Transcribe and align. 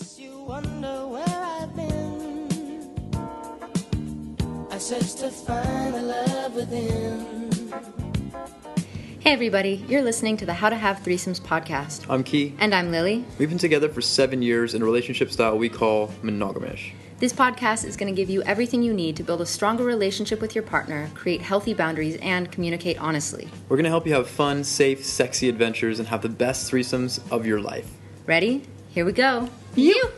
guess 0.00 0.18
you 0.18 0.38
wonder 0.38 1.06
where 1.06 1.24
I've 1.28 1.76
been. 1.76 2.48
I 4.70 4.78
searched 4.78 5.18
to 5.18 5.30
find 5.30 5.94
the 5.94 6.02
love 6.02 6.54
within. 6.54 7.50
Hey, 9.18 9.32
everybody, 9.32 9.84
you're 9.88 10.02
listening 10.02 10.38
to 10.38 10.46
the 10.46 10.54
How 10.54 10.70
to 10.70 10.76
Have 10.76 11.00
Threesomes 11.00 11.38
podcast. 11.38 12.06
I'm 12.08 12.24
Key. 12.24 12.54
And 12.58 12.74
I'm 12.74 12.90
Lily. 12.90 13.26
We've 13.38 13.50
been 13.50 13.58
together 13.58 13.90
for 13.90 14.00
seven 14.00 14.40
years 14.40 14.74
in 14.74 14.80
a 14.80 14.84
relationship 14.86 15.30
style 15.30 15.58
we 15.58 15.68
call 15.68 16.08
monogamish. 16.22 16.92
This 17.18 17.34
podcast 17.34 17.84
is 17.84 17.98
going 17.98 18.10
to 18.10 18.16
give 18.16 18.30
you 18.30 18.42
everything 18.44 18.82
you 18.82 18.94
need 18.94 19.16
to 19.16 19.22
build 19.22 19.42
a 19.42 19.46
stronger 19.46 19.84
relationship 19.84 20.40
with 20.40 20.54
your 20.54 20.64
partner, 20.64 21.10
create 21.14 21.42
healthy 21.42 21.74
boundaries, 21.74 22.16
and 22.22 22.50
communicate 22.50 22.98
honestly. 22.98 23.50
We're 23.68 23.76
going 23.76 23.84
to 23.84 23.90
help 23.90 24.06
you 24.06 24.14
have 24.14 24.30
fun, 24.30 24.64
safe, 24.64 25.04
sexy 25.04 25.50
adventures 25.50 25.98
and 25.98 26.08
have 26.08 26.22
the 26.22 26.30
best 26.30 26.72
threesomes 26.72 27.20
of 27.30 27.44
your 27.44 27.60
life. 27.60 27.92
Ready? 28.24 28.62
Here 28.90 29.04
we 29.04 29.12
go. 29.12 29.48
You! 29.76 30.10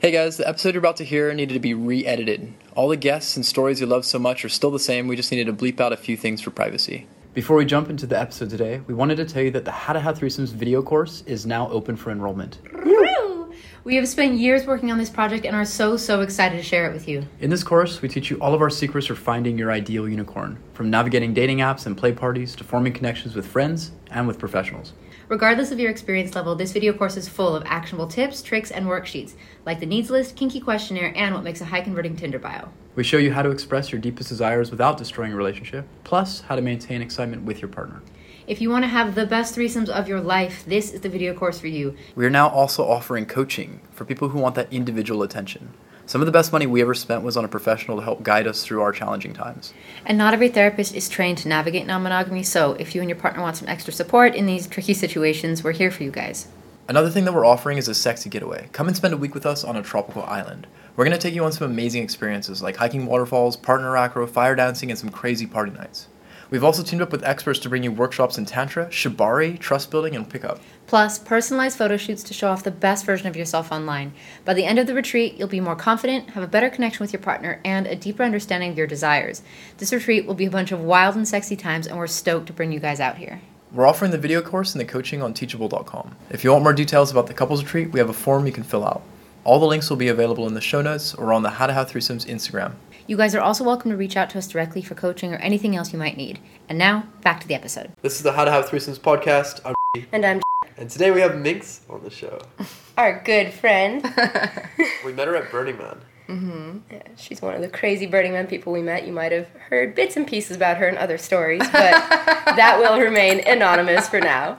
Hey 0.00 0.10
guys, 0.10 0.36
the 0.36 0.48
episode 0.48 0.74
you're 0.74 0.80
about 0.80 0.96
to 0.96 1.04
hear 1.04 1.32
needed 1.32 1.54
to 1.54 1.60
be 1.60 1.74
re 1.74 2.04
edited. 2.04 2.54
All 2.74 2.88
the 2.88 2.96
guests 2.96 3.36
and 3.36 3.46
stories 3.46 3.80
you 3.80 3.86
love 3.86 4.04
so 4.04 4.18
much 4.18 4.44
are 4.44 4.48
still 4.48 4.72
the 4.72 4.80
same, 4.80 5.06
we 5.06 5.14
just 5.14 5.30
needed 5.30 5.46
to 5.46 5.52
bleep 5.52 5.78
out 5.78 5.92
a 5.92 5.96
few 5.96 6.16
things 6.16 6.40
for 6.40 6.50
privacy. 6.50 7.06
Before 7.34 7.56
we 7.56 7.64
jump 7.64 7.88
into 7.88 8.04
the 8.04 8.18
episode 8.18 8.50
today, 8.50 8.80
we 8.88 8.94
wanted 8.94 9.14
to 9.18 9.24
tell 9.24 9.44
you 9.44 9.52
that 9.52 9.64
the 9.64 9.70
How 9.70 9.92
to 9.92 10.00
Have 10.00 10.18
Threesomes 10.18 10.52
video 10.52 10.82
course 10.82 11.22
is 11.24 11.46
now 11.46 11.70
open 11.70 11.94
for 11.94 12.10
enrollment. 12.10 12.58
Woo! 12.84 13.54
We 13.84 13.94
have 13.94 14.08
spent 14.08 14.34
years 14.34 14.66
working 14.66 14.90
on 14.90 14.98
this 14.98 15.08
project 15.08 15.46
and 15.46 15.54
are 15.54 15.64
so, 15.64 15.96
so 15.96 16.20
excited 16.20 16.56
to 16.56 16.64
share 16.64 16.90
it 16.90 16.92
with 16.92 17.06
you. 17.06 17.24
In 17.38 17.48
this 17.48 17.62
course, 17.62 18.02
we 18.02 18.08
teach 18.08 18.28
you 18.28 18.38
all 18.38 18.54
of 18.54 18.60
our 18.60 18.70
secrets 18.70 19.06
for 19.06 19.14
finding 19.14 19.56
your 19.56 19.70
ideal 19.70 20.08
unicorn, 20.08 20.58
from 20.74 20.90
navigating 20.90 21.32
dating 21.32 21.58
apps 21.58 21.86
and 21.86 21.96
play 21.96 22.10
parties 22.10 22.56
to 22.56 22.64
forming 22.64 22.92
connections 22.92 23.36
with 23.36 23.46
friends 23.46 23.92
and 24.10 24.26
with 24.26 24.40
professionals. 24.40 24.94
Regardless 25.32 25.72
of 25.72 25.80
your 25.80 25.90
experience 25.90 26.34
level, 26.34 26.54
this 26.54 26.72
video 26.72 26.92
course 26.92 27.16
is 27.16 27.26
full 27.26 27.56
of 27.56 27.62
actionable 27.64 28.06
tips, 28.06 28.42
tricks, 28.42 28.70
and 28.70 28.84
worksheets, 28.84 29.32
like 29.64 29.80
the 29.80 29.86
needs 29.86 30.10
list, 30.10 30.36
kinky 30.36 30.60
questionnaire, 30.60 31.10
and 31.16 31.34
what 31.34 31.42
makes 31.42 31.62
a 31.62 31.64
high 31.64 31.80
converting 31.80 32.14
Tinder 32.14 32.38
bio. 32.38 32.68
We 32.96 33.02
show 33.02 33.16
you 33.16 33.32
how 33.32 33.40
to 33.40 33.48
express 33.48 33.90
your 33.90 33.98
deepest 33.98 34.28
desires 34.28 34.70
without 34.70 34.98
destroying 34.98 35.32
a 35.32 35.36
relationship, 35.36 35.86
plus 36.04 36.42
how 36.42 36.54
to 36.54 36.60
maintain 36.60 37.00
excitement 37.00 37.44
with 37.44 37.62
your 37.62 37.70
partner. 37.70 38.02
If 38.46 38.60
you 38.60 38.68
want 38.68 38.84
to 38.84 38.88
have 38.88 39.14
the 39.14 39.24
best 39.24 39.56
threesomes 39.56 39.88
of 39.88 40.06
your 40.06 40.20
life, 40.20 40.66
this 40.66 40.92
is 40.92 41.00
the 41.00 41.08
video 41.08 41.32
course 41.32 41.58
for 41.58 41.68
you. 41.68 41.96
We 42.14 42.26
are 42.26 42.30
now 42.30 42.50
also 42.50 42.86
offering 42.86 43.24
coaching 43.24 43.80
for 43.90 44.04
people 44.04 44.28
who 44.28 44.38
want 44.38 44.54
that 44.56 44.70
individual 44.70 45.22
attention. 45.22 45.72
Some 46.06 46.20
of 46.20 46.26
the 46.26 46.32
best 46.32 46.52
money 46.52 46.66
we 46.66 46.82
ever 46.82 46.94
spent 46.94 47.22
was 47.22 47.36
on 47.36 47.44
a 47.44 47.48
professional 47.48 47.96
to 47.96 48.02
help 48.02 48.22
guide 48.22 48.46
us 48.46 48.64
through 48.64 48.82
our 48.82 48.92
challenging 48.92 49.32
times. 49.32 49.72
And 50.04 50.18
not 50.18 50.34
every 50.34 50.48
therapist 50.48 50.94
is 50.94 51.08
trained 51.08 51.38
to 51.38 51.48
navigate 51.48 51.86
non 51.86 52.02
monogamy, 52.02 52.42
so 52.42 52.72
if 52.74 52.94
you 52.94 53.00
and 53.00 53.08
your 53.08 53.18
partner 53.18 53.42
want 53.42 53.56
some 53.56 53.68
extra 53.68 53.92
support 53.92 54.34
in 54.34 54.46
these 54.46 54.66
tricky 54.66 54.94
situations, 54.94 55.62
we're 55.62 55.72
here 55.72 55.90
for 55.90 56.02
you 56.02 56.10
guys. 56.10 56.48
Another 56.88 57.08
thing 57.08 57.24
that 57.24 57.32
we're 57.32 57.46
offering 57.46 57.78
is 57.78 57.86
a 57.86 57.94
sexy 57.94 58.28
getaway. 58.28 58.68
Come 58.72 58.88
and 58.88 58.96
spend 58.96 59.14
a 59.14 59.16
week 59.16 59.34
with 59.34 59.46
us 59.46 59.62
on 59.62 59.76
a 59.76 59.82
tropical 59.82 60.24
island. 60.24 60.66
We're 60.96 61.04
going 61.04 61.16
to 61.16 61.22
take 61.22 61.34
you 61.34 61.44
on 61.44 61.52
some 61.52 61.70
amazing 61.70 62.02
experiences 62.02 62.62
like 62.62 62.76
hiking 62.76 63.06
waterfalls, 63.06 63.56
partner 63.56 63.96
acro, 63.96 64.26
fire 64.26 64.56
dancing, 64.56 64.90
and 64.90 64.98
some 64.98 65.08
crazy 65.08 65.46
party 65.46 65.70
nights. 65.70 66.08
We've 66.52 66.64
also 66.64 66.82
teamed 66.82 67.00
up 67.00 67.10
with 67.10 67.24
experts 67.24 67.58
to 67.60 67.70
bring 67.70 67.82
you 67.82 67.90
workshops 67.90 68.36
in 68.36 68.44
Tantra, 68.44 68.88
Shibari, 68.88 69.58
trust 69.58 69.90
building, 69.90 70.14
and 70.14 70.28
pickup. 70.28 70.60
Plus, 70.86 71.18
personalized 71.18 71.78
photo 71.78 71.96
shoots 71.96 72.22
to 72.24 72.34
show 72.34 72.48
off 72.48 72.62
the 72.62 72.70
best 72.70 73.06
version 73.06 73.26
of 73.26 73.36
yourself 73.36 73.72
online. 73.72 74.12
By 74.44 74.52
the 74.52 74.66
end 74.66 74.78
of 74.78 74.86
the 74.86 74.92
retreat, 74.92 75.36
you'll 75.38 75.48
be 75.48 75.62
more 75.62 75.74
confident, 75.74 76.28
have 76.28 76.42
a 76.42 76.46
better 76.46 76.68
connection 76.68 77.02
with 77.02 77.10
your 77.10 77.22
partner, 77.22 77.58
and 77.64 77.86
a 77.86 77.96
deeper 77.96 78.22
understanding 78.22 78.70
of 78.70 78.76
your 78.76 78.86
desires. 78.86 79.40
This 79.78 79.94
retreat 79.94 80.26
will 80.26 80.34
be 80.34 80.44
a 80.44 80.50
bunch 80.50 80.72
of 80.72 80.82
wild 80.82 81.16
and 81.16 81.26
sexy 81.26 81.56
times, 81.56 81.86
and 81.86 81.96
we're 81.96 82.06
stoked 82.06 82.48
to 82.48 82.52
bring 82.52 82.70
you 82.70 82.80
guys 82.80 83.00
out 83.00 83.16
here. 83.16 83.40
We're 83.72 83.86
offering 83.86 84.10
the 84.10 84.18
video 84.18 84.42
course 84.42 84.74
and 84.74 84.80
the 84.82 84.84
coaching 84.84 85.22
on 85.22 85.32
teachable.com. 85.32 86.14
If 86.28 86.44
you 86.44 86.52
want 86.52 86.64
more 86.64 86.74
details 86.74 87.10
about 87.10 87.28
the 87.28 87.34
couples 87.34 87.62
retreat, 87.62 87.92
we 87.92 87.98
have 87.98 88.10
a 88.10 88.12
form 88.12 88.44
you 88.44 88.52
can 88.52 88.62
fill 88.62 88.84
out. 88.84 89.02
All 89.44 89.58
the 89.58 89.66
links 89.66 89.90
will 89.90 89.96
be 89.96 90.06
available 90.06 90.46
in 90.46 90.54
the 90.54 90.60
show 90.60 90.82
notes 90.82 91.14
or 91.14 91.32
on 91.32 91.42
the 91.42 91.50
How 91.50 91.66
to 91.66 91.72
Have 91.72 91.90
Threesomes 91.90 92.26
Instagram. 92.26 92.74
You 93.08 93.16
guys 93.16 93.34
are 93.34 93.40
also 93.40 93.64
welcome 93.64 93.90
to 93.90 93.96
reach 93.96 94.16
out 94.16 94.30
to 94.30 94.38
us 94.38 94.46
directly 94.46 94.82
for 94.82 94.94
coaching 94.94 95.34
or 95.34 95.36
anything 95.38 95.74
else 95.74 95.92
you 95.92 95.98
might 95.98 96.16
need. 96.16 96.38
And 96.68 96.78
now, 96.78 97.06
back 97.22 97.40
to 97.40 97.48
the 97.48 97.54
episode. 97.54 97.90
This 98.02 98.14
is 98.14 98.22
the 98.22 98.32
How 98.32 98.44
to 98.44 98.52
Have 98.52 98.66
Threesomes 98.66 99.00
podcast. 99.00 99.60
I'm 99.64 99.74
And 100.12 100.24
I'm 100.24 100.40
and 100.76 100.88
today 100.88 101.10
we 101.10 101.20
have 101.20 101.36
Minx 101.36 101.80
on 101.90 102.04
the 102.04 102.10
show. 102.10 102.40
our 102.96 103.20
good 103.24 103.52
friend. 103.52 104.04
We 105.04 105.12
met 105.12 105.26
her 105.26 105.34
at 105.34 105.50
Burning 105.50 105.76
Man. 105.78 106.00
Mm-hmm. 106.28 106.78
Yeah, 106.92 107.02
she's 107.16 107.42
one 107.42 107.54
of 107.54 107.60
the 107.60 107.68
crazy 107.68 108.06
Burning 108.06 108.32
Man 108.32 108.46
people 108.46 108.72
we 108.72 108.80
met. 108.80 109.04
You 109.04 109.12
might 109.12 109.32
have 109.32 109.48
heard 109.68 109.96
bits 109.96 110.16
and 110.16 110.24
pieces 110.24 110.56
about 110.56 110.76
her 110.76 110.88
in 110.88 110.96
other 110.96 111.18
stories, 111.18 111.58
but 111.58 111.72
that 111.72 112.78
will 112.78 113.00
remain 113.00 113.40
anonymous 113.40 114.08
for 114.08 114.20
now. 114.20 114.56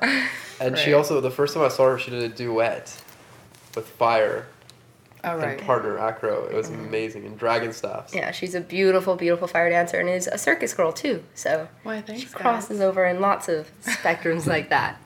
And 0.59 0.77
she 0.77 0.91
also, 0.91 1.21
the 1.21 1.31
first 1.31 1.53
time 1.53 1.63
I 1.63 1.69
saw 1.69 1.91
her, 1.91 1.97
she 1.97 2.11
did 2.11 2.23
a 2.23 2.29
duet 2.29 3.01
with 3.75 3.87
Fire 3.87 4.47
All 5.23 5.37
right. 5.37 5.57
and 5.57 5.61
partner 5.61 5.97
Acro. 5.97 6.45
It 6.45 6.53
was 6.53 6.69
amazing. 6.69 7.25
And 7.25 7.37
Dragon 7.37 7.71
Staffs. 7.71 8.13
Yeah, 8.13 8.31
she's 8.31 8.55
a 8.55 8.61
beautiful, 8.61 9.15
beautiful 9.15 9.47
fire 9.47 9.69
dancer 9.69 9.99
and 9.99 10.09
is 10.09 10.27
a 10.27 10.37
circus 10.37 10.73
girl 10.73 10.91
too. 10.91 11.23
So 11.33 11.69
Why, 11.83 12.01
thanks, 12.01 12.21
she 12.23 12.27
guys. 12.27 12.35
crosses 12.35 12.81
over 12.81 13.05
in 13.05 13.21
lots 13.21 13.47
of 13.47 13.71
spectrums 13.83 14.47
like 14.47 14.69
that. 14.69 15.01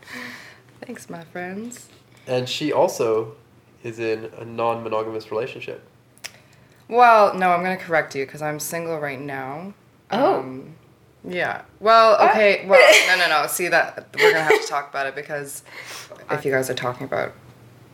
Thanks, 0.82 1.10
my 1.10 1.24
friends. 1.26 1.90
And 2.26 2.50
she 2.50 2.74
also 2.74 3.36
is 3.84 4.00
in 4.00 4.32
a 4.38 4.46
non 4.46 4.84
monogamous 4.84 5.30
relationship. 5.32 5.88
Well, 6.90 7.34
no, 7.36 7.52
I'm 7.52 7.62
gonna 7.64 7.78
correct 7.78 8.16
you 8.16 8.26
because 8.26 8.42
I'm 8.42 8.60
single 8.60 9.00
right 9.00 9.20
now. 9.20 9.74
Oh. 10.12 10.40
Um, 10.40 10.76
yeah. 11.28 11.64
Well, 11.80 12.16
okay. 12.30 12.66
Well, 12.66 12.80
no, 13.18 13.18
no, 13.28 13.42
no. 13.42 13.48
See 13.48 13.68
that 13.68 14.08
we're 14.18 14.32
gonna 14.32 14.44
have 14.44 14.62
to 14.62 14.68
talk 14.68 14.90
about 14.90 15.06
it 15.08 15.16
because 15.16 15.64
if 16.32 16.46
you 16.46 16.52
guys 16.52 16.70
are 16.70 16.74
talking 16.76 17.06
about 17.06 17.34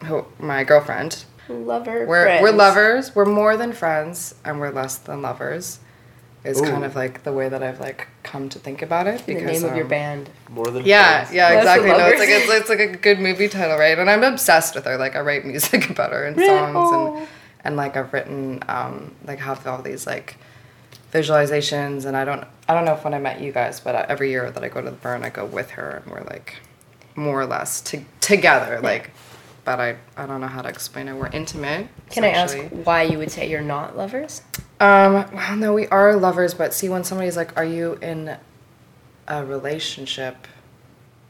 who, 0.04 0.26
my 0.40 0.64
girlfriend, 0.64 1.26
Lover. 1.50 2.06
we're 2.06 2.24
friends. 2.24 2.42
we're 2.42 2.52
lovers. 2.52 3.16
We're 3.16 3.26
more 3.26 3.58
than 3.58 3.74
friends, 3.74 4.36
and 4.46 4.60
we're 4.60 4.72
less 4.72 4.98
than 4.98 5.22
lovers. 5.22 5.80
Is 6.44 6.60
Ooh. 6.62 6.66
kind 6.66 6.84
of 6.84 6.94
like 6.96 7.24
the 7.24 7.32
way 7.32 7.48
that 7.48 7.64
I've 7.64 7.80
like 7.80 8.08
come 8.24 8.50
to 8.50 8.60
think 8.60 8.82
about 8.82 9.08
it. 9.08 9.26
The 9.26 9.34
Because 9.36 9.62
name 9.62 9.70
of 9.70 9.76
your 9.78 9.86
um, 9.86 9.90
band. 9.90 10.30
More 10.50 10.66
than 10.68 10.84
Yeah, 10.86 11.22
friends. 11.24 11.36
yeah, 11.36 11.50
Less 11.50 11.58
exactly. 11.60 11.88
No, 11.90 12.06
it's 12.08 12.20
like 12.20 12.30
it's, 12.30 12.52
it's 12.52 12.70
like 12.70 12.80
a 12.80 12.88
good 12.98 13.20
movie 13.20 13.48
title, 13.48 13.78
right? 13.78 13.98
And 13.98 14.10
I'm 14.10 14.24
obsessed 14.24 14.76
with 14.76 14.84
her. 14.86 14.98
Like 14.98 15.16
I 15.16 15.22
write 15.22 15.46
music 15.46 15.90
about 15.90 16.12
her 16.12 16.26
and 16.26 16.36
songs, 16.36 16.76
Oh. 16.76 17.16
and 17.18 17.28
and 17.64 17.76
like 17.78 17.96
I've 17.96 18.12
written 18.12 18.62
um 18.68 19.16
like 19.26 19.40
have 19.40 19.66
all 19.66 19.82
these 19.82 20.06
like 20.06 20.36
visualizations, 21.14 22.06
and 22.06 22.18
I 22.18 22.26
don't 22.26 22.46
I 22.68 22.74
don't 22.74 22.86
know 22.86 22.94
if 22.94 23.04
when 23.04 23.14
I 23.14 23.20
met 23.20 23.40
you 23.42 23.52
guys, 23.52 23.80
but 23.80 23.96
I, 23.96 24.06
every 24.10 24.30
year 24.30 24.50
that 24.52 24.64
I 24.64 24.68
go 24.70 24.82
to 24.82 24.90
the 24.90 24.96
burn, 24.96 25.24
I 25.24 25.30
go 25.30 25.46
with 25.46 25.72
her, 25.72 26.02
and 26.04 26.12
we're 26.12 26.24
like 26.24 26.58
more 27.16 27.40
or 27.42 27.46
less 27.46 27.80
to, 27.82 28.04
together, 28.20 28.80
like. 28.82 29.12
But 29.66 29.80
I 29.80 29.98
I 30.18 30.26
don't 30.26 30.42
know 30.42 30.48
how 30.48 30.62
to 30.62 30.70
explain 30.70 31.08
it. 31.08 31.14
We're 31.14 31.28
intimate. 31.28 31.88
Can 32.10 32.24
I 32.24 32.30
ask 32.30 32.58
why 32.84 33.04
you 33.04 33.18
would 33.18 33.32
say 33.32 33.50
you're 33.50 33.62
not 33.62 33.98
lovers? 33.98 34.42
Um, 34.80 35.14
well, 35.34 35.56
no, 35.56 35.74
we 35.74 35.88
are 35.88 36.16
lovers, 36.16 36.54
but 36.54 36.74
see, 36.74 36.90
when 36.90 37.04
somebody's 37.04 37.38
like, 37.38 37.56
"Are 37.58 37.64
you 37.66 37.94
in 38.02 38.38
a 39.28 39.46
relationship?" 39.46 40.48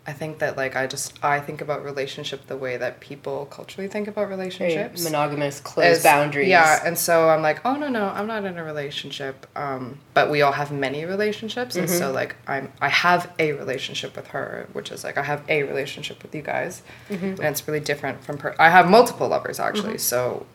I 0.06 0.12
think 0.12 0.40
that 0.40 0.58
like 0.58 0.76
I 0.76 0.86
just 0.86 1.24
I 1.24 1.40
think 1.40 1.62
about 1.62 1.82
relationship 1.86 2.48
the 2.48 2.58
way 2.58 2.76
that 2.76 3.00
people 3.00 3.46
culturally 3.46 3.88
think 3.88 4.10
about 4.10 4.28
Very 4.28 4.32
relationships. 4.38 5.02
monogamous, 5.06 5.62
closed 5.62 5.88
As- 6.00 6.04
boundaries. 6.04 6.50
Yeah, 6.50 6.82
and 6.86 6.98
so 6.98 7.30
I'm 7.30 7.42
like, 7.42 7.62
oh 7.66 7.76
no 7.78 7.88
no, 7.88 8.08
I'm 8.10 8.28
not 8.28 8.44
in 8.44 8.58
a 8.58 8.64
relationship. 8.66 9.48
Um, 9.56 10.00
but 10.14 10.30
we 10.30 10.42
all 10.42 10.52
have 10.52 10.74
many 10.74 11.06
relationships, 11.06 11.78
and 11.78 11.88
Mm-hmm. 11.88 11.98
so 11.98 12.12
like 12.12 12.36
I'm 12.48 12.74
I 12.82 12.90
have 12.90 13.32
a 13.40 13.54
relationship 13.54 14.16
with 14.18 14.28
her, 14.28 14.68
which 14.74 14.92
is 14.92 15.06
like 15.06 15.18
I 15.18 15.24
have 15.24 15.42
a 15.48 15.64
relationship 15.64 16.22
with 16.22 16.36
you 16.36 16.42
guys, 16.42 16.82
Mm-hmm. 17.10 17.26
and 17.26 17.46
it's 17.46 17.66
really 17.66 17.80
different 17.80 18.26
from 18.26 18.38
per. 18.38 18.54
I 18.60 18.70
have 18.72 18.90
multiple 18.90 19.30
lovers 19.30 19.58
actually, 19.60 20.00
so. 20.00 20.46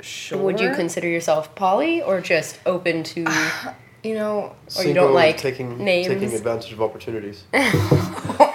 Sure. 0.00 0.36
Would 0.42 0.58
you 0.60 0.74
consider 0.74 1.06
yourself 1.06 1.54
poly 1.54 2.02
or 2.02 2.20
just 2.20 2.58
open 2.66 3.04
to? 3.04 3.24
You 4.04 4.16
know, 4.16 4.56
Or 4.76 4.82
you 4.82 4.94
don't 4.94 5.14
like 5.14 5.38
taking, 5.38 5.78
names? 5.78 6.08
taking 6.08 6.34
advantage 6.34 6.72
of 6.72 6.82
opportunities. 6.82 7.44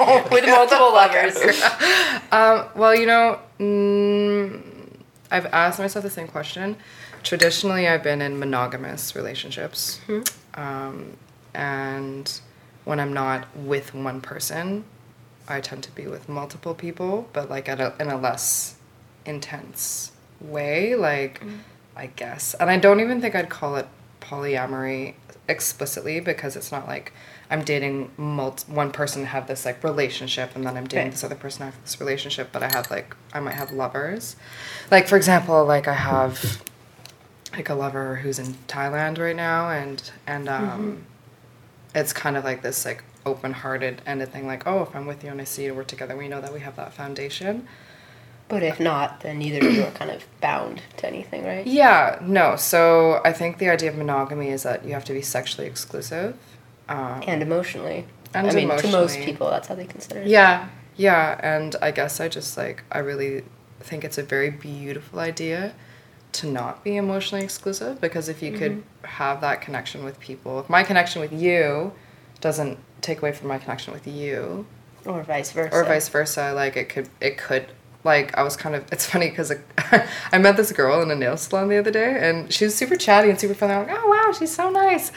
with 0.32 0.46
multiple 0.46 0.94
lovers. 0.94 1.36
Um, 2.32 2.66
well, 2.76 2.96
you 2.96 3.06
know, 3.06 3.40
mm, 3.60 4.62
I've 5.30 5.46
asked 5.48 5.80
myself 5.80 6.04
the 6.04 6.10
same 6.10 6.28
question. 6.28 6.78
Traditionally, 7.24 7.88
I've 7.88 8.04
been 8.04 8.22
in 8.22 8.40
monogamous 8.40 9.16
relationships. 9.16 10.00
Um, 10.54 11.18
and 11.54 12.40
when 12.86 13.00
I'm 13.00 13.14
not 13.14 13.48
with 13.56 13.94
one 13.94 14.22
person, 14.22 14.86
I 15.48 15.60
tend 15.62 15.84
to 15.84 15.92
be 15.92 16.08
with 16.08 16.30
multiple 16.30 16.74
people, 16.74 17.28
but 17.34 17.50
like 17.50 17.68
at 17.68 17.82
a, 17.82 17.94
in 18.00 18.08
a 18.08 18.18
less 18.18 18.76
intense 19.26 20.12
way, 20.40 20.96
like 20.96 21.42
I 21.96 22.08
guess. 22.08 22.54
And 22.54 22.70
I 22.70 22.78
don't 22.78 23.02
even 23.02 23.20
think 23.20 23.36
I'd 23.36 23.50
call 23.50 23.76
it 23.76 23.88
polyamory 24.22 25.16
explicitly 25.50 26.20
because 26.20 26.56
it's 26.56 26.72
not 26.72 26.88
like 26.88 27.12
I'm 27.50 27.64
dating 27.64 28.12
multi- 28.18 28.72
one 28.72 28.92
person 28.92 29.22
to 29.22 29.28
have 29.28 29.48
this 29.48 29.64
like 29.66 29.84
relationship 29.84 30.56
and 30.56 30.66
then 30.66 30.76
I'm 30.78 30.86
dating 30.88 31.06
Right. 31.06 31.12
this 31.12 31.24
other 31.24 31.36
person 31.36 31.60
to 31.60 31.66
have 31.66 31.82
this 31.84 32.00
relationship, 32.00 32.50
but 32.52 32.62
I 32.64 32.68
have 32.74 32.92
like 32.92 33.16
I 33.34 33.40
might 33.40 33.56
have 33.56 33.72
lovers. 33.72 34.36
Like 34.92 35.08
for 35.08 35.16
example, 35.16 35.64
like 35.66 35.88
I 35.88 35.94
have 35.94 36.62
like 37.54 37.70
a 37.70 37.74
lover 37.76 38.16
who's 38.18 38.40
in 38.40 38.56
Thailand 38.68 39.18
right 39.18 39.36
now 39.36 39.70
and 39.70 40.12
and 40.28 40.50
um 40.50 41.06
it's 41.96 42.14
kind 42.14 42.36
of 42.38 42.44
like 42.44 42.62
this 42.62 42.86
like 42.86 43.04
open-hearted 43.26 44.02
ended 44.06 44.32
thing 44.32 44.46
like 44.46 44.68
oh 44.68 44.84
if 44.84 44.96
i'm 44.96 45.06
with 45.06 45.24
you 45.24 45.30
and 45.32 45.42
i 45.42 45.44
see 45.44 45.66
you 45.66 45.74
we're 45.74 45.84
together 45.84 46.16
we 46.16 46.28
know 46.28 46.40
that 46.40 46.54
we 46.54 46.60
have 46.62 46.76
that 46.76 46.94
foundation 46.94 47.68
But 48.50 48.64
if 48.64 48.80
not, 48.80 49.20
then 49.22 49.40
neither 49.40 49.66
of 49.68 49.74
you 49.74 49.84
are 49.84 49.92
kind 49.92 50.10
of 50.12 50.24
bound 50.40 50.82
to 50.98 51.08
anything, 51.08 51.44
right? 51.44 51.68
Yeah, 51.68 52.18
no. 52.22 52.56
So 52.56 53.20
I 53.26 53.34
think 53.34 53.58
the 53.58 53.68
idea 53.70 53.90
of 53.90 53.98
monogamy 53.98 54.50
is 54.52 54.64
that 54.64 54.86
you 54.86 54.94
have 54.94 55.04
to 55.06 55.14
be 55.14 55.22
sexually 55.22 55.68
exclusive. 55.68 56.38
Um, 56.90 57.22
And 57.28 57.42
emotionally. 57.42 58.06
And 58.34 58.48
I 58.50 58.54
mean, 58.54 58.70
to 58.70 58.88
most 58.88 59.20
people, 59.20 59.50
that's 59.50 59.68
how 59.68 59.76
they 59.76 59.86
consider 59.86 60.22
it. 60.22 60.28
yeah, 60.28 60.68
yeah. 60.96 61.40
And 61.42 61.76
I 61.82 61.92
guess 61.92 62.20
I 62.20 62.28
just 62.28 62.58
like, 62.58 62.84
I 62.92 63.00
really 63.00 63.44
think 63.80 64.04
it's 64.04 64.18
a 64.18 64.24
very 64.24 64.50
beautiful 64.50 65.20
idea 65.20 65.74
to 66.34 66.48
not 66.48 66.84
be 66.84 66.98
emotionally 66.98 67.44
exclusive 67.44 68.00
because 68.02 68.28
if 68.30 68.42
you 68.44 68.52
could 68.52 68.84
have 69.04 69.42
that 69.42 69.62
connection 69.62 70.04
with 70.04 70.20
people, 70.20 70.60
if 70.60 70.70
my 70.70 70.84
connection 70.84 71.22
with 71.22 71.32
you 71.34 71.94
doesn't 72.42 72.78
take 73.02 73.20
away 73.20 73.32
from 73.32 73.48
my 73.48 73.58
connection 73.58 73.94
with 73.94 74.06
you, 74.08 74.66
Or 75.06 75.24
vice 75.24 75.52
versa. 75.54 75.74
or 75.76 75.84
vice 75.86 76.10
versa 76.10 76.52
like 76.54 76.76
it 76.76 76.90
could 76.90 77.08
it 77.22 77.38
could 77.38 77.68
like 78.04 78.38
i 78.38 78.44
was 78.44 78.56
kind 78.58 78.76
of 78.76 78.84
it's 78.92 79.06
funny 79.06 79.30
because 79.30 79.52
i 80.32 80.38
met 80.38 80.58
this 80.58 80.72
girl 80.72 81.02
in 81.02 81.10
a 81.10 81.16
nail 81.16 81.38
salon 81.38 81.70
the 81.70 81.78
other 81.78 81.92
day 81.92 82.18
and 82.20 82.52
she 82.54 82.66
was 82.66 82.76
super 82.76 82.96
chatty 82.96 83.30
and 83.30 83.40
super 83.40 83.54
friendly 83.54 83.76
i'm 83.78 83.88
like 83.88 83.98
oh 83.98 84.08
wow 84.10 84.32
she's 84.38 84.54
so 84.54 84.70
nice 84.70 85.12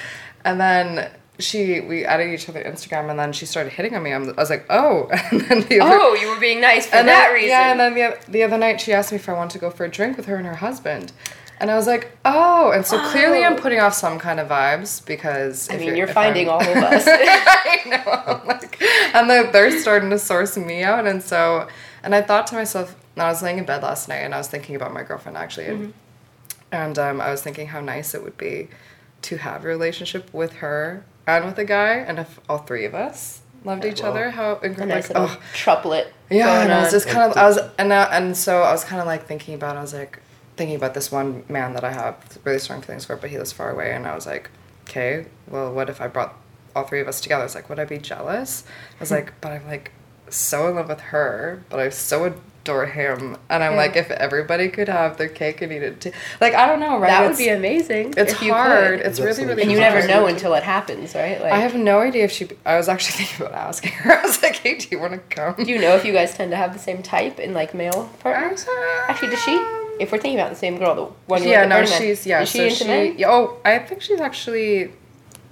and 0.45 0.61
then 0.61 1.11
she 1.41 1.81
we 1.81 2.05
added 2.05 2.33
each 2.33 2.49
other 2.49 2.63
instagram 2.63 3.11
and 3.11 3.19
then 3.19 3.33
she 3.33 3.47
started 3.47 3.73
hitting 3.73 3.95
on 3.95 4.03
me 4.03 4.13
I'm, 4.13 4.29
i 4.29 4.33
was 4.33 4.51
like 4.51 4.67
oh 4.71 5.09
and 5.31 5.41
then 5.43 5.61
the 5.63 5.81
other, 5.81 5.97
Oh, 5.99 6.15
you 6.15 6.29
were 6.29 6.39
being 6.41 6.61
nice 6.61 6.87
for 6.87 6.97
and 6.97 7.09
that 7.09 7.27
then, 7.27 7.35
reason. 7.35 7.49
yeah 7.51 7.71
and 7.73 7.81
then 7.81 7.95
the, 7.95 8.31
the 8.31 8.43
other 8.43 8.59
night 8.59 8.81
she 8.81 8.93
asked 8.93 9.11
me 9.13 9.17
if 9.17 9.29
i 9.29 9.33
wanted 9.33 9.53
to 9.53 9.59
go 9.59 9.71
for 9.71 9.85
a 9.85 9.91
drink 9.91 10.17
with 10.17 10.27
her 10.27 10.37
and 10.37 10.47
her 10.47 10.57
husband 10.57 11.13
and 11.63 11.71
I 11.71 11.77
was 11.77 11.87
like, 11.87 12.17
oh, 12.25 12.71
and 12.71 12.87
so 12.87 12.99
clearly 13.11 13.45
I'm 13.45 13.53
Oh. 13.53 13.61
putting 13.61 13.81
off 13.81 13.93
some 13.93 14.19
kind 14.19 14.41
of 14.41 14.49
vibes 14.49 15.05
because 15.05 15.69
I 15.71 15.77
mean, 15.77 15.95
you're 15.95 16.09
if 16.09 16.15
finding 16.15 16.49
I'm- 16.49 16.55
all 16.55 16.63
of 16.63 16.77
us. 16.91 17.05
I 17.07 17.83
know. 17.85 18.11
I'm 18.41 18.47
like, 18.47 18.81
and 19.15 19.29
they're, 19.29 19.53
they're 19.53 19.79
starting 19.79 20.09
to 20.09 20.19
source 20.19 20.57
me 20.57 20.83
out. 20.83 21.07
And 21.07 21.23
so, 21.23 21.69
and 22.03 22.15
I 22.15 22.23
thought 22.23 22.47
to 22.47 22.55
myself, 22.55 22.97
and 23.15 23.23
I 23.23 23.29
was 23.29 23.43
laying 23.43 23.59
in 23.59 23.67
bed 23.67 23.83
last 23.83 24.09
night 24.09 24.21
and 24.21 24.35
I 24.35 24.39
was 24.39 24.49
thinking 24.49 24.75
about 24.75 24.95
my 24.95 25.03
girlfriend 25.03 25.37
actually. 25.37 25.67
And, 25.67 25.93
and 26.73 26.99
um, 26.99 27.21
I 27.21 27.31
was 27.31 27.43
thinking 27.43 27.67
how 27.67 27.83
nice 27.83 28.15
it 28.15 28.23
would 28.25 28.39
be 28.39 28.69
to 29.21 29.37
have 29.37 29.63
a 29.67 29.69
relationship 29.69 30.33
with 30.33 30.55
her 30.55 31.05
with 31.39 31.59
a 31.59 31.65
guy. 31.65 31.95
And 31.95 32.19
if 32.19 32.41
all 32.49 32.59
three 32.59 32.85
of 32.85 32.95
us 32.95 33.41
loved 33.65 33.85
each 33.85 34.03
Wow. 34.03 34.11
other, 34.11 34.31
how 34.31 34.59
incredible. 34.59 34.97
Like, 34.97 35.11
oh, 35.15 35.41
triplet. 35.55 36.13
yeah, 36.31 36.63
and 36.63 36.73
I 36.73 36.79
was 36.79 36.87
on. 36.89 36.93
just 36.93 37.09
kind 37.09 37.31
of, 37.31 37.37
I 37.37 37.47
was, 37.47 37.59
and 37.79 37.89
now, 37.89 38.09
and 38.11 38.37
so 38.37 38.63
I 38.63 38.73
was 38.73 38.85
kind 38.85 39.01
of 39.01 39.07
like 39.07 39.27
thinking 39.27 39.55
about, 39.55 39.77
I 39.77 39.81
was 39.83 39.93
like 39.95 40.19
thinking 40.57 40.77
about 40.77 40.95
this 40.95 41.11
one 41.13 41.45
man 41.49 41.73
that 41.75 41.85
I 41.85 41.93
have 41.93 42.39
really 42.45 42.59
strong 42.59 42.81
feelings 42.83 43.05
for, 43.05 43.17
but 43.17 43.31
he 43.31 43.39
lives 43.39 43.53
far 43.53 43.71
away, 43.71 43.93
and 43.93 44.07
I 44.07 44.15
was 44.15 44.27
like, 44.27 44.51
okay, 44.89 45.27
well, 45.49 45.73
what 45.73 45.89
if 45.91 46.01
I 46.01 46.09
brought 46.09 46.35
all 46.75 46.85
three 46.85 47.01
of 47.01 47.09
us 47.09 47.21
together? 47.21 47.43
I 47.43 47.45
was 47.45 47.55
like, 47.55 47.69
would 47.69 47.79
I 47.79 47.85
be 47.85 47.99
jealous? 47.99 48.65
I 48.97 49.01
was 49.01 49.11
like, 49.11 49.33
but 49.41 49.53
I'm 49.53 49.67
like 49.67 49.93
so 50.31 50.69
in 50.69 50.77
love 50.77 50.89
with 50.89 51.01
her, 51.01 51.63
but 51.69 51.81
I 51.81 51.89
so 51.91 52.35
adore 52.63 52.87
him, 52.87 53.37
and 53.49 53.65
I'm 53.65 53.73
Yeah. 53.73 53.77
like, 53.77 53.97
if 53.97 54.11
everybody 54.11 54.69
could 54.69 54.89
have 54.89 55.17
their 55.17 55.29
cake 55.29 55.63
and 55.63 55.73
eat 55.73 55.83
it 55.83 56.01
too, 56.01 56.13
like 56.41 56.55
I 56.55 56.67
don't 56.67 56.81
know, 56.81 56.99
right? 56.99 57.09
that 57.09 57.21
would 57.23 57.33
It's- 57.33 57.39
be 57.39 57.49
amazing. 57.49 58.15
It's 58.17 58.33
if 58.33 58.43
you 58.43 58.53
hard. 58.53 58.99
Could. 58.99 59.07
It's 59.07 59.09
Is 59.13 59.17
that 59.19 59.23
really, 59.25 59.35
something 59.35 59.49
really 59.49 59.63
and 59.63 59.71
you 59.73 59.77
she's 59.79 59.81
never 59.95 60.07
know 60.07 60.27
until 60.27 60.55
it 60.55 60.63
happens, 60.63 61.15
right? 61.15 61.41
Like, 61.41 61.53
I 61.53 61.59
have 61.61 61.75
no 61.75 62.01
idea 62.01 62.25
if 62.25 62.33
she. 62.33 62.49
I 62.67 62.77
was 62.77 62.89
actually 62.89 63.13
thinking 63.25 63.47
about 63.47 63.59
asking 63.59 63.93
her. 63.93 64.13
I 64.19 64.23
was 64.23 64.43
like, 64.43 64.57
"Hey, 64.57 64.77
do 64.77 64.87
you 64.91 64.99
want 64.99 65.13
to 65.13 65.19
come?" 65.35 65.55
Do 65.65 65.71
you 65.71 65.79
know 65.81 65.95
if 65.97 66.05
you 66.05 66.13
guys 66.13 66.35
tend 66.35 66.51
to 66.51 66.57
have 66.57 66.73
the 66.73 66.79
same 66.79 67.03
type 67.03 67.39
in 67.41 67.55
like 67.55 67.75
male 67.75 68.11
partners? 68.21 68.67
Actually, 69.09 69.31
does 69.31 69.43
she? 69.43 69.57
If 69.99 70.13
we're 70.13 70.19
thinking 70.19 70.39
about 70.41 70.51
the 70.51 70.57
same 70.57 70.79
girl, 70.79 70.95
the 70.95 71.05
one 71.27 71.43
you 71.43 71.51
yeah, 71.51 71.67
no, 71.67 71.85
she's 71.85 72.27
yeah. 72.27 72.41
Is 72.43 72.51
she 72.51 72.59
so 72.59 72.65
into 72.65 72.77
she, 72.77 72.85
men? 72.87 73.15
yeah, 73.19 73.31
oh, 73.31 73.57
I 73.65 73.79
think 73.81 74.01
she's 74.03 74.21
actually 74.21 74.93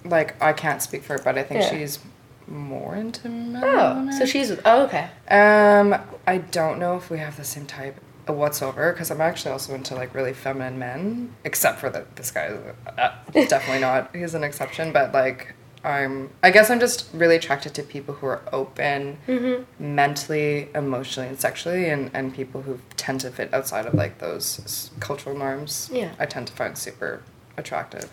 like 0.05 0.41
I 0.43 0.53
can't 0.53 0.81
speak 0.83 1.03
for 1.03 1.15
her, 1.15 1.23
but 1.23 1.37
I 1.37 1.43
think 1.43 1.61
Yeah. 1.63 1.71
she's 1.71 1.99
more 2.49 2.97
into 2.97 3.29
men. 3.29 3.63
Oh, 3.65 4.11
so 4.19 4.25
she's 4.25 4.51
oh 4.65 4.83
okay. 4.85 5.09
Um, 5.31 5.95
I 6.27 6.39
don't 6.39 6.79
know 6.79 6.97
if 6.97 7.11
we 7.11 7.19
have 7.19 7.37
the 7.37 7.45
same 7.45 7.67
type 7.67 8.01
whatsoever 8.27 8.93
because 8.93 9.11
I'm 9.11 9.21
actually 9.23 9.53
also 9.53 9.75
into 9.75 9.95
like 9.95 10.15
really 10.15 10.33
feminine 10.35 10.79
men, 10.79 11.35
except 11.45 11.79
for 11.81 11.89
that 11.91 12.17
this 12.17 12.31
guy 12.31 12.47
is 12.47 12.59
uh, 12.99 13.13
definitely 13.33 13.81
not. 13.81 14.11
He's 14.15 14.35
an 14.35 14.45
exception, 14.45 14.93
but 14.93 15.13
like 15.13 15.55
I'm. 15.85 16.31
I 16.43 16.51
guess 16.51 16.71
I'm 16.71 16.81
just 16.81 17.09
really 17.15 17.37
attracted 17.37 17.73
to 17.75 17.83
people 17.83 18.15
who 18.15 18.27
are 18.27 18.43
open, 18.53 19.19
Mm-hmm. 19.29 19.95
mentally, 19.95 20.69
emotionally, 20.75 21.29
and 21.29 21.39
sexually, 21.41 21.89
and 21.89 22.11
and 22.13 22.35
people 22.35 22.63
who 22.63 22.81
tend 22.97 23.21
to 23.23 23.31
fit 23.31 23.53
outside 23.55 23.87
of 23.87 23.95
like 23.95 24.19
those 24.19 24.91
cultural 25.01 25.37
norms. 25.37 25.89
Yeah. 25.93 26.11
I 26.19 26.27
tend 26.27 26.49
to 26.49 26.53
find 26.53 26.77
super 26.77 27.23
attractive. 27.57 28.11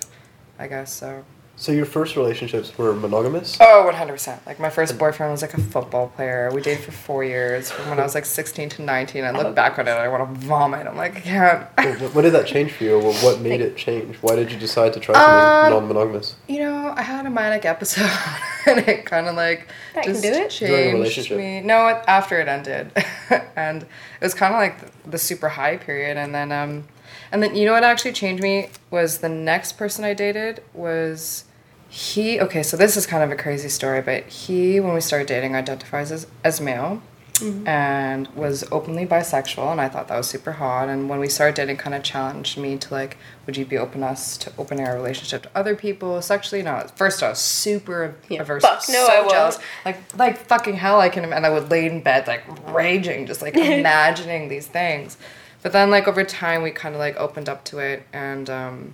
I 0.57 0.67
guess 0.67 0.93
so. 0.93 1.25
So 1.57 1.71
your 1.71 1.85
first 1.85 2.17
relationships 2.17 2.77
were 2.77 2.93
monogamous? 2.93 3.57
Oh, 3.61 3.89
100%. 3.93 4.45
Like, 4.45 4.59
my 4.59 4.69
first 4.69 4.97
boyfriend 4.97 5.31
was 5.31 5.41
like 5.41 5.53
a 5.53 5.61
football 5.61 6.07
player. 6.09 6.51
We 6.53 6.61
dated 6.61 6.83
for 6.83 6.91
four 6.91 7.23
years 7.23 7.71
from 7.71 7.89
when 7.89 7.99
I 7.99 8.03
was 8.03 8.13
like 8.13 8.25
16 8.25 8.67
to 8.69 8.81
19. 8.81 9.23
I 9.23 9.31
look 9.31 9.55
back 9.55 9.79
on 9.79 9.87
it 9.87 9.91
and 9.91 9.99
I 9.99 10.09
want 10.09 10.33
to 10.33 10.39
vomit. 10.47 10.85
I'm 10.85 10.97
like, 10.97 11.15
I 11.15 11.19
can't. 11.21 11.99
Wh- 12.01 12.13
When 12.13 12.25
did 12.25 12.33
that 12.33 12.45
change 12.45 12.73
for 12.73 12.83
you? 12.83 12.95
Or 12.97 13.13
what 13.13 13.39
made 13.39 13.61
it 13.61 13.77
change? 13.77 14.17
Why 14.17 14.35
did 14.35 14.51
you 14.51 14.59
decide 14.59 14.91
to 14.93 14.99
try 14.99 15.15
Um, 15.15 15.21
something 15.21 15.79
non-monogamous? 15.79 16.35
You 16.49 16.59
know, 16.59 16.93
I 16.95 17.01
had 17.03 17.25
a 17.25 17.29
manic 17.29 17.63
episode 17.63 18.09
and 18.67 18.79
it 18.79 19.05
kind 19.05 19.27
of 19.27 19.35
like 19.35 19.69
That 19.93 20.03
can 20.03 20.11
just 20.13 20.23
do 20.23 20.29
it. 20.33 20.49
changed 20.49 20.73
a 20.73 20.93
relationship? 20.93 21.37
me. 21.37 21.61
No, 21.61 21.87
after 22.05 22.37
it 22.41 22.49
ended, 22.49 22.91
and 23.55 23.83
it 23.83 23.87
was 24.21 24.33
kind 24.33 24.53
of 24.53 24.59
like 24.59 24.81
the, 25.03 25.11
the 25.11 25.17
super 25.17 25.47
high 25.47 25.77
period, 25.77 26.17
and 26.17 26.35
then 26.35 26.51
um, 26.51 26.83
and 27.31 27.41
then 27.43 27.55
you 27.55 27.65
know 27.65 27.73
what 27.73 27.83
actually 27.83 28.13
changed 28.13 28.41
me 28.43 28.69
was 28.91 29.19
the 29.19 29.29
next 29.29 29.73
person 29.73 30.03
I 30.05 30.13
dated 30.13 30.61
was 30.73 31.45
he. 31.89 32.39
Okay, 32.39 32.63
so 32.63 32.75
this 32.77 32.97
is 32.97 33.05
kind 33.05 33.23
of 33.23 33.31
a 33.31 33.35
crazy 33.35 33.69
story, 33.69 34.01
but 34.01 34.23
he 34.25 34.79
when 34.79 34.93
we 34.93 35.01
started 35.01 35.27
dating 35.27 35.55
identifies 35.55 36.11
as 36.11 36.27
as 36.43 36.59
male. 36.61 37.01
Mm-hmm. 37.35 37.67
And 37.67 38.27
was 38.29 38.63
openly 38.71 39.05
bisexual, 39.05 39.69
and 39.69 39.81
I 39.81 39.89
thought 39.89 40.07
that 40.07 40.15
was 40.15 40.29
super 40.29 40.53
hot. 40.53 40.87
And 40.87 41.09
when 41.09 41.19
we 41.19 41.27
started 41.27 41.55
dating, 41.55 41.75
kind 41.75 41.93
of 41.93 42.01
challenged 42.01 42.57
me 42.57 42.77
to 42.77 42.93
like, 42.93 43.17
would 43.45 43.57
you 43.57 43.65
be 43.65 43.77
open 43.77 44.03
us 44.03 44.37
to 44.37 44.53
opening 44.57 44.87
our 44.87 44.95
relationship 44.95 45.43
to 45.43 45.49
other 45.53 45.75
people 45.75 46.21
sexually? 46.21 46.63
No, 46.63 46.71
at 46.75 46.97
first 46.97 47.21
I 47.21 47.27
was 47.27 47.39
super 47.39 48.15
Yeah, 48.29 48.39
averse, 48.41 48.63
fuck 48.63 48.83
no, 48.87 49.05
so 49.05 49.11
I 49.11 49.19
won't. 49.19 49.59
like 49.83 50.17
like 50.17 50.37
fucking 50.47 50.75
hell. 50.75 51.01
I 51.01 51.09
can, 51.09 51.25
and 51.33 51.45
I 51.45 51.49
would 51.49 51.69
lay 51.69 51.87
in 51.87 51.99
bed 52.01 52.25
like 52.25 52.43
raging, 52.73 53.25
just 53.25 53.41
like 53.41 53.55
imagining 53.57 54.47
these 54.47 54.67
things. 54.67 55.17
But 55.65 55.71
then 55.71 55.89
like 55.89 56.07
over 56.07 56.23
time, 56.23 56.61
we 56.61 56.69
kind 56.69 56.93
of 56.93 56.99
like 56.99 57.17
opened 57.17 57.49
up 57.49 57.63
to 57.65 57.79
it, 57.79 58.05
and 58.13 58.47
um, 58.51 58.93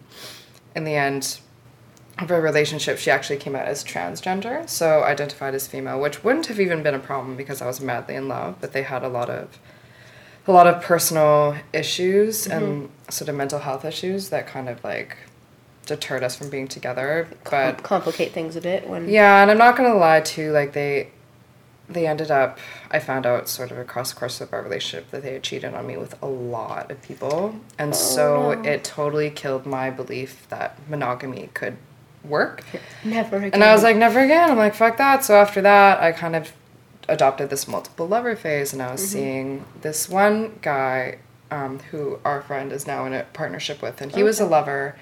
in 0.73 0.85
the 0.85 0.95
end, 0.95 1.41
of 2.17 2.31
our 2.31 2.39
relationship, 2.39 2.97
she 2.97 3.11
actually 3.11 3.39
came 3.39 3.57
out 3.57 3.67
as 3.67 3.83
transgender, 3.83 4.69
so 4.69 5.03
identified 5.03 5.53
as 5.53 5.67
female, 5.67 5.99
which 5.99 6.23
wouldn't 6.23 6.45
have 6.45 6.61
even 6.61 6.81
been 6.81 6.93
a 6.93 6.99
problem 6.99 7.35
because 7.35 7.61
I 7.61 7.67
was 7.67 7.81
madly 7.81 8.15
in 8.15 8.29
love. 8.29 8.55
But 8.61 8.71
they 8.71 8.83
had 8.83 9.03
a 9.03 9.09
lot 9.09 9.29
of, 9.29 9.59
a 10.47 10.53
lot 10.53 10.65
of 10.65 10.81
personal 10.81 11.57
issues 11.73 12.47
and 12.47 12.89
sort 13.09 13.27
of 13.27 13.35
mental 13.35 13.59
health 13.59 13.83
issues 13.83 14.29
that 14.29 14.47
kind 14.47 14.69
of 14.69 14.81
like 14.81 15.17
deterred 15.85 16.23
us 16.23 16.37
from 16.37 16.49
being 16.49 16.69
together. 16.69 17.27
But 17.49 17.83
complicate 17.83 18.31
things 18.31 18.55
a 18.55 18.61
bit 18.61 18.87
when 18.87 19.09
yeah, 19.09 19.41
and 19.41 19.51
I'm 19.51 19.57
not 19.57 19.75
gonna 19.75 19.95
lie 19.95 20.21
too. 20.21 20.53
Like 20.53 20.71
they, 20.71 21.11
they 21.93 22.07
ended 22.07 22.31
up. 22.31 22.59
I 22.89 22.99
found 22.99 23.25
out 23.25 23.47
sort 23.47 23.71
of 23.71 23.77
across 23.77 24.13
the 24.13 24.19
course 24.19 24.41
of 24.41 24.53
our 24.53 24.61
relationship 24.61 25.11
that 25.11 25.23
they 25.23 25.33
had 25.33 25.43
cheated 25.43 25.73
on 25.73 25.87
me 25.87 25.97
with 25.97 26.21
a 26.21 26.27
lot 26.27 26.91
of 26.91 27.01
people, 27.01 27.55
and 27.77 27.95
so 27.95 28.53
no. 28.53 28.69
it 28.69 28.83
totally 28.83 29.29
killed 29.29 29.65
my 29.65 29.89
belief 29.89 30.47
that 30.49 30.77
monogamy 30.89 31.49
could 31.53 31.77
work. 32.23 32.63
never 33.03 33.37
again. 33.37 33.51
And 33.53 33.63
I 33.63 33.73
was 33.73 33.83
like, 33.83 33.95
never 33.95 34.19
again. 34.19 34.51
I'm 34.51 34.57
like, 34.57 34.75
fuck 34.75 34.97
that. 34.97 35.23
So 35.23 35.35
after 35.35 35.61
that, 35.61 36.01
I 36.01 36.11
kind 36.11 36.35
of 36.35 36.51
adopted 37.09 37.49
this 37.49 37.67
multiple 37.67 38.07
lover 38.07 38.35
phase, 38.35 38.73
and 38.73 38.81
I 38.81 38.91
was 38.91 39.07
seeing 39.07 39.65
this 39.81 40.07
one 40.07 40.59
guy 40.61 41.17
um, 41.49 41.79
who 41.91 42.19
our 42.23 42.41
friend 42.41 42.71
is 42.71 42.87
now 42.87 43.05
in 43.05 43.13
a 43.13 43.23
partnership 43.33 43.81
with, 43.81 44.01
and 44.01 44.13
he 44.13 44.23
was 44.23 44.39
a 44.39 44.45
lover. 44.45 44.95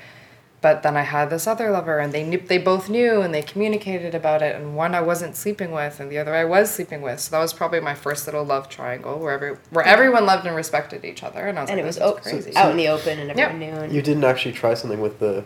But 0.62 0.84
then 0.84 0.98
I 0.98 1.04
had 1.04 1.30
this 1.30 1.48
other 1.48 1.72
lover, 1.72 2.00
and 2.00 2.12
they 2.12 2.24
knew 2.24 2.38
they 2.38 2.58
both 2.58 2.90
knew, 2.90 3.22
and 3.22 3.34
they 3.34 3.42
communicated 3.42 4.14
about 4.14 4.42
it. 4.42 4.56
And 4.56 4.76
one 4.76 4.94
I 4.94 5.00
wasn't 5.00 5.38
sleeping 5.38 5.72
with, 5.72 6.02
and 6.02 6.12
the 6.12 6.18
other 6.18 6.36
I 6.36 6.44
was 6.44 6.70
sleeping 6.70 7.02
with. 7.02 7.22
So 7.22 7.32
that 7.32 7.40
was 7.40 7.54
probably 7.54 7.80
my 7.80 7.96
first 7.96 8.28
little 8.28 8.44
love 8.44 8.68
triangle, 8.68 9.18
where 9.20 9.32
every, 9.32 9.56
where 9.70 9.86
everyone 9.86 10.26
loved 10.26 10.46
and 10.46 10.56
respected 10.56 11.06
each 11.06 11.24
other. 11.24 11.48
And 11.48 11.58
I 11.58 11.62
was 11.62 11.70
and 11.70 11.78
like, 11.78 11.84
it 11.84 11.88
was 11.88 11.96
this 11.96 12.04
is 12.06 12.12
o- 12.12 12.42
crazy. 12.42 12.56
out 12.58 12.72
in 12.72 12.78
the 12.78 12.90
open 12.90 13.20
and 13.20 13.38
Yeah. 13.38 13.46
everyone 13.46 13.60
knew. 13.60 13.82
And 13.84 13.94
You 13.94 14.02
didn't 14.02 14.26
actually 14.26 14.52
try 14.52 14.74
something 14.74 15.00
with 15.00 15.20
the 15.20 15.46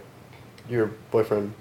your 0.67 0.87
boyfriend 1.11 1.53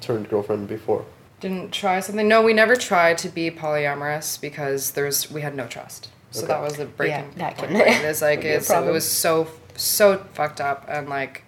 turned 0.00 0.28
girlfriend 0.30 0.68
before. 0.68 1.04
Didn't 1.40 1.72
try 1.72 2.00
something. 2.00 2.26
No, 2.26 2.40
we 2.40 2.54
never 2.54 2.74
tried 2.76 3.18
to 3.18 3.28
be 3.28 3.50
polyamorous 3.50 4.40
because 4.40 4.92
there's 4.92 5.30
we 5.30 5.42
had 5.42 5.54
no 5.54 5.66
trust. 5.66 6.08
So 6.30 6.38
Okay. 6.40 6.48
that 6.48 6.62
was 6.62 6.76
the 6.76 6.86
breaking 6.86 7.32
Yeah, 7.36 7.50
that 7.50 7.58
point. 7.58 7.70
can- 7.72 7.80
right? 7.80 8.04
It's 8.04 8.22
like 8.22 8.44
it's, 8.44 8.70
it 8.70 8.90
was 8.90 9.08
so 9.10 9.48
so 9.76 10.24
fucked 10.32 10.60
up 10.60 10.86
and 10.88 11.08
like, 11.08 11.43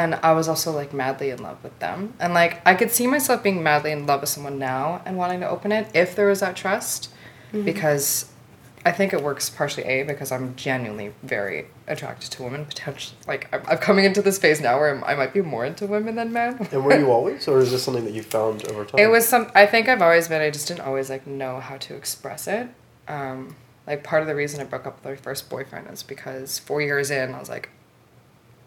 and 0.00 0.14
I 0.28 0.32
was 0.32 0.46
also 0.48 0.70
like 0.80 0.92
madly 1.02 1.28
in 1.30 1.40
love 1.42 1.58
with 1.62 1.76
them 1.78 2.14
and 2.22 2.32
like 2.40 2.52
I 2.66 2.74
could 2.74 2.90
see 2.90 3.06
myself 3.06 3.42
being 3.42 3.62
madly 3.62 3.92
in 3.92 4.06
love 4.06 4.20
with 4.22 4.30
someone 4.30 4.58
now 4.58 5.02
and 5.04 5.16
wanting 5.16 5.40
to 5.40 5.48
open 5.48 5.70
it 5.78 5.84
if 5.94 6.08
there 6.16 6.28
was 6.32 6.40
that 6.40 6.56
trust, 6.56 7.10
Mm-hmm. 7.52 7.64
because. 7.64 8.26
I 8.82 8.92
think 8.92 9.12
it 9.12 9.22
works 9.22 9.50
partially 9.50 9.84
a 9.84 10.04
because 10.04 10.32
I'm 10.32 10.56
genuinely 10.56 11.12
very 11.22 11.66
attracted 11.86 12.30
to 12.30 12.42
women. 12.44 12.64
Potentially, 12.64 13.14
like 13.28 13.42
I'm, 13.52 13.62
I'm 13.70 13.76
coming 13.76 14.06
into 14.06 14.22
this 14.22 14.38
phase 14.38 14.58
now 14.58 14.78
where 14.78 14.90
I'm, 14.94 15.04
I 15.04 15.14
might 15.14 15.34
be 15.34 15.42
more 15.42 15.66
into 15.66 15.84
women 15.86 16.14
than 16.16 16.32
men. 16.32 16.56
And 16.72 16.82
were 16.84 16.98
you 16.98 17.10
always, 17.16 17.46
or 17.46 17.58
is 17.58 17.70
this 17.72 17.82
something 17.82 18.06
that 18.06 18.14
you 18.14 18.22
found 18.22 18.64
over 18.68 18.86
time? 18.86 18.98
It 18.98 19.08
was 19.08 19.28
some. 19.28 19.50
I 19.54 19.66
think 19.66 19.86
I've 19.90 20.00
always 20.00 20.28
been. 20.28 20.40
I 20.40 20.48
just 20.48 20.66
didn't 20.66 20.80
always 20.80 21.10
like 21.10 21.26
know 21.26 21.60
how 21.60 21.76
to 21.76 21.94
express 21.94 22.48
it. 22.48 22.68
Um, 23.06 23.54
like 23.86 24.02
part 24.02 24.22
of 24.22 24.28
the 24.28 24.34
reason 24.34 24.62
I 24.62 24.64
broke 24.64 24.86
up 24.86 24.94
with 24.96 25.04
my 25.04 25.16
first 25.16 25.50
boyfriend 25.50 25.86
is 25.92 26.02
because 26.02 26.58
four 26.58 26.80
years 26.80 27.10
in, 27.10 27.34
I 27.34 27.38
was 27.38 27.50
like, 27.50 27.68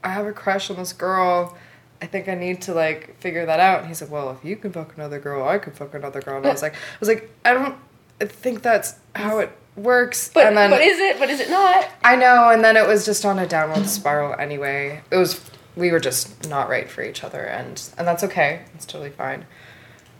I 0.03 0.09
have 0.09 0.25
a 0.25 0.33
crush 0.33 0.69
on 0.69 0.77
this 0.77 0.93
girl. 0.93 1.57
I 2.01 2.05
think 2.05 2.27
I 2.27 2.35
need 2.35 2.61
to 2.63 2.73
like 2.73 3.17
figure 3.19 3.45
that 3.45 3.59
out. 3.59 3.79
And 3.79 3.87
he 3.87 3.93
said, 3.93 4.09
Well, 4.09 4.31
if 4.31 4.43
you 4.43 4.55
can 4.55 4.71
fuck 4.71 4.95
another 4.95 5.19
girl, 5.19 5.47
I 5.47 5.57
can 5.57 5.73
fuck 5.73 5.93
another 5.93 6.21
girl. 6.21 6.37
And 6.37 6.45
I 6.45 6.51
was 6.51 6.61
like, 6.61 6.73
I 6.73 6.77
was 6.99 7.09
like, 7.09 7.31
I 7.45 7.53
don't 7.53 7.77
think 8.19 8.61
that's 8.61 8.95
how 9.15 9.39
it 9.39 9.51
works. 9.75 10.29
But, 10.33 10.47
and 10.47 10.57
then 10.57 10.69
but 10.69 10.81
is 10.81 10.99
it? 10.99 11.19
But 11.19 11.29
is 11.29 11.39
it 11.39 11.49
not? 11.49 11.89
I 12.03 12.15
know, 12.15 12.49
and 12.49 12.63
then 12.63 12.77
it 12.77 12.87
was 12.87 13.05
just 13.05 13.25
on 13.25 13.39
a 13.39 13.47
downward 13.47 13.87
spiral 13.87 14.35
anyway. 14.39 15.01
It 15.11 15.17
was 15.17 15.39
we 15.75 15.91
were 15.91 15.99
just 15.99 16.47
not 16.49 16.69
right 16.69 16.89
for 16.89 17.03
each 17.03 17.23
other, 17.23 17.41
and 17.41 17.81
and 17.97 18.07
that's 18.07 18.23
okay. 18.23 18.63
It's 18.75 18.85
totally 18.85 19.09
fine. 19.09 19.45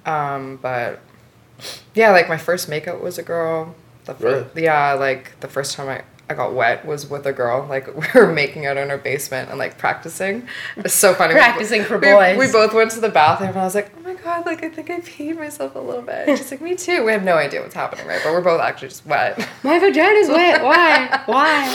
Um, 0.06 0.58
but 0.62 1.00
yeah, 1.94 2.12
like 2.12 2.28
my 2.28 2.38
first 2.38 2.70
makeout 2.70 3.02
was 3.02 3.18
a 3.18 3.24
girl. 3.24 3.76
The 4.06 4.16
fir- 4.16 4.50
yeah, 4.56 4.94
like 4.94 5.40
the 5.40 5.48
first 5.48 5.76
time 5.76 5.90
I. 5.90 6.04
I 6.34 6.36
got 6.36 6.54
wet 6.54 6.84
was 6.86 7.08
with 7.08 7.26
a 7.28 7.32
girl. 7.34 7.66
Like 7.68 7.88
we 8.16 8.20
were 8.20 8.32
making 8.34 8.66
out 8.66 8.76
in 8.78 8.90
her 8.90 8.98
basement 8.98 9.50
and 9.50 9.60
like 9.60 9.78
practicing. 9.78 10.48
It's 10.78 10.94
so 10.96 11.14
funny. 11.14 11.36
We- 11.36 11.40
Practicing 11.40 11.84
for 11.84 11.98
boys. 12.00 12.38
We 12.38 12.52
both 12.52 12.74
went 12.74 12.92
to 12.92 13.00
the 13.00 13.10
bathroom 13.10 13.50
and 13.52 13.60
I 13.60 13.64
was 13.64 13.76
like, 13.76 13.92
oh 13.98 14.02
my 14.02 14.16
god, 14.16 14.46
like 14.46 14.64
I 14.64 14.70
think 14.70 14.90
I 14.90 15.00
peed 15.02 15.38
myself 15.38 15.76
a 15.76 15.80
little 15.80 16.02
bit. 16.02 16.38
She's 16.38 16.50
like, 16.52 16.62
me 16.62 16.76
too. 16.76 17.06
We 17.06 17.12
have 17.12 17.24
no 17.24 17.36
idea 17.36 17.62
what's 17.62 17.76
happening, 17.76 18.08
right? 18.08 18.20
But 18.24 18.34
we're 18.34 18.42
both 18.42 18.60
actually 18.62 18.88
just 18.90 19.06
wet. 19.06 19.38
My 19.64 19.78
vagina's 19.80 20.30
wet. 20.30 20.64
Why? 20.66 21.22
Why? 21.28 21.68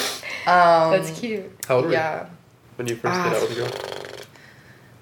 Um, 0.46 0.90
That's 0.92 1.18
cute. 1.18 1.50
How 1.68 1.76
old 1.76 1.84
were 1.86 1.92
yeah. 1.92 2.24
you 2.24 2.30
when 2.76 2.86
you 2.88 2.96
first 2.96 3.14
did 3.22 3.32
Ah. 3.32 3.36
out 3.36 3.42
with 3.42 3.52
a 3.52 3.54
girl? 3.54 4.24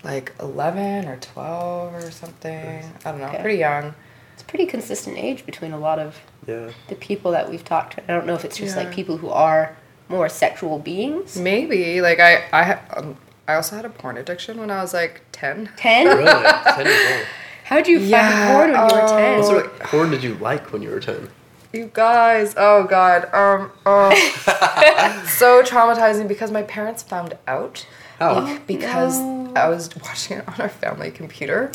like 0.04 0.32
11 0.40 1.08
or 1.08 1.16
12 1.16 1.94
or 1.94 2.10
something. 2.12 2.84
I 3.04 3.10
don't 3.10 3.20
know, 3.20 3.26
Okay. 3.28 3.40
pretty 3.42 3.58
young. 3.58 3.92
It's 4.34 4.42
a 4.42 4.46
pretty 4.46 4.66
consistent 4.66 5.16
age 5.18 5.44
between 5.44 5.72
a 5.72 5.78
lot 5.78 5.98
of 5.98 6.16
Yeah. 6.46 6.70
the 6.88 6.94
people 6.94 7.32
that 7.32 7.50
we've 7.50 7.64
talked 7.64 7.96
to. 7.96 8.04
I 8.10 8.14
don't 8.14 8.26
know 8.26 8.34
if 8.34 8.44
it's 8.44 8.56
just 8.56 8.76
Yeah. 8.76 8.84
like 8.84 8.92
people 8.94 9.16
who 9.16 9.28
are 9.30 9.76
more 10.08 10.28
sexual 10.28 10.78
beings. 10.78 11.36
Maybe 11.36 12.00
like 12.00 12.20
I 12.20 12.44
I 12.52 12.72
um, 12.96 13.16
I 13.48 13.54
also 13.54 13.76
had 13.76 13.84
a 13.84 13.88
porn 13.90 14.16
addiction 14.16 14.58
when 14.58 14.70
I 14.70 14.80
was 14.82 14.92
like 14.94 15.22
10. 15.32 15.70
Ten? 15.76 16.06
Really? 16.06 16.24
Ten 16.24 16.86
years 16.86 17.12
old. 17.16 17.26
How 17.64 17.76
did 17.76 17.88
you 17.88 17.98
Yeah, 17.98 18.30
find 18.30 18.52
porn 18.52 18.70
when 18.72 18.90
you 18.90 19.02
were 19.02 19.08
ten? 19.08 19.34
oh. 19.34 19.38
What 19.38 19.46
sort 19.46 19.66
of 19.66 19.78
porn 19.80 20.10
did 20.10 20.22
you 20.22 20.34
like 20.34 20.72
when 20.72 20.82
you 20.82 20.90
were 20.90 21.00
ten? 21.00 21.28
You 21.72 21.90
guys, 21.92 22.54
oh 22.56 22.84
god. 22.84 23.24
Um 23.34 23.70
oh. 23.84 24.10
so 25.26 25.62
traumatizing 25.62 26.28
because 26.28 26.50
my 26.50 26.62
parents 26.62 27.02
found 27.02 27.36
out 27.46 27.86
How? 28.18 28.58
because 28.66 29.18
I 29.56 29.68
was 29.68 29.94
watching 29.96 30.38
it 30.38 30.48
on 30.48 30.54
our 30.60 30.68
family 30.68 31.10
computer. 31.10 31.70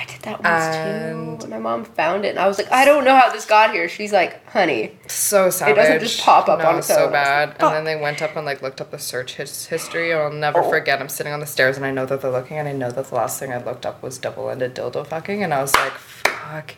I 0.00 0.04
did 0.04 0.20
that 0.22 0.42
once 0.44 0.76
And- 0.76 1.40
too. 1.40 1.48
My 1.48 1.58
mom 1.58 1.84
found 1.84 2.24
it, 2.24 2.28
and 2.28 2.38
I 2.38 2.46
was 2.46 2.56
like, 2.56 2.70
I 2.70 2.84
don't 2.84 3.04
know 3.04 3.16
how 3.16 3.30
this 3.30 3.44
got 3.46 3.72
here. 3.72 3.88
She's 3.88 4.12
like, 4.12 4.46
honey, 4.48 4.92
So 5.08 5.50
savage. 5.50 5.72
It 5.72 5.76
doesn't 5.76 6.00
just 6.00 6.20
pop 6.20 6.48
up 6.48 6.60
no, 6.60 6.66
on 6.66 6.78
its 6.78 6.86
so 6.86 7.06
own. 7.06 7.12
bad. 7.12 7.50
Fuck. 7.58 7.62
And 7.62 7.74
then 7.74 7.84
they 7.84 8.00
went 8.00 8.22
up 8.22 8.36
and 8.36 8.46
like 8.46 8.62
looked 8.62 8.80
up 8.80 8.90
the 8.92 8.98
search 8.98 9.34
his- 9.34 9.66
history. 9.66 10.12
And 10.12 10.20
I'll 10.20 10.30
never 10.32 10.60
Oh. 10.62 10.70
forget. 10.70 11.00
I'm 11.00 11.08
sitting 11.08 11.32
on 11.32 11.40
the 11.40 11.46
stairs 11.46 11.76
and 11.76 11.84
I 11.84 11.90
know 11.90 12.06
that 12.06 12.20
they're 12.22 12.30
looking, 12.30 12.58
and 12.58 12.68
I 12.68 12.72
know 12.72 12.90
that 12.92 13.06
the 13.08 13.14
last 13.16 13.40
thing 13.40 13.52
I 13.52 13.58
looked 13.62 13.84
up 13.84 14.00
was 14.02 14.18
double-ended 14.18 14.74
dildo 14.76 15.04
fucking, 15.06 15.42
and 15.42 15.52
I 15.52 15.60
was 15.62 15.74
like, 15.74 15.92
fuck 15.92 16.74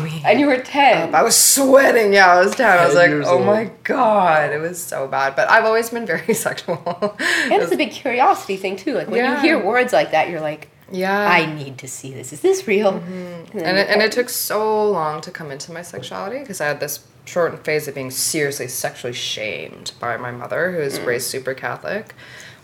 me. 0.00 0.22
and 0.24 0.38
you 0.40 0.46
were 0.46 0.58
ten. 0.58 1.14
I 1.14 1.22
was 1.22 1.36
sweating. 1.36 2.12
Yeah, 2.12 2.32
I 2.34 2.44
was 2.44 2.54
10. 2.56 2.66
I 2.78 2.84
was 2.86 2.94
like, 2.96 3.10
oh 3.10 3.36
old. 3.38 3.46
my 3.46 3.70
god, 3.84 4.52
it 4.52 4.60
was 4.60 4.82
so 4.82 5.06
bad. 5.08 5.34
But 5.36 5.48
I've 5.50 5.64
always 5.64 5.90
been 5.90 6.04
very 6.06 6.34
sexual. 6.46 6.82
and 7.18 7.62
it's 7.62 7.72
a 7.72 7.76
big 7.76 7.92
curiosity 7.92 8.56
thing 8.56 8.76
too. 8.76 8.94
Like 8.94 9.08
when 9.08 9.18
Yeah. 9.24 9.36
you 9.36 9.40
hear 9.40 9.64
words 9.64 9.92
like 9.92 10.10
that, 10.12 10.28
you're 10.30 10.40
like, 10.40 10.68
yeah. 10.90 11.26
I 11.28 11.46
need 11.52 11.78
to 11.78 11.88
see 11.88 12.12
this. 12.12 12.32
Is 12.32 12.40
this 12.40 12.66
real? 12.68 12.88
And, 12.96 13.02
Mm-hmm. 13.48 13.58
and 13.58 13.76
you 13.76 13.82
it, 13.82 13.88
and 13.90 14.02
it 14.02 14.12
took 14.12 14.28
so 14.28 14.90
long 14.90 15.20
to 15.22 15.30
come 15.30 15.50
into 15.50 15.72
my 15.72 15.82
sexuality 15.82 16.40
because 16.40 16.60
I 16.60 16.66
had 16.66 16.80
this 16.80 17.00
short 17.26 17.64
phase 17.64 17.88
of 17.88 17.94
being 17.94 18.10
seriously 18.10 18.68
sexually 18.68 19.14
shamed 19.14 19.92
by 20.00 20.16
my 20.16 20.30
mother, 20.30 20.72
who 20.72 20.78
was 20.78 21.00
raised 21.00 21.26
super 21.28 21.54
Catholic, 21.54 22.14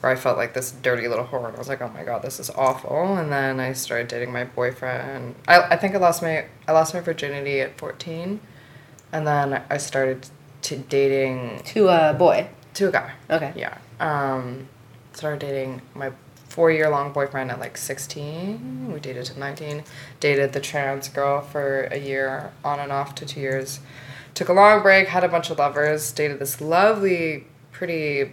where 0.01 0.13
I 0.13 0.17
felt 0.17 0.37
like 0.37 0.53
this 0.55 0.71
dirty 0.71 1.09
little 1.09 1.25
whore, 1.27 1.47
and 1.47 1.55
I 1.57 1.59
was 1.59 1.69
like, 1.69 1.81
oh 1.81 1.89
my 1.95 2.05
god, 2.05 2.23
this 2.23 2.39
is 2.41 2.51
awful. 2.51 3.17
And 3.17 3.31
then 3.33 3.59
I 3.61 3.73
started 3.73 4.09
dating 4.09 4.33
my 4.33 4.45
boyfriend. 4.45 5.35
I, 5.49 5.61
I 5.63 5.77
think 5.77 5.95
I 5.95 5.99
lost 5.99 6.21
my 6.23 6.45
I 6.69 6.73
lost 6.73 6.93
my 6.95 7.01
virginity 7.01 7.61
at 7.61 7.79
fourteen, 7.79 8.41
and 9.13 9.27
then 9.27 9.63
I 9.71 9.77
started 9.79 10.29
to 10.63 10.77
dating 10.77 11.63
to 11.67 11.89
a 11.89 12.15
boy. 12.15 12.49
to 12.75 12.89
a 12.89 12.93
guy. 12.93 13.13
Okay. 13.31 13.53
Yeah. 13.57 13.79
Um, 13.99 14.69
started 15.13 15.41
dating 15.41 15.83
my 15.95 16.11
four 16.51 16.71
year 16.71 16.91
long 16.91 17.13
boyfriend 17.13 17.51
at 17.51 17.59
like 17.59 17.77
16. 17.79 18.93
We 18.93 19.01
dated 19.01 19.25
to 19.27 19.39
19. 19.39 19.85
Dated 20.19 20.53
the 20.53 20.61
trans 20.61 21.09
girl 21.09 21.41
for 21.41 21.85
a 21.85 21.97
year, 21.99 22.53
on 22.65 22.79
and 22.81 22.93
off 22.93 23.15
to 23.17 23.25
two 23.27 23.41
years. 23.41 23.81
Took 24.35 24.49
a 24.49 24.53
long 24.53 24.83
break, 24.83 25.09
had 25.09 25.25
a 25.25 25.29
bunch 25.29 25.51
of 25.51 25.59
lovers. 25.59 26.13
Dated 26.13 26.39
this 26.39 26.61
lovely, 26.61 27.47
pretty, 27.73 28.33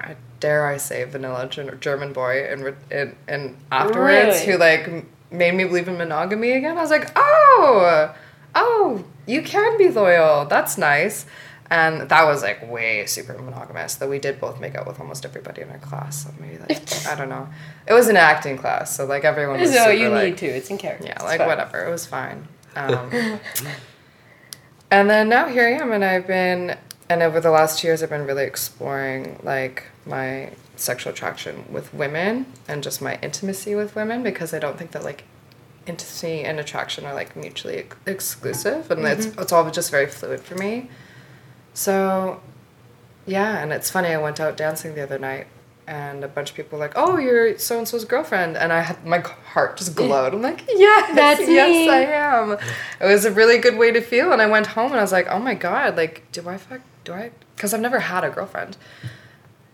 I 0.00 0.16
dare 0.40 0.66
I 0.66 0.76
say, 0.76 1.04
vanilla 1.04 1.48
German 1.48 2.12
boy. 2.12 2.44
And, 2.48 2.74
and, 2.90 3.16
and 3.28 3.56
afterwards, 3.70 4.46
Really? 4.46 4.52
who 4.52 4.58
like 4.58 5.04
made 5.30 5.54
me 5.54 5.64
believe 5.64 5.88
in 5.88 5.98
monogamy 5.98 6.52
again. 6.52 6.78
I 6.78 6.80
was 6.80 6.90
like, 6.90 7.10
oh, 7.16 8.14
oh, 8.54 9.04
you 9.26 9.42
can 9.42 9.78
be 9.78 9.88
loyal. 9.88 10.44
That's 10.46 10.78
nice. 10.78 11.26
And 11.72 12.02
that 12.10 12.24
was 12.24 12.42
like 12.42 12.70
way 12.70 13.06
super 13.06 13.32
monogamous. 13.32 13.94
Though 13.94 14.10
we 14.10 14.18
did 14.18 14.38
both 14.38 14.60
make 14.60 14.74
out 14.74 14.86
with 14.86 15.00
almost 15.00 15.24
everybody 15.24 15.62
in 15.62 15.70
our 15.70 15.78
class. 15.78 16.24
So 16.24 16.30
maybe 16.38 16.58
like 16.58 17.06
I 17.08 17.14
don't 17.14 17.30
know. 17.30 17.48
It 17.86 17.94
was 17.94 18.08
an 18.08 18.18
acting 18.18 18.58
class, 18.58 18.94
so 18.94 19.06
like 19.06 19.24
everyone 19.24 19.58
was 19.58 19.70
So 19.70 19.78
super, 19.78 19.92
you 19.92 20.10
like, 20.10 20.24
need 20.24 20.38
to. 20.38 20.46
It's 20.48 20.68
in 20.68 20.76
character. 20.76 21.06
Yeah, 21.06 21.22
like 21.22 21.40
whatever. 21.40 21.82
It 21.86 21.90
was 21.90 22.06
fine. 22.06 22.46
Um, 22.74 23.10
and 24.90 25.10
then 25.10 25.28
now 25.28 25.46
here 25.46 25.66
I 25.68 25.72
am, 25.72 25.92
and 25.92 26.02
I've 26.02 26.26
been, 26.26 26.78
and 27.10 27.22
over 27.22 27.38
the 27.38 27.50
last 27.50 27.80
two 27.80 27.88
years, 27.88 28.02
I've 28.02 28.08
been 28.08 28.24
really 28.24 28.44
exploring 28.44 29.38
like 29.42 29.84
my 30.06 30.52
sexual 30.76 31.12
attraction 31.12 31.66
with 31.70 31.92
women 31.92 32.46
and 32.66 32.82
just 32.82 33.02
my 33.02 33.18
intimacy 33.20 33.74
with 33.74 33.94
women 33.94 34.22
because 34.22 34.54
I 34.54 34.58
don't 34.58 34.78
think 34.78 34.92
that 34.92 35.04
like 35.04 35.24
intimacy 35.86 36.44
and 36.44 36.58
attraction 36.58 37.04
are 37.04 37.12
like 37.12 37.36
mutually 37.36 37.76
ex- 37.76 37.96
exclusive, 38.06 38.90
and 38.90 39.04
it's 39.06 39.26
it's 39.26 39.52
all 39.52 39.70
just 39.70 39.90
very 39.90 40.06
fluid 40.06 40.40
for 40.40 40.54
me. 40.54 40.88
So, 41.74 42.40
yeah, 43.26 43.58
and 43.62 43.72
it's 43.72 43.90
funny. 43.90 44.08
I 44.08 44.18
went 44.18 44.40
out 44.40 44.56
dancing 44.56 44.94
the 44.94 45.02
other 45.02 45.18
night, 45.18 45.46
and 45.86 46.22
a 46.24 46.28
bunch 46.28 46.50
of 46.50 46.56
people 46.56 46.78
were 46.78 46.84
like, 46.84 46.94
"Oh, 46.96 47.16
you're 47.18 47.58
so 47.58 47.78
and 47.78 47.88
so's 47.88 48.04
girlfriend," 48.04 48.56
and 48.56 48.72
I 48.72 48.80
had 48.80 49.04
my 49.06 49.20
heart 49.20 49.76
just 49.78 49.94
glowed. 49.94 50.34
I'm 50.34 50.42
like, 50.42 50.64
"Yes, 50.68 51.14
That's 51.14 51.40
yes, 51.40 51.68
me." 51.68 51.88
I 51.88 52.02
am." 52.02 52.52
It 53.00 53.06
was 53.06 53.24
a 53.24 53.30
really 53.30 53.58
good 53.58 53.76
way 53.78 53.90
to 53.92 54.00
feel, 54.00 54.32
and 54.32 54.42
I 54.42 54.46
went 54.46 54.66
home 54.68 54.90
and 54.92 54.98
I 54.98 55.02
was 55.02 55.12
like, 55.12 55.26
"Oh 55.30 55.38
my 55.38 55.54
god, 55.54 55.96
like, 55.96 56.30
do 56.32 56.46
I 56.48 56.56
fuck? 56.58 56.80
Do 57.04 57.12
I?" 57.14 57.30
Because 57.56 57.72
I've 57.74 57.80
never 57.80 58.00
had 58.00 58.24
a 58.24 58.30
girlfriend. 58.30 58.76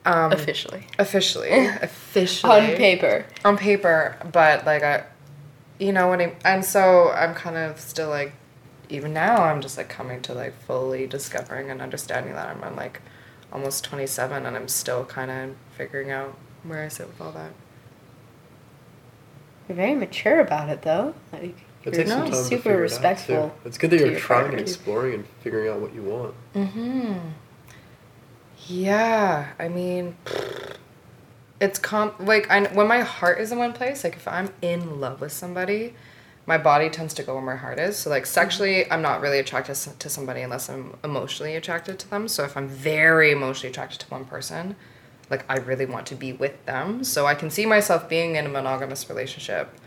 Um, 0.05 0.33
Officially. 0.33 0.87
officially, 0.99 1.67
officially 1.83 2.53
On 2.53 2.77
paper. 2.77 3.27
on 3.45 3.59
paper, 3.59 4.17
but 4.33 4.65
like 4.65 4.83
I, 4.83 5.05
you 5.79 5.93
know 5.93 6.09
when 6.09 6.21
I 6.21 6.35
and 6.45 6.65
so 6.65 7.11
I'm 7.11 7.35
kind 7.35 7.57
of 7.59 7.79
still 7.79 8.09
like, 8.09 8.33
even 8.89 9.13
now 9.13 9.45
I'm 9.45 9.61
just 9.61 9.77
like 9.77 9.89
coming 9.89 10.21
to 10.23 10.35
like 10.35 10.55
fully 10.63 11.07
discovering 11.07 11.71
and 11.71 11.81
understanding 11.83 12.35
that 12.35 12.49
I'm, 12.49 12.63
I'm 12.65 12.77
like 12.77 13.01
almost 13.53 13.85
twenty 13.85 14.07
seven 14.07 14.47
and 14.47 14.57
I'm 14.57 14.69
still 14.69 15.05
kind 15.05 15.31
of 15.31 15.57
figuring 15.77 16.11
out 16.11 16.37
where 16.63 16.83
I 16.85 16.89
sit 16.89 17.07
with 17.07 17.21
all 17.21 17.33
that. 17.33 17.53
You're 19.69 19.77
very 19.77 19.95
mature 19.95 20.41
about 20.41 20.71
it, 20.71 20.81
though. 20.83 21.15
Like, 21.33 21.55
It 21.85 21.95
you're 21.95 22.07
not 22.07 22.29
time 22.29 22.35
super 22.35 22.63
figure 22.63 22.81
respectful. 22.81 23.55
it. 23.65 23.69
It's 23.69 23.79
good 23.79 23.91
that 23.91 24.01
you're 24.01 24.13
your 24.13 24.19
trying 24.21 24.53
and 24.53 24.61
exploring 24.61 25.15
and 25.15 25.27
figuring 25.43 25.71
out 25.71 25.81
what 25.81 25.95
you 25.95 26.03
want. 26.03 26.35
Mm-hmm. 26.55 27.19
Yeah, 28.67 29.49
I 29.59 29.69
mean, 29.69 30.17
it's 31.61 31.79
com 31.79 32.13
like 32.19 32.51
I 32.51 32.63
when 32.69 32.89
my 32.89 33.01
heart 33.01 33.41
is 33.41 33.53
in 33.53 33.59
one 33.59 33.73
place. 33.73 34.05
Like 34.05 34.17
if 34.17 34.27
I'm 34.27 34.53
in 34.63 35.01
love 35.01 35.21
with 35.21 35.33
somebody, 35.33 35.95
my 36.49 36.57
body 36.57 36.89
tends 36.89 37.13
to 37.13 37.23
go 37.23 37.35
where 37.35 37.43
my 37.43 37.57
heart 37.57 37.79
is. 37.79 37.99
So 37.99 38.09
like 38.09 38.25
sexually, 38.25 38.91
I'm 38.91 39.03
not 39.03 39.21
really 39.21 39.39
attracted 39.39 39.77
to 39.77 40.09
somebody 40.09 40.41
unless 40.41 40.71
I'm 40.71 40.97
emotionally 41.05 41.55
attracted 41.57 41.99
to 41.99 42.09
them. 42.09 42.27
So 42.27 42.43
if 42.43 42.57
I'm 42.57 42.67
very 42.67 43.31
emotionally 43.31 43.71
attracted 43.71 44.01
to 44.01 44.07
one 44.07 44.25
person, 44.25 44.75
like 45.29 45.45
I 45.51 45.59
really 45.59 45.85
want 45.85 46.07
to 46.07 46.15
be 46.15 46.33
with 46.33 46.65
them. 46.65 47.05
So 47.05 47.27
I 47.27 47.35
can 47.35 47.51
see 47.51 47.67
myself 47.67 48.09
being 48.09 48.37
in 48.37 48.47
a 48.47 48.49
monogamous 48.49 49.11
relationship, 49.11 49.79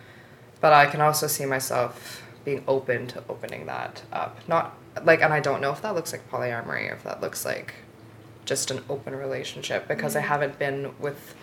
but 0.59 0.71
I 0.71 0.85
can 0.85 1.01
also 1.01 1.25
see 1.25 1.47
myself 1.47 2.21
being 2.45 2.63
open 2.67 3.07
to 3.07 3.23
opening 3.27 3.65
that 3.65 4.03
up. 4.13 4.37
Not 4.47 4.77
like, 5.03 5.23
and 5.23 5.33
I 5.33 5.39
don't 5.39 5.61
know 5.61 5.71
if 5.71 5.81
that 5.81 5.95
looks 5.95 6.11
like 6.11 6.29
polyamory 6.29 6.91
or 6.91 6.93
if 6.93 7.03
that 7.05 7.21
looks 7.21 7.43
like 7.43 7.73
just 8.45 8.69
an 8.69 8.83
open 8.87 9.15
relationship 9.15 9.87
because 9.87 10.15
I 10.15 10.19
mm-hmm. 10.19 10.27
haven't 10.27 10.59
been 10.59 10.93
with 10.99 11.33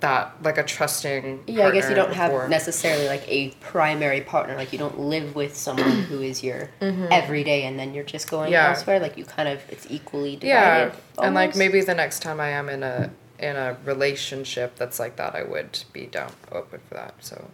that 0.00 0.34
like 0.42 0.58
a 0.58 0.62
trusting. 0.62 1.44
Yeah, 1.46 1.66
I 1.68 1.70
guess 1.72 1.88
you 1.88 1.94
don't 1.94 2.12
have 2.12 2.30
before. 2.30 2.48
necessarily 2.48 3.08
like 3.08 3.24
a 3.28 3.50
primary 3.60 4.20
partner. 4.20 4.54
Like 4.56 4.72
you 4.72 4.78
don't 4.78 4.98
live 5.00 5.34
with 5.34 5.56
someone 5.56 6.02
who 6.10 6.20
is 6.22 6.42
your 6.42 6.70
everyday, 6.80 7.64
and 7.64 7.78
then 7.78 7.94
you're 7.94 8.04
just 8.04 8.30
going 8.30 8.46
Mm-hmm. 8.46 8.52
Yeah. 8.52 8.68
elsewhere. 8.70 9.00
Like 9.00 9.16
you 9.16 9.24
kind 9.24 9.48
of, 9.48 9.60
it's 9.68 9.86
equally 9.90 10.36
divided. 10.36 10.92
Yeah, 11.18 11.24
and 11.24 11.34
like 11.34 11.56
maybe 11.56 11.80
the 11.80 11.94
next 11.94 12.20
time 12.20 12.40
I 12.40 12.48
am 12.50 12.68
in 12.68 12.82
a 12.82 13.10
in 13.38 13.56
a 13.56 13.76
relationship 13.84 14.76
that's 14.76 14.98
like 14.98 15.16
that, 15.16 15.34
I 15.34 15.42
would 15.44 15.84
be 15.92 16.06
down 16.06 16.32
open 16.52 16.80
for 16.88 16.94
that. 16.94 17.14
So 17.20 17.48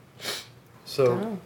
So, 0.84 1.04
Oh. 1.12 1.38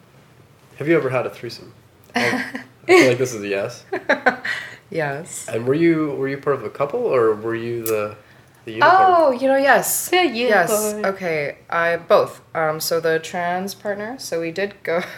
have 0.79 0.89
you 0.89 0.97
ever 0.97 1.11
had 1.11 1.27
a 1.27 1.31
threesome? 1.31 1.73
I 2.15 2.63
feel 2.87 3.09
like 3.09 3.19
this 3.19 3.35
is 3.35 3.43
a 3.43 3.49
yes. 3.49 3.85
Yes. 4.91 5.47
And 5.49 5.67
were 5.67 5.75
you 5.75 6.13
were 6.13 6.29
you 6.29 6.39
part 6.39 6.57
of 6.57 6.65
a 6.65 6.71
couple 6.71 7.01
or 7.01 7.35
were 7.35 7.55
you 7.55 7.85
the 7.85 8.17
the 8.69 8.75
unicorn? 8.75 8.97
Oh, 9.01 9.31
you 9.33 9.49
know, 9.49 9.57
yes. 9.57 10.09
The 10.11 10.27
Yes. 10.27 10.71
Okay. 11.05 11.59
I 11.71 11.97
both. 11.97 12.41
Um, 12.55 12.81
so 12.81 13.01
the 13.01 13.19
trans 13.19 13.75
partner. 13.75 14.19
So 14.19 14.41
we 14.41 14.51
did 14.53 14.75
go. 14.83 15.03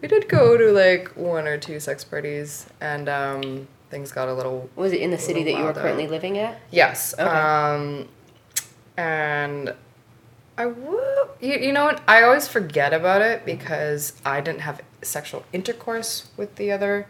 We 0.00 0.08
did 0.08 0.28
go 0.28 0.56
to 0.56 0.70
like 0.72 1.08
one 1.14 1.46
or 1.46 1.58
two 1.58 1.78
sex 1.78 2.04
parties, 2.04 2.66
and 2.80 3.06
um, 3.08 3.68
things 3.90 4.12
got 4.12 4.28
a 4.28 4.32
little 4.32 4.70
Was 4.76 4.92
it 4.92 5.00
in 5.00 5.10
the 5.10 5.18
city 5.18 5.42
that 5.44 5.50
you 5.50 5.56
are 5.58 5.64
Wild 5.64 5.78
out. 5.78 5.82
currently 5.82 6.06
living 6.06 6.38
at? 6.38 6.58
Yes. 6.70 7.12
Okay. 7.12 7.24
Um, 7.24 8.08
and 8.96 9.74
I 10.56 10.66
would, 10.66 11.28
you, 11.40 11.54
you 11.58 11.72
know 11.72 11.84
what? 11.84 12.00
I 12.08 12.22
always 12.22 12.48
forget 12.48 12.94
about 12.94 13.20
it 13.20 13.44
because 13.44 14.14
I 14.24 14.40
didn't 14.40 14.60
have 14.60 14.80
sexual 15.02 15.44
intercourse 15.52 16.28
with 16.38 16.54
the 16.54 16.70
other 16.72 17.06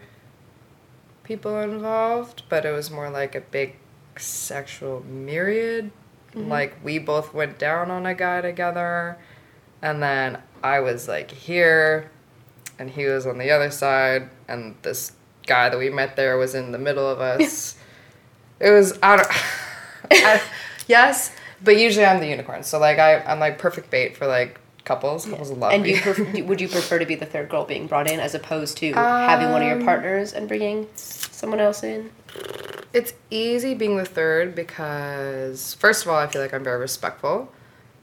people 1.23 1.61
involved, 1.61 2.43
but 2.49 2.65
it 2.65 2.73
was 2.73 2.91
more 2.91 3.11
like 3.11 3.35
a 3.37 3.41
big 3.41 3.77
sexual 4.21 5.03
myriad. 5.05 5.91
Like 6.37 6.77
we 6.83 6.99
both 6.99 7.33
went 7.33 7.61
down 7.61 7.93
on 7.93 8.07
a 8.07 8.15
guy 8.15 8.41
together, 8.41 9.17
and 9.81 10.03
then 10.03 10.39
I 10.65 10.81
was 10.81 11.07
like 11.07 11.31
here, 11.31 12.11
and 12.77 12.91
he 12.91 13.05
was 13.07 13.25
on 13.25 13.39
the 13.39 13.53
other 13.53 13.71
side, 13.71 14.31
and 14.49 14.75
this 14.83 15.13
guy 15.47 15.69
that 15.69 15.79
we 15.79 15.91
met 15.91 16.17
there 16.17 16.37
was 16.37 16.57
in 16.57 16.73
the 16.73 16.79
middle 16.79 17.09
of 17.09 17.21
us. 17.41 17.77
It 18.59 18.71
was 18.71 18.99
I 19.01 19.17
don't. 19.17 19.29
I, 20.11 20.41
yes, 20.89 21.31
but 21.63 21.77
usually 21.77 22.05
I'm 22.05 22.19
the 22.19 22.27
unicorn, 22.27 22.65
so 22.65 22.81
like 22.81 22.99
I 22.99 23.21
I'm 23.21 23.39
like 23.39 23.59
perfect 23.61 23.91
bait 23.91 24.17
for 24.17 24.27
like 24.27 24.59
couples. 24.85 25.27
Couples 25.27 25.53
love 25.53 25.73
and 25.73 25.87
you 25.87 26.45
would 26.47 26.61
you 26.61 26.67
prefer 26.69 26.99
to 26.99 27.07
be 27.07 27.15
the 27.15 27.27
third 27.27 27.49
girl 27.49 27.65
being 27.65 27.87
brought 27.87 28.11
in 28.11 28.19
as 28.19 28.35
opposed 28.35 28.77
to 28.79 28.93
having 28.93 29.53
one 29.53 29.63
of 29.63 29.69
your 29.69 29.79
Um, 29.79 29.85
partners 29.85 30.33
and 30.33 30.49
bringing 30.49 30.89
someone 30.97 31.61
else 31.61 31.85
in? 31.85 32.11
It's 32.95 33.13
easy 33.29 33.75
being 33.75 33.97
the 33.97 34.05
third 34.05 34.55
because 34.55 35.75
first 35.75 36.05
of 36.05 36.11
all, 36.11 36.17
I 36.17 36.29
feel 36.29 36.41
like 36.41 36.55
I'm 36.55 36.63
very 36.63 36.79
respectful, 36.79 37.53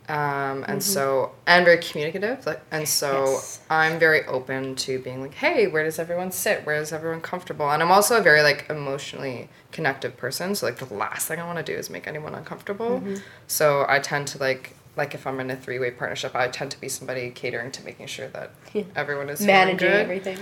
um, 0.09 0.65
and 0.67 0.83
so 0.83 1.31
and 1.47 1.63
very 1.63 1.77
communicative. 1.77 2.45
Like, 2.45 2.61
and 2.71 2.85
so 2.85 3.23
Yes. 3.23 3.61
I'm 3.69 3.97
very 3.99 4.25
open 4.25 4.75
to 4.75 4.99
being 4.99 5.21
like, 5.21 5.33
hey, 5.35 5.67
where 5.67 5.85
does 5.85 5.97
everyone 5.97 6.31
sit? 6.31 6.65
Where 6.65 6.75
is 6.75 6.91
everyone 6.91 7.21
comfortable? 7.21 7.71
And 7.71 7.81
I'm 7.81 7.89
also 7.89 8.17
a 8.17 8.21
very 8.21 8.41
like 8.43 8.69
emotionally 8.69 9.47
connective 9.71 10.17
person. 10.17 10.55
So 10.55 10.65
like 10.65 10.75
the 10.77 10.93
last 10.93 11.29
thing 11.29 11.39
I 11.39 11.45
want 11.45 11.65
to 11.65 11.73
do 11.73 11.77
is 11.77 11.89
make 11.89 12.05
anyone 12.05 12.35
uncomfortable. 12.35 13.01
So 13.47 13.85
I 13.87 13.99
tend 13.99 14.27
to 14.27 14.39
like 14.39 14.75
like 14.97 15.15
if 15.15 15.25
I'm 15.25 15.39
in 15.39 15.49
a 15.49 15.55
three 15.55 15.79
way 15.79 15.91
partnership, 15.91 16.35
I 16.35 16.49
tend 16.49 16.71
to 16.71 16.81
be 16.81 16.89
somebody 16.89 17.29
catering 17.29 17.71
to 17.71 17.83
making 17.85 18.07
sure 18.07 18.27
that 18.27 18.51
everyone 18.95 19.29
is 19.29 19.39
Managing 19.41 19.87
everything. 19.87 20.37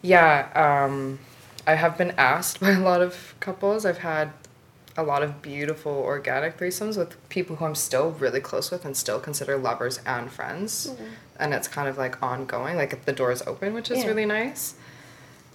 Yeah, 0.00 0.48
um, 0.86 1.18
I 1.66 1.74
have 1.74 1.96
been 1.98 2.12
asked 2.18 2.60
by 2.64 2.70
a 2.70 2.80
lot 2.80 3.02
of 3.02 3.34
couples. 3.40 3.84
I've 3.86 3.98
had 3.98 4.32
a 4.96 5.02
lot 5.02 5.22
of 5.22 5.40
beautiful 5.40 5.92
organic 5.92 6.58
threesomes 6.58 6.98
with 6.98 7.16
people 7.30 7.56
who 7.56 7.64
I'm 7.64 7.74
still 7.74 8.10
really 8.10 8.40
close 8.40 8.70
with 8.70 8.84
and 8.84 8.94
still 8.96 9.18
consider 9.18 9.56
lovers 9.56 10.00
and 10.04 10.30
friends. 10.30 10.92
And 11.38 11.54
it's 11.54 11.66
kind 11.66 11.88
of 11.88 11.96
like 11.96 12.22
ongoing, 12.22 12.76
like 12.76 12.92
if 12.92 13.04
the 13.06 13.12
door 13.12 13.32
is 13.32 13.42
open, 13.46 13.72
which 13.72 13.90
is 13.90 14.00
Yeah. 14.00 14.06
really 14.08 14.26
nice. 14.26 14.74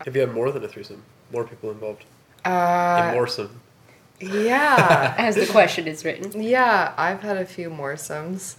Have 0.05 0.15
you 0.15 0.21
had 0.21 0.33
more 0.33 0.51
than 0.51 0.63
a 0.63 0.67
threesome? 0.67 1.03
More 1.31 1.43
people 1.43 1.69
involved? 1.71 2.03
Uh, 2.45 3.11
In 3.11 3.15
moresome? 3.19 3.49
yeah. 4.19 5.13
As 5.19 5.35
the 5.35 5.45
question 5.45 5.87
is 5.87 6.03
written. 6.03 6.41
yeah, 6.41 6.93
I've 6.97 7.21
had 7.21 7.37
a 7.37 7.45
few 7.45 7.69
moresomes. 7.69 8.55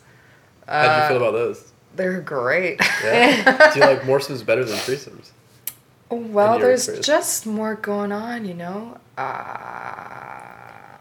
How 0.69 0.83
do 0.83 0.89
you 0.89 0.93
Uh, 1.03 1.09
feel 1.09 1.17
about 1.17 1.33
those? 1.33 1.73
They're 1.97 2.21
great. 2.21 2.81
Yeah. 3.03 3.73
Do 3.73 3.81
you 3.81 3.85
like 3.93 4.03
moresomes 4.03 4.45
better 4.47 4.65
than 4.65 4.77
threesomes? 4.79 5.31
Well, 6.11 6.59
there's 6.59 6.89
experience? 6.89 7.07
just 7.07 7.47
more 7.47 7.75
going 7.75 8.13
on, 8.13 8.45
you 8.45 8.55
know? 8.55 8.99
Uh, 9.17 10.99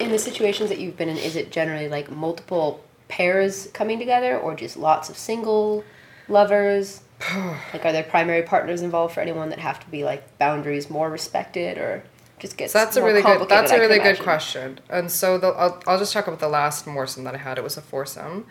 In 0.00 0.10
the 0.10 0.18
situations 0.18 0.70
that 0.70 0.78
you've 0.78 0.96
been 0.96 1.08
in, 1.08 1.16
is 1.18 1.36
it 1.36 1.50
generally 1.50 1.88
like 1.88 2.10
multiple 2.10 2.84
pairs 3.08 3.68
coming 3.72 3.98
together 3.98 4.38
or 4.38 4.54
just 4.54 4.76
lots 4.76 5.08
of 5.10 5.16
single 5.18 5.84
lovers? 6.28 7.02
like, 7.72 7.84
are 7.84 7.92
there 7.92 8.04
primary 8.04 8.42
partners 8.42 8.80
involved 8.82 9.14
for 9.14 9.20
anyone 9.20 9.48
that 9.50 9.58
have 9.58 9.80
to 9.80 9.88
be 9.90 10.04
like 10.04 10.38
boundaries 10.38 10.88
more 10.88 11.10
respected 11.10 11.78
or 11.78 12.04
just 12.38 12.56
gets 12.56 12.72
So 12.72 12.78
that's 12.78 12.96
a 12.96 13.02
really 13.02 13.22
good. 13.22 13.48
That's 13.48 13.72
I 13.72 13.76
a 13.76 13.78
can 13.80 13.88
really 13.88 13.98
good 13.98 14.18
imagine. 14.18 14.24
question. 14.24 14.80
And 14.88 15.10
so 15.10 15.38
the, 15.38 15.48
I'll 15.48 15.82
I'll 15.86 15.98
just 15.98 16.12
talk 16.12 16.26
about 16.28 16.38
the 16.40 16.48
last 16.48 16.86
moresome 16.86 17.24
that 17.24 17.34
I 17.34 17.38
had. 17.38 17.58
It 17.58 17.64
was 17.64 17.76
a 17.76 17.82
foursome. 17.82 18.46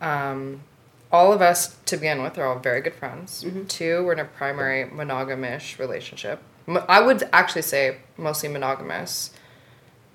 Um, 0.00 0.62
all 1.10 1.32
of 1.32 1.40
us 1.40 1.76
to 1.86 1.96
begin 1.96 2.22
with 2.22 2.36
are 2.38 2.46
all 2.46 2.58
very 2.58 2.80
good 2.80 2.94
friends. 2.94 3.44
Mm-hmm. 3.44 3.64
Two, 3.64 4.04
we're 4.04 4.12
in 4.12 4.18
a 4.20 4.24
primary 4.24 4.84
monogamish 4.90 5.78
relationship. 5.78 6.40
I 6.66 7.00
would 7.00 7.26
actually 7.32 7.62
say 7.62 7.98
mostly 8.18 8.48
monogamous. 8.50 9.30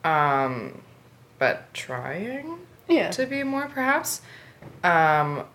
Um, 0.03 0.81
but 1.39 1.73
trying 1.73 2.59
Yeah. 2.87 3.09
to 3.11 3.25
be 3.25 3.43
more 3.43 3.67
perhaps. 3.67 4.21
Um, 4.83 5.45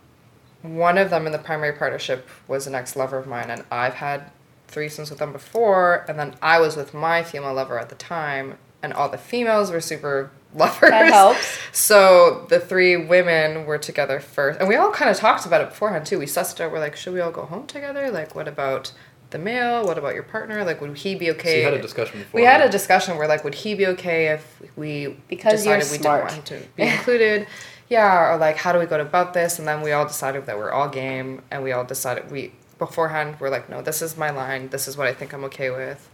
one 0.63 0.99
of 0.99 1.11
them 1.11 1.27
in 1.27 1.33
the 1.33 1.39
primary 1.39 1.73
partnership 1.73 2.29
was 2.49 2.67
an 2.67 2.75
ex 2.75 2.97
lover 2.97 3.17
of 3.19 3.27
mine, 3.27 3.49
and 3.51 3.65
I've 3.71 3.95
had 3.95 4.31
threesomes 4.69 5.09
with 5.11 5.19
them 5.19 5.33
before, 5.33 6.05
and 6.09 6.19
then 6.19 6.35
I 6.43 6.59
was 6.61 6.77
with 6.77 6.93
my 6.93 7.23
female 7.23 7.55
lover 7.55 7.79
at 7.79 7.89
the 7.91 7.95
time, 7.95 8.59
and 8.83 8.93
all 8.93 9.09
the 9.09 9.19
females 9.19 9.71
were 9.71 9.81
super 9.81 10.31
lovers. 10.55 10.91
That 10.91 11.13
helps. 11.13 11.59
So 11.73 12.47
the 12.49 12.61
three 12.61 12.97
women 12.97 13.67
were 13.67 13.79
together 13.79 14.21
first, 14.21 14.59
and 14.61 14.69
we 14.69 14.77
all 14.77 14.91
kind 14.91 15.11
of 15.11 15.17
talked 15.17 15.47
about 15.47 15.61
it 15.61 15.71
beforehand 15.71 16.07
too. 16.07 16.19
We 16.19 16.27
sussed 16.27 16.55
it 16.55 16.61
out. 16.61 16.73
We're 16.73 16.79
like, 16.79 16.97
should 16.97 17.15
we 17.15 17.21
all 17.21 17.31
go 17.31 17.43
home 17.45 17.67
together? 17.67 18.11
Like, 18.11 18.35
what 18.35 18.49
about 18.49 18.93
the 19.31 19.39
male? 19.39 19.85
What 19.85 19.99
about 19.99 20.15
your 20.15 20.23
partner? 20.23 20.65
Like, 20.65 20.81
would 20.81 20.97
he 20.97 21.15
be 21.15 21.31
okay? 21.33 21.53
So 21.53 21.59
you 21.59 21.65
had 21.65 21.75
a 21.75 21.83
discussion 21.83 22.19
before. 22.21 22.41
We 22.41 22.47
had 22.47 22.61
a 22.63 22.69
discussion 22.71 23.17
where 23.19 23.29
like, 23.29 23.45
would 23.45 23.55
he 23.55 23.75
be 23.75 23.87
okay 23.89 24.29
if 24.29 24.63
we 24.77 25.17
Because 25.29 25.67
you're 25.67 25.77
decided 25.79 25.99
we 25.99 26.03
smart. 26.03 26.29
didn't 26.31 26.39
want 26.39 26.49
him 26.51 26.61
to 26.61 26.67
be 26.77 26.83
included? 26.85 27.47
Yeah, 27.91 28.35
or 28.35 28.37
like, 28.37 28.59
how 28.59 28.75
do 28.75 28.79
we 28.79 28.85
go 28.85 29.01
about 29.01 29.33
this? 29.33 29.59
And 29.59 29.67
then 29.67 29.81
we 29.81 29.93
all 29.93 30.05
decided 30.07 30.45
that 30.45 30.59
we're 30.59 30.71
all 30.71 30.91
game, 30.91 31.41
and 31.51 31.63
we 31.63 31.73
all 31.73 31.85
decided 31.85 32.31
we 32.31 32.53
beforehand 32.79 33.37
we're 33.41 33.49
like, 33.49 33.71
no, 33.71 33.81
this 33.81 34.03
is 34.03 34.15
my 34.15 34.29
line. 34.29 34.69
This 34.69 34.87
is 34.89 34.99
what 34.99 35.07
I 35.07 35.15
think 35.15 35.33
I'm 35.33 35.43
okay 35.45 35.71
with. 35.71 36.07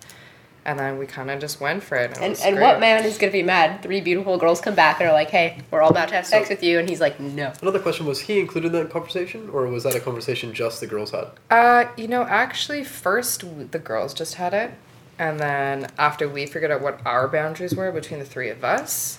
And 0.66 0.78
then 0.78 0.96
we 0.98 1.06
kind 1.06 1.30
of 1.30 1.40
just 1.40 1.60
went 1.60 1.82
for 1.82 1.96
it. 1.96 2.12
And, 2.14 2.22
And, 2.22 2.30
was 2.30 2.40
and 2.42 2.58
what 2.58 2.80
man 2.80 3.04
is 3.04 3.18
going 3.18 3.30
to 3.30 3.36
be 3.38 3.42
mad? 3.42 3.82
Three 3.82 4.00
beautiful 4.00 4.38
girls 4.38 4.62
come 4.62 4.74
back 4.74 4.98
and 4.98 5.08
are 5.08 5.12
like, 5.12 5.28
hey, 5.30 5.58
we're 5.70 5.82
all 5.82 5.90
about 5.90 6.08
to 6.08 6.14
have 6.14 6.26
sex 6.26 6.48
So- 6.48 6.54
with 6.54 6.62
you. 6.62 6.78
And 6.78 6.88
he's 6.88 7.00
like, 7.02 7.20
no. 7.20 7.52
Another 7.60 7.78
question 7.78 8.06
was 8.06 8.20
he 8.20 8.40
included 8.40 8.74
in 8.74 8.82
that 8.84 8.90
conversation, 8.90 9.50
or 9.50 9.66
was 9.66 9.82
that 9.84 9.94
a 9.94 10.00
conversation 10.00 10.54
just 10.54 10.80
the 10.80 10.86
girls 10.86 11.10
had? 11.10 11.26
Uh, 11.50 11.84
you 11.98 12.08
know, 12.08 12.22
actually, 12.22 12.82
first 12.82 13.44
the 13.72 13.78
girls 13.78 14.14
just 14.14 14.36
had 14.36 14.54
it, 14.54 14.70
and 15.18 15.38
then 15.38 15.88
after 15.98 16.28
we 16.28 16.46
figured 16.46 16.70
out 16.70 16.80
what 16.80 16.98
our 17.04 17.28
boundaries 17.28 17.74
were 17.74 17.92
between 17.92 18.18
the 18.20 18.24
three 18.26 18.48
of 18.48 18.64
us, 18.64 19.18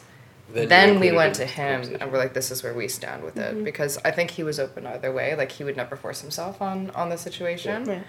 Then 0.51 0.67
then, 0.69 0.99
we 0.99 1.11
went 1.11 1.35
to 1.35 1.45
him 1.45 1.95
and 1.99 2.11
we're 2.11 2.17
like, 2.17 2.33
"This 2.33 2.49
is 2.51 2.63
where 2.63 2.73
we 2.73 2.87
stand 2.87 3.23
with 3.23 3.37
it," 3.37 3.63
because 3.63 3.97
I 4.03 4.11
think 4.11 4.31
he 4.31 4.43
was 4.43 4.59
open 4.59 4.85
either 4.87 5.11
way. 5.11 5.35
Like 5.35 5.51
he 5.51 5.63
would 5.63 5.75
never 5.77 5.95
force 5.95 6.21
himself 6.21 6.61
on 6.61 6.89
on 6.95 7.09
the 7.09 7.17
situation, 7.17 7.85
Yeah. 7.87 8.01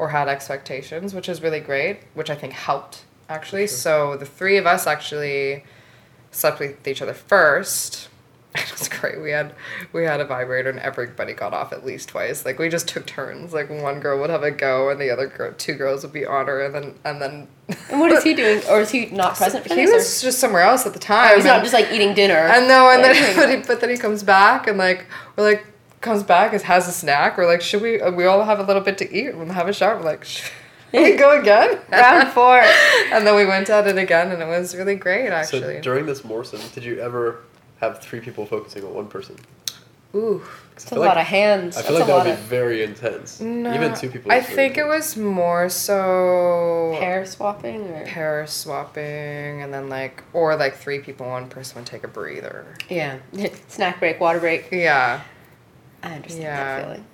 Or 0.00 0.08
had 0.08 0.28
expectations, 0.28 1.14
which 1.14 1.28
is 1.28 1.42
really 1.42 1.60
great, 1.60 2.00
which 2.14 2.30
I 2.30 2.34
think 2.34 2.54
helped 2.54 3.04
actually. 3.28 3.66
So 3.68 4.16
the 4.16 4.24
three 4.26 4.56
of 4.56 4.66
us 4.66 4.86
actually 4.86 5.64
slept 6.32 6.58
with 6.58 6.88
each 6.88 7.02
other 7.02 7.14
first. 7.14 8.08
It 8.52 8.72
was 8.76 8.88
great. 8.88 9.20
We 9.20 9.30
had 9.30 9.54
we 9.92 10.02
had 10.04 10.20
a 10.20 10.24
vibrator 10.24 10.70
and 10.70 10.80
everybody 10.80 11.34
got 11.34 11.54
off 11.54 11.72
at 11.72 11.86
least 11.86 12.08
twice. 12.08 12.44
Like 12.44 12.58
we 12.58 12.68
just 12.68 12.88
took 12.88 13.06
turns. 13.06 13.52
Like 13.52 13.70
one 13.70 14.00
girl 14.00 14.18
would 14.20 14.30
have 14.30 14.42
a 14.42 14.50
go 14.50 14.88
and 14.90 15.00
the 15.00 15.08
other 15.08 15.28
girl, 15.28 15.52
two 15.56 15.74
girls 15.74 16.02
would 16.02 16.12
be 16.12 16.26
on 16.26 16.46
her 16.48 16.64
and 16.64 16.74
then 16.74 16.94
and 17.04 17.22
then 17.22 17.46
And 17.90 18.00
what 18.00 18.10
is 18.10 18.24
he 18.24 18.34
doing? 18.34 18.60
Or 18.68 18.80
is 18.80 18.90
he 18.90 19.06
not 19.06 19.36
present 19.36 19.64
for 19.68 19.74
he 19.74 19.82
this? 19.82 19.90
or- 19.90 19.94
was 19.98 20.22
just 20.22 20.38
somewhere 20.40 20.62
else 20.62 20.84
at 20.84 20.94
the 20.94 20.98
time. 20.98 21.30
Oh, 21.32 21.36
he's 21.36 21.44
not 21.44 21.60
just 21.62 21.74
like 21.74 21.92
eating 21.92 22.12
dinner. 22.12 22.40
I 22.40 22.58
know, 22.66 22.90
and 22.90 23.02
Like, 23.02 23.12
then 23.12 23.36
but, 23.40 23.48
he, 23.50 23.56
but 23.68 23.80
then 23.80 23.90
he 23.90 23.96
comes 23.96 24.24
back 24.24 24.66
and 24.66 24.76
like 24.78 25.06
we're 25.36 25.44
like 25.44 25.64
comes 26.00 26.22
back 26.22 26.52
and 26.52 26.62
has 26.62 26.88
a 26.88 26.92
snack. 26.92 27.36
We're 27.36 27.46
like, 27.46 27.60
should 27.60 27.82
we? 27.82 28.00
uh, 28.00 28.10
We 28.10 28.24
all 28.26 28.44
have 28.44 28.58
a 28.58 28.62
little 28.62 28.82
bit 28.82 28.98
to 28.98 29.12
eat 29.14 29.28
and 29.28 29.38
we'll 29.38 29.48
have 29.48 29.68
a 29.68 29.72
shower. 29.72 29.96
We're 29.96 30.04
like, 30.04 30.24
should 30.24 30.50
we 30.92 31.16
go 31.16 31.38
again? 31.40 31.78
round 31.92 32.28
four. 32.28 32.60
and 33.12 33.26
then 33.26 33.34
we 33.36 33.46
went 33.46 33.68
at 33.70 33.86
it 33.86 33.98
again, 33.98 34.32
and 34.32 34.42
it 34.42 34.46
was 34.48 34.74
really 34.76 34.96
great 34.96 35.28
actually. 35.28 35.76
So 35.76 35.80
during 35.80 36.06
this 36.06 36.22
moresome, 36.22 36.72
did 36.74 36.84
you 36.84 37.00
ever 37.00 37.40
have 37.80 38.00
three 38.00 38.20
people 38.20 38.46
focusing 38.46 38.84
on 38.84 38.94
one 38.94 39.06
person? 39.08 39.36
Ooh, 40.12 40.42
It's 40.74 40.90
a 40.90 40.96
lot 40.96 41.16
of 41.18 41.24
hands. 41.24 41.76
I 41.76 41.82
feel 41.82 41.98
That's 41.98 42.00
like 42.00 42.06
that 42.08 42.12
lot 42.16 42.26
would 42.26 42.34
be 42.34 42.40
of 42.40 42.46
very 42.48 42.82
intense. 42.82 43.40
no, 43.40 43.72
Even 43.72 43.94
two 43.94 44.10
people. 44.10 44.32
I 44.32 44.38
is 44.38 44.44
very 44.46 44.56
think 44.56 44.76
it 44.78 44.84
was 44.88 45.16
more 45.16 45.68
so 45.68 46.96
hair 46.98 47.24
swapping 47.24 47.82
or 47.92 48.04
pair 48.06 48.44
swapping, 48.48 49.62
and 49.62 49.72
then 49.72 49.88
like 49.88 50.24
or 50.32 50.56
like 50.56 50.74
three 50.74 50.98
people, 50.98 51.28
one 51.28 51.48
person 51.48 51.76
would 51.76 51.86
take 51.86 52.02
a 52.02 52.08
breather. 52.08 52.66
yeah, 52.88 53.18
snack 53.68 54.00
break, 54.00 54.18
water 54.18 54.40
break. 54.40 54.68
Yeah, 54.72 55.20
I 56.02 56.14
understand 56.14 56.42
Yeah. 56.44 56.56
that 56.76 56.82
feeling. 56.84 57.04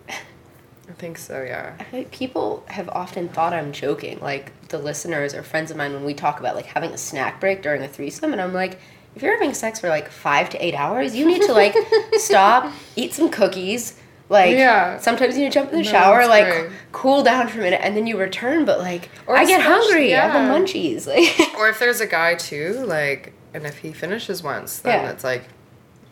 I 0.88 0.92
think 0.92 1.18
so. 1.18 1.42
Yeah. 1.42 1.74
I 1.80 1.84
feel 1.84 2.00
like 2.00 2.10
people 2.12 2.64
have 2.68 2.88
often 2.90 3.28
thought 3.28 3.52
I'm 3.52 3.72
joking, 3.72 4.20
like 4.20 4.52
the 4.68 4.78
listeners 4.78 5.34
or 5.34 5.42
friends 5.42 5.70
of 5.70 5.76
mine 5.76 5.92
when 5.92 6.04
we 6.04 6.14
talk 6.14 6.38
about 6.40 6.54
like 6.54 6.66
having 6.66 6.92
a 6.92 6.98
snack 6.98 7.40
break 7.40 7.62
during 7.62 7.82
a 7.82 7.88
threesome, 7.88 8.32
and 8.32 8.40
I'm 8.40 8.52
like, 8.54 8.78
if 9.16 9.22
you're 9.22 9.32
having 9.32 9.52
sex 9.54 9.80
for 9.80 9.88
like 9.88 10.08
five 10.10 10.48
to 10.50 10.64
eight 10.64 10.74
hours, 10.74 11.16
you 11.16 11.26
need 11.26 11.42
to 11.42 11.52
like 11.52 11.74
stop, 12.14 12.72
eat 12.96 13.14
some 13.14 13.30
cookies, 13.30 13.98
Like 14.28 14.52
Yeah. 14.52 14.98
sometimes 14.98 15.36
you 15.38 15.50
jump 15.50 15.70
in 15.72 15.78
the 15.78 15.84
No, 15.84 15.90
shower, 15.90 16.26
like 16.28 16.46
great. 16.46 16.70
cool 16.92 17.22
down 17.24 17.48
for 17.48 17.58
a 17.58 17.62
minute, 17.62 17.80
and 17.82 17.96
then 17.96 18.06
you 18.06 18.16
return. 18.18 18.64
But 18.64 18.78
like, 18.78 19.08
Or 19.26 19.36
I 19.36 19.44
get 19.44 19.62
hungry. 19.62 20.14
I 20.14 20.20
have 20.28 20.32
the 20.34 20.52
munchies. 20.54 21.06
Like, 21.08 21.56
Or 21.58 21.68
if 21.68 21.78
there's 21.80 22.00
a 22.00 22.06
guy 22.06 22.34
too, 22.36 22.84
like, 22.86 23.32
and 23.54 23.66
if 23.66 23.78
he 23.78 23.92
finishes 23.92 24.42
once, 24.42 24.78
then 24.80 25.02
Yeah. 25.04 25.10
it's 25.10 25.24
like, 25.24 25.44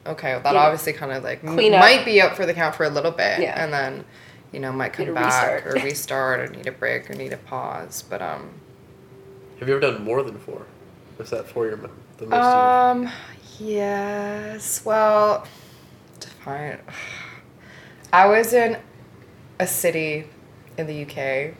okay, 0.06 0.32
well, 0.32 0.40
that 0.42 0.54
Yeah. 0.54 0.60
obviously 0.60 0.92
kind 0.92 1.12
of 1.12 1.22
like 1.24 1.42
m- 1.44 1.58
up. 1.58 1.80
might 1.80 2.04
be 2.04 2.20
up 2.20 2.36
for 2.36 2.46
the 2.46 2.54
count 2.54 2.74
for 2.74 2.84
a 2.84 2.88
little 2.90 3.10
bit, 3.10 3.40
Yeah. 3.40 3.62
and 3.62 3.72
then, 3.72 4.04
you 4.52 4.60
know, 4.60 4.72
might 4.72 4.92
come 4.92 5.12
back 5.14 5.62
restart. 5.62 5.66
or 5.66 5.72
restart 5.84 6.40
or 6.40 6.46
need 6.48 6.66
a 6.66 6.72
break 6.72 7.10
or 7.10 7.14
need 7.14 7.32
a 7.32 7.36
pause. 7.38 8.02
But 8.08 8.22
um, 8.22 8.50
Have 9.60 9.68
you 9.68 9.74
ever 9.76 9.80
done 9.92 10.04
more 10.04 10.22
than 10.22 10.38
four? 10.38 10.66
Or 11.18 11.22
is 11.24 11.30
that 11.30 11.46
four 11.48 11.66
your 11.66 11.76
mo- 11.76 11.90
the 12.18 12.26
most 12.26 12.44
um, 12.44 13.10
yes. 13.58 14.84
Well, 14.84 15.46
define. 16.20 16.78
I 18.12 18.26
was 18.26 18.52
in 18.52 18.78
a 19.58 19.66
city 19.66 20.26
in 20.78 20.86
the 20.86 21.02
UK. 21.02 21.54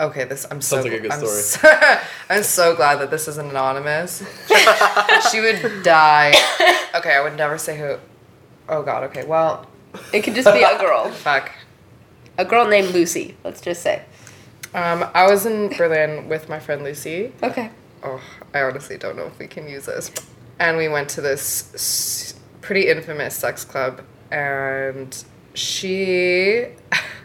Okay, 0.00 0.24
this 0.24 0.46
I'm 0.50 0.60
so 0.60 0.76
Sounds 0.76 0.84
like 0.86 0.94
a 0.94 1.00
good 1.00 1.12
I'm 1.12 1.18
story. 1.18 1.42
So, 1.42 1.98
I'm 2.30 2.42
so 2.44 2.76
glad 2.76 2.96
that 3.00 3.10
this 3.10 3.26
isn't 3.28 3.50
anonymous. 3.50 4.22
she 5.30 5.40
would 5.40 5.82
die. 5.82 6.34
Okay, 6.94 7.14
I 7.14 7.20
would 7.22 7.36
never 7.36 7.58
say 7.58 7.76
who. 7.78 7.96
Oh 8.68 8.82
God. 8.82 9.04
Okay. 9.04 9.24
Well, 9.24 9.66
it 10.12 10.22
could 10.22 10.34
just 10.34 10.52
be 10.52 10.62
a 10.62 10.78
girl, 10.78 11.10
fuck. 11.24 11.50
a 12.36 12.44
girl 12.44 12.66
named 12.68 12.88
Lucy. 12.94 13.36
Let's 13.42 13.60
just 13.60 13.82
say. 13.82 14.02
Um, 14.74 15.04
I 15.14 15.26
was 15.28 15.46
in 15.46 15.68
Berlin 15.76 16.28
with 16.28 16.48
my 16.48 16.60
friend 16.60 16.84
Lucy. 16.84 17.32
Okay. 17.42 17.70
Oh, 18.04 18.20
I 18.54 18.60
honestly 18.62 18.98
don't 18.98 19.16
know 19.16 19.24
if 19.26 19.38
we 19.38 19.46
can 19.48 19.68
use 19.68 19.86
this. 19.86 20.12
And 20.60 20.76
we 20.76 20.88
went 20.88 21.08
to 21.10 21.20
this 21.20 21.72
s- 21.74 22.34
pretty 22.60 22.88
infamous 22.88 23.34
sex 23.34 23.64
club, 23.64 24.02
and 24.30 25.24
she 25.54 26.66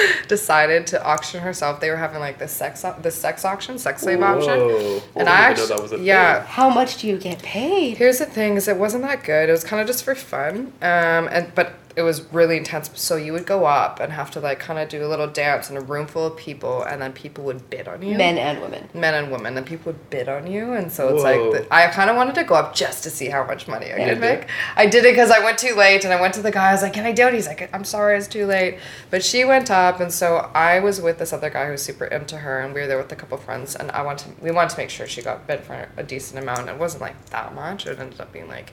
decided 0.28 0.86
to 0.88 1.04
auction 1.04 1.40
herself. 1.40 1.80
They 1.80 1.90
were 1.90 1.96
having 1.96 2.20
like 2.20 2.38
this 2.38 2.52
sex 2.52 2.84
au- 2.84 2.96
this 3.00 3.14
sex 3.14 3.44
auction, 3.44 3.78
sex 3.78 4.02
slave 4.02 4.22
auction. 4.22 4.58
Whoa. 4.58 5.02
And 5.16 5.28
I 5.28 5.48
I 5.50 5.54
didn't 5.54 5.56
know 5.58 5.62
actually, 5.62 5.66
that 5.68 5.82
was 5.82 5.92
a 5.92 5.98
yeah. 5.98 6.40
thing. 6.40 6.48
How 6.48 6.70
much 6.70 7.00
do 7.00 7.08
you 7.08 7.18
get 7.18 7.42
paid? 7.42 7.96
Here's 7.98 8.18
the 8.18 8.26
thing: 8.26 8.56
is 8.56 8.68
it 8.68 8.76
wasn't 8.76 9.02
that 9.02 9.24
good. 9.24 9.48
It 9.48 9.52
was 9.52 9.64
kind 9.64 9.80
of 9.80 9.86
just 9.86 10.04
for 10.04 10.14
fun. 10.14 10.72
Um, 10.80 11.28
and 11.30 11.54
but 11.54 11.74
it 11.96 12.02
was 12.02 12.22
really 12.32 12.56
intense. 12.56 12.90
So 12.94 13.16
you 13.16 13.32
would 13.32 13.46
go 13.46 13.64
up 13.66 14.00
and 14.00 14.12
have 14.12 14.30
to 14.32 14.40
like 14.40 14.58
kind 14.58 14.78
of 14.78 14.88
do 14.88 15.04
a 15.04 15.08
little 15.08 15.26
dance 15.26 15.70
in 15.70 15.76
a 15.76 15.80
room 15.80 16.06
full 16.06 16.26
of 16.26 16.36
people, 16.36 16.82
and 16.82 17.00
then 17.02 17.12
people 17.12 17.44
would 17.44 17.68
bid 17.70 17.88
on 17.88 18.02
you. 18.02 18.16
Men 18.16 18.38
and 18.38 18.60
women. 18.60 18.88
men 18.94 19.14
and 19.14 19.30
women, 19.32 19.56
and 19.56 19.66
people 19.66 19.92
would 19.92 20.10
bid 20.10 20.28
on 20.28 20.46
you, 20.46 20.72
and 20.72 20.90
so 20.90 21.14
it's 21.14 21.22
Whoa. 21.24 21.50
like 21.50 21.62
the, 21.68 21.74
I 21.74 21.86
kind 21.88 22.10
of 22.10 22.16
wanted 22.16 22.34
to 22.36 22.44
go 22.44 22.54
up 22.54 22.74
just 22.74 23.02
to 23.04 23.10
see 23.10 23.28
how 23.28 23.44
much 23.44 23.68
money 23.68 23.92
I 23.92 23.96
Yeah. 23.98 24.08
could 24.10 24.20
make. 24.20 24.46
I 24.76 24.86
did 24.86 25.04
it 25.04 25.12
because 25.12 25.30
I 25.30 25.38
went 25.44 25.58
too 25.58 25.74
late, 25.74 26.04
and 26.04 26.12
I 26.12 26.20
went 26.20 26.34
to 26.34 26.42
the 26.42 26.50
guy. 26.50 26.70
I 26.70 26.72
was 26.72 26.82
like, 26.82 26.92
"Can 26.94 27.04
I 27.06 27.12
do 27.12 27.26
it?" 27.28 27.34
He's 27.34 27.46
like, 27.46 27.68
"I'm 27.72 27.84
sorry, 27.84 28.16
it's 28.16 28.26
too 28.28 28.46
late." 28.46 28.78
But 29.10 29.24
she 29.24 29.44
went 29.44 29.70
up, 29.70 30.00
and 30.00 30.12
so 30.12 30.50
I 30.54 30.80
was 30.80 31.00
with 31.00 31.18
this 31.18 31.32
other 31.32 31.50
guy 31.50 31.66
who 31.66 31.72
was 31.72 31.82
super 31.82 32.04
into 32.06 32.38
her, 32.38 32.60
and 32.60 32.72
we 32.74 32.80
were 32.80 32.86
there 32.86 32.98
with 32.98 33.12
a 33.12 33.16
couple 33.16 33.36
friends, 33.38 33.74
and 33.76 33.90
I 33.92 34.02
wanted 34.02 34.36
to, 34.36 34.42
we 34.44 34.50
wanted 34.50 34.70
to 34.70 34.78
make 34.78 34.90
sure 34.90 35.06
she 35.06 35.22
got 35.22 35.46
bid 35.46 35.60
for 35.60 35.88
a 35.96 36.02
decent 36.02 36.38
amount. 36.42 36.68
It 36.68 36.78
wasn't 36.78 37.02
like 37.02 37.26
that 37.30 37.54
much. 37.54 37.86
It 37.86 37.98
ended 37.98 38.20
up 38.20 38.32
being 38.32 38.48
like 38.48 38.72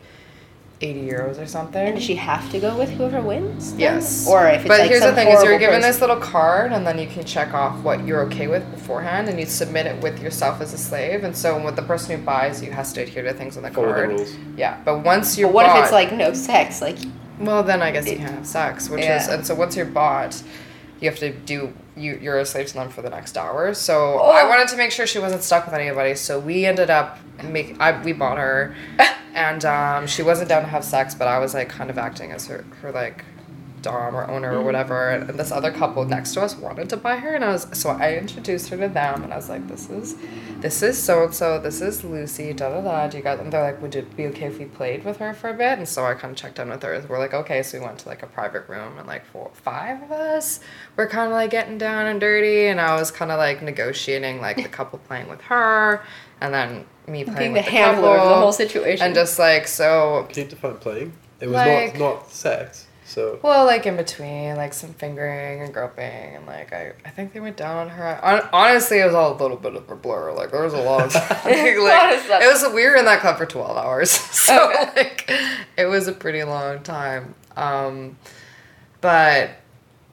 eighty 0.81 1.01
mm-hmm. 1.01 1.09
euros 1.09 1.41
or 1.41 1.45
something. 1.45 1.85
And 1.85 1.95
does 1.95 2.03
she 2.03 2.15
have 2.15 2.49
to 2.51 2.59
go 2.59 2.77
with 2.77 2.89
whoever 2.89 3.21
wins? 3.21 3.71
then? 3.71 3.79
Yes. 3.79 4.27
Or 4.27 4.47
if 4.47 4.61
it's 4.61 4.67
but 4.67 4.79
like 4.79 4.89
here's 4.89 5.01
some 5.01 5.11
the 5.11 5.15
thing: 5.15 5.27
is 5.29 5.43
you're 5.43 5.59
given 5.59 5.77
person. 5.77 5.91
this 5.91 6.01
little 6.01 6.17
card, 6.17 6.71
and 6.71 6.85
then 6.85 6.97
you 6.99 7.07
can 7.07 7.25
check 7.25 7.53
off 7.53 7.81
what 7.83 8.05
you're 8.05 8.21
okay 8.23 8.47
with 8.47 8.69
beforehand, 8.71 9.29
and 9.29 9.39
you 9.39 9.45
submit 9.45 9.85
it 9.85 10.01
with 10.01 10.21
yourself 10.21 10.61
as 10.61 10.73
a 10.73 10.77
slave. 10.77 11.23
And 11.23 11.35
so, 11.35 11.63
with 11.63 11.75
the 11.75 11.81
person 11.81 12.17
who 12.17 12.25
buys, 12.25 12.63
you 12.63 12.71
has 12.71 12.93
to 12.93 13.01
adhere 13.01 13.23
to 13.23 13.33
things 13.33 13.57
on 13.57 13.63
the 13.63 13.71
Follow 13.71 13.87
the 13.87 13.93
card. 13.93 14.09
rules. 14.09 14.35
Yeah, 14.55 14.81
but 14.85 14.99
once 14.99 15.37
you're 15.37 15.49
But 15.49 15.55
what 15.55 15.65
if 15.77 15.83
it's 15.83 15.91
like 15.91 16.11
no 16.13 16.33
sex? 16.33 16.81
Like 16.81 16.97
well, 17.39 17.63
then 17.63 17.81
I 17.81 17.91
guess 17.91 18.07
you 18.09 18.17
can't 18.17 18.35
have 18.35 18.47
sex, 18.47 18.89
which 18.89 19.05
is 19.05 19.27
and 19.27 19.45
so 19.45 19.55
once 19.55 19.75
you're 19.75 19.85
bought, 19.85 20.41
you 20.99 21.09
have 21.09 21.19
to 21.19 21.31
do 21.31 21.73
you 21.95 22.17
you're 22.21 22.37
a 22.39 22.45
slave 22.45 22.67
to 22.67 22.73
them 22.73 22.89
for 22.89 23.01
the 23.01 23.09
next 23.09 23.37
hour. 23.37 23.73
So 23.73 24.19
Oh. 24.21 24.31
I 24.31 24.47
wanted 24.47 24.67
to 24.69 24.77
make 24.77 24.91
sure 24.91 25.07
she 25.07 25.19
wasn't 25.19 25.43
stuck 25.43 25.65
with 25.65 25.73
anybody. 25.73 26.15
So 26.15 26.39
we 26.39 26.65
ended 26.65 26.89
up 26.89 27.17
make 27.43 27.79
I 27.79 28.01
we 28.01 28.13
bought 28.13 28.37
her, 28.37 28.75
and 29.39 29.63
um, 29.63 30.05
she 30.05 30.21
wasn't 30.21 30.49
down 30.49 30.63
to 30.63 30.67
have 30.67 30.83
sex, 30.83 31.15
but 31.15 31.29
I 31.29 31.39
was 31.39 31.53
like 31.53 31.69
kind 31.69 31.89
of 31.89 31.97
acting 31.97 32.31
as 32.33 32.47
her 32.47 32.65
her 32.81 32.91
like 32.91 33.23
dom 33.81 34.13
or 34.13 34.29
owner 34.29 34.53
or 34.57 34.61
whatever. 34.61 35.11
And 35.11 35.39
this 35.39 35.49
other 35.49 35.71
couple 35.71 36.03
next 36.03 36.33
to 36.33 36.41
us 36.41 36.57
wanted 36.57 36.89
to 36.89 36.97
buy 36.97 37.15
her 37.15 37.35
and 37.35 37.45
I 37.45 37.53
was 37.53 37.65
so 37.71 37.91
I 37.91 38.17
introduced 38.17 38.67
her 38.67 38.75
to 38.75 38.89
them 38.89 39.23
and 39.23 39.31
I 39.31 39.37
was 39.37 39.47
like 39.47 39.65
this 39.69 39.89
is 39.89 40.17
this 40.59 40.83
is 40.83 41.01
so 41.01 41.23
and 41.23 41.33
so 41.33 41.57
this 41.57 41.79
is 41.79 42.03
Lucy 42.03 42.51
da 42.51 42.69
da 42.69 42.81
da 42.81 43.07
do 43.07 43.15
you 43.15 43.23
guys 43.23 43.39
and 43.39 43.53
they're 43.53 43.63
like 43.63 43.81
would 43.81 43.95
it 43.95 44.13
be 44.17 44.25
okay 44.27 44.47
if 44.47 44.59
we 44.59 44.65
played 44.65 45.05
with 45.05 45.17
her 45.17 45.33
for 45.33 45.49
a 45.49 45.53
bit? 45.53 45.77
And 45.77 45.87
so 45.87 46.05
I 46.05 46.15
kind 46.15 46.31
of 46.31 46.37
checked 46.37 46.59
in 46.59 46.69
with 46.69 46.83
her 46.83 47.01
we're 47.07 47.17
like 47.17 47.33
okay 47.33 47.63
so 47.63 47.79
we 47.79 47.85
went 47.85 47.99
to 47.99 48.09
like 48.09 48.21
a 48.21 48.27
private 48.27 48.67
room 48.67 48.97
and 48.97 49.07
like 49.07 49.25
four 49.25 49.49
five 49.53 50.03
of 50.03 50.11
us 50.11 50.59
we're 50.97 51.07
kind 51.07 51.27
of 51.27 51.31
like 51.31 51.51
getting 51.51 51.77
down 51.77 52.07
and 52.07 52.19
dirty 52.19 52.67
and 52.67 52.81
I 52.81 52.99
was 52.99 53.09
kind 53.09 53.31
of 53.31 53.37
like 53.37 53.61
negotiating 53.61 54.41
like 54.41 54.57
the 54.57 54.67
couple 54.67 54.99
playing 54.99 55.29
with 55.29 55.41
her 55.43 56.03
and 56.41 56.53
then 56.53 56.85
me 57.09 57.23
playing 57.23 57.37
being 57.37 57.53
the 57.53 57.59
with 57.59 57.65
the 57.65 57.71
handler 57.71 58.17
of 58.17 58.29
the 58.29 58.35
whole 58.35 58.51
situation. 58.51 59.05
and 59.05 59.15
just 59.15 59.37
like 59.39 59.67
so 59.67 60.27
Can 60.31 60.43
you 60.43 60.49
define 60.49 60.77
playing? 60.77 61.13
It 61.41 61.47
was 61.47 61.55
Like- 61.55 61.93
not 61.97 61.99
not 61.99 62.31
sex. 62.31 62.85
So 63.05 63.39
well, 63.41 63.65
like 63.65 63.87
in 63.87 63.97
between, 63.97 64.55
like 64.55 64.71
some 64.71 64.93
fingering 64.93 65.61
and 65.63 65.73
groping, 65.73 66.35
and 66.35 66.45
like 66.45 66.71
I, 66.71 66.93
I 67.03 67.09
think 67.09 67.33
they 67.33 67.39
went 67.39 67.57
down 67.57 67.75
on 67.77 67.89
her. 67.89 68.19
Hon- 68.21 68.47
honestly, 68.53 68.99
it 68.99 69.05
was 69.05 69.15
all 69.15 69.33
a 69.33 69.37
little 69.41 69.57
bit 69.57 69.73
of 69.75 69.89
a 69.89 69.95
blur. 69.95 70.31
Like 70.33 70.51
there 70.51 70.61
was 70.61 70.73
a 70.75 70.81
lot 70.81 71.01
of, 71.05 71.13
like, 71.43 71.45
Lot 71.45 72.43
it 72.43 72.47
was 72.47 72.63
we 72.71 72.85
were 72.85 72.95
in 72.95 73.05
that 73.05 73.21
club 73.21 73.39
for 73.39 73.47
twelve 73.47 73.75
hours, 73.77 74.11
so 74.11 74.71
like 74.95 75.27
it 75.75 75.85
was 75.85 76.07
a 76.07 76.11
pretty 76.11 76.43
long 76.43 76.83
time. 76.83 77.33
Um, 77.57 78.17
but 79.01 79.51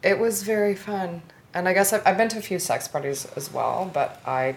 it 0.03 0.19
was 0.19 0.43
very 0.43 0.75
fun, 0.75 1.21
and 1.53 1.69
I 1.69 1.75
guess 1.75 1.93
I've, 1.93 2.01
I've 2.07 2.17
been 2.17 2.29
to 2.31 2.39
a 2.39 2.43
few 2.43 2.59
sex 2.59 2.89
parties 2.89 3.27
as 3.37 3.53
well, 3.53 3.91
but 3.93 4.23
I, 4.27 4.57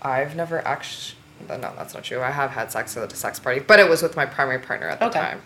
I've 0.00 0.34
never 0.34 0.66
actually. 0.66 1.18
No, 1.48 1.58
that's 1.58 1.94
not 1.94 2.04
true. 2.04 2.22
I 2.22 2.30
have 2.30 2.50
had 2.50 2.70
sex 2.72 2.96
at 2.96 3.12
a 3.12 3.16
sex 3.16 3.38
party, 3.38 3.60
but 3.60 3.78
it 3.80 3.88
was 3.88 4.02
with 4.02 4.16
my 4.16 4.24
primary 4.26 4.58
partner 4.60 4.88
at 4.88 4.98
the 5.00 5.06
Okay. 5.06 5.20
time. 5.20 5.42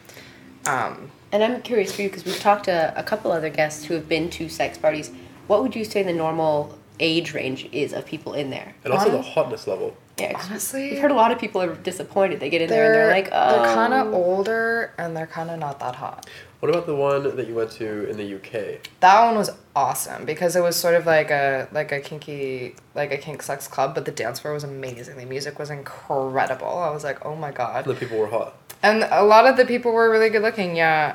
Um, 0.67 1.11
And 1.33 1.43
I'm 1.43 1.61
curious 1.63 1.95
for 1.95 2.03
you 2.03 2.09
because 2.09 2.25
we've 2.25 2.39
talked 2.41 2.65
to 2.65 2.93
a 2.97 3.03
couple 3.03 3.31
other 3.33 3.51
guests 3.51 3.85
who 3.85 3.95
have 3.95 4.09
been 4.09 4.31
to 4.31 4.49
sex 4.49 4.79
parties. 4.79 5.11
What 5.47 5.63
would 5.63 5.75
you 5.77 5.85
say 5.85 6.03
the 6.03 6.13
normal 6.13 6.79
age 7.01 7.33
range 7.35 7.69
is 7.73 7.93
of 7.93 8.05
people 8.07 8.33
in 8.35 8.51
there? 8.51 8.75
and 8.85 8.93
also 8.93 9.11
the 9.11 9.23
hotness 9.23 9.67
level. 9.67 9.95
Yeah, 10.19 10.33
'cause 10.33 10.47
Honestly, 10.51 10.91
we've 10.91 11.01
heard 11.01 11.11
a 11.13 11.15
lot 11.15 11.31
of 11.31 11.39
people 11.39 11.61
are 11.63 11.75
disappointed. 11.75 12.41
They 12.41 12.51
get 12.51 12.61
in 12.63 12.69
there 12.71 12.87
and 12.87 12.95
they're 12.95 13.11
like, 13.11 13.29
oh, 13.31 13.51
they're 13.63 13.75
kind 13.75 13.93
of 13.95 14.13
older 14.15 14.93
and 14.99 15.17
they're 15.17 15.27
kind 15.29 15.51
of 15.51 15.59
not 15.61 15.79
that 15.81 15.95
hot. 15.97 16.27
What 16.61 16.71
about 16.71 16.87
the 16.87 16.95
one 16.95 17.37
that 17.37 17.47
you 17.47 17.55
went 17.55 17.71
to 17.73 18.09
in 18.09 18.17
the 18.17 18.35
UK? 18.35 18.81
That 18.99 19.25
one 19.27 19.37
was 19.37 19.51
awesome 19.77 20.25
because 20.25 20.57
it 20.57 20.61
was 20.61 20.75
sort 20.75 20.97
of 20.97 21.07
like 21.07 21.31
a 21.31 21.69
like 21.71 21.93
a 21.93 22.01
kinky 22.01 22.75
like 22.97 23.13
a 23.13 23.17
kink 23.17 23.43
sex 23.43 23.69
club, 23.69 23.95
but 23.95 24.05
the 24.05 24.11
dance 24.11 24.41
floor 24.41 24.55
was 24.55 24.65
amazing. 24.65 25.17
The 25.17 25.25
music 25.25 25.59
was 25.59 25.71
incredible. 25.71 26.79
I 26.79 26.91
was 26.91 27.05
like, 27.05 27.25
oh 27.25 27.37
my 27.37 27.53
god. 27.53 27.85
The 27.85 27.95
people 27.95 28.19
were 28.19 28.27
hot. 28.27 28.57
And 28.83 29.07
a 29.11 29.23
lot 29.23 29.47
of 29.47 29.57
the 29.57 29.65
people 29.65 29.93
were 29.93 30.11
really 30.11 30.31
good 30.31 30.43
looking. 30.43 30.75
Yeah. 30.75 31.15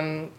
Um, 0.00 0.30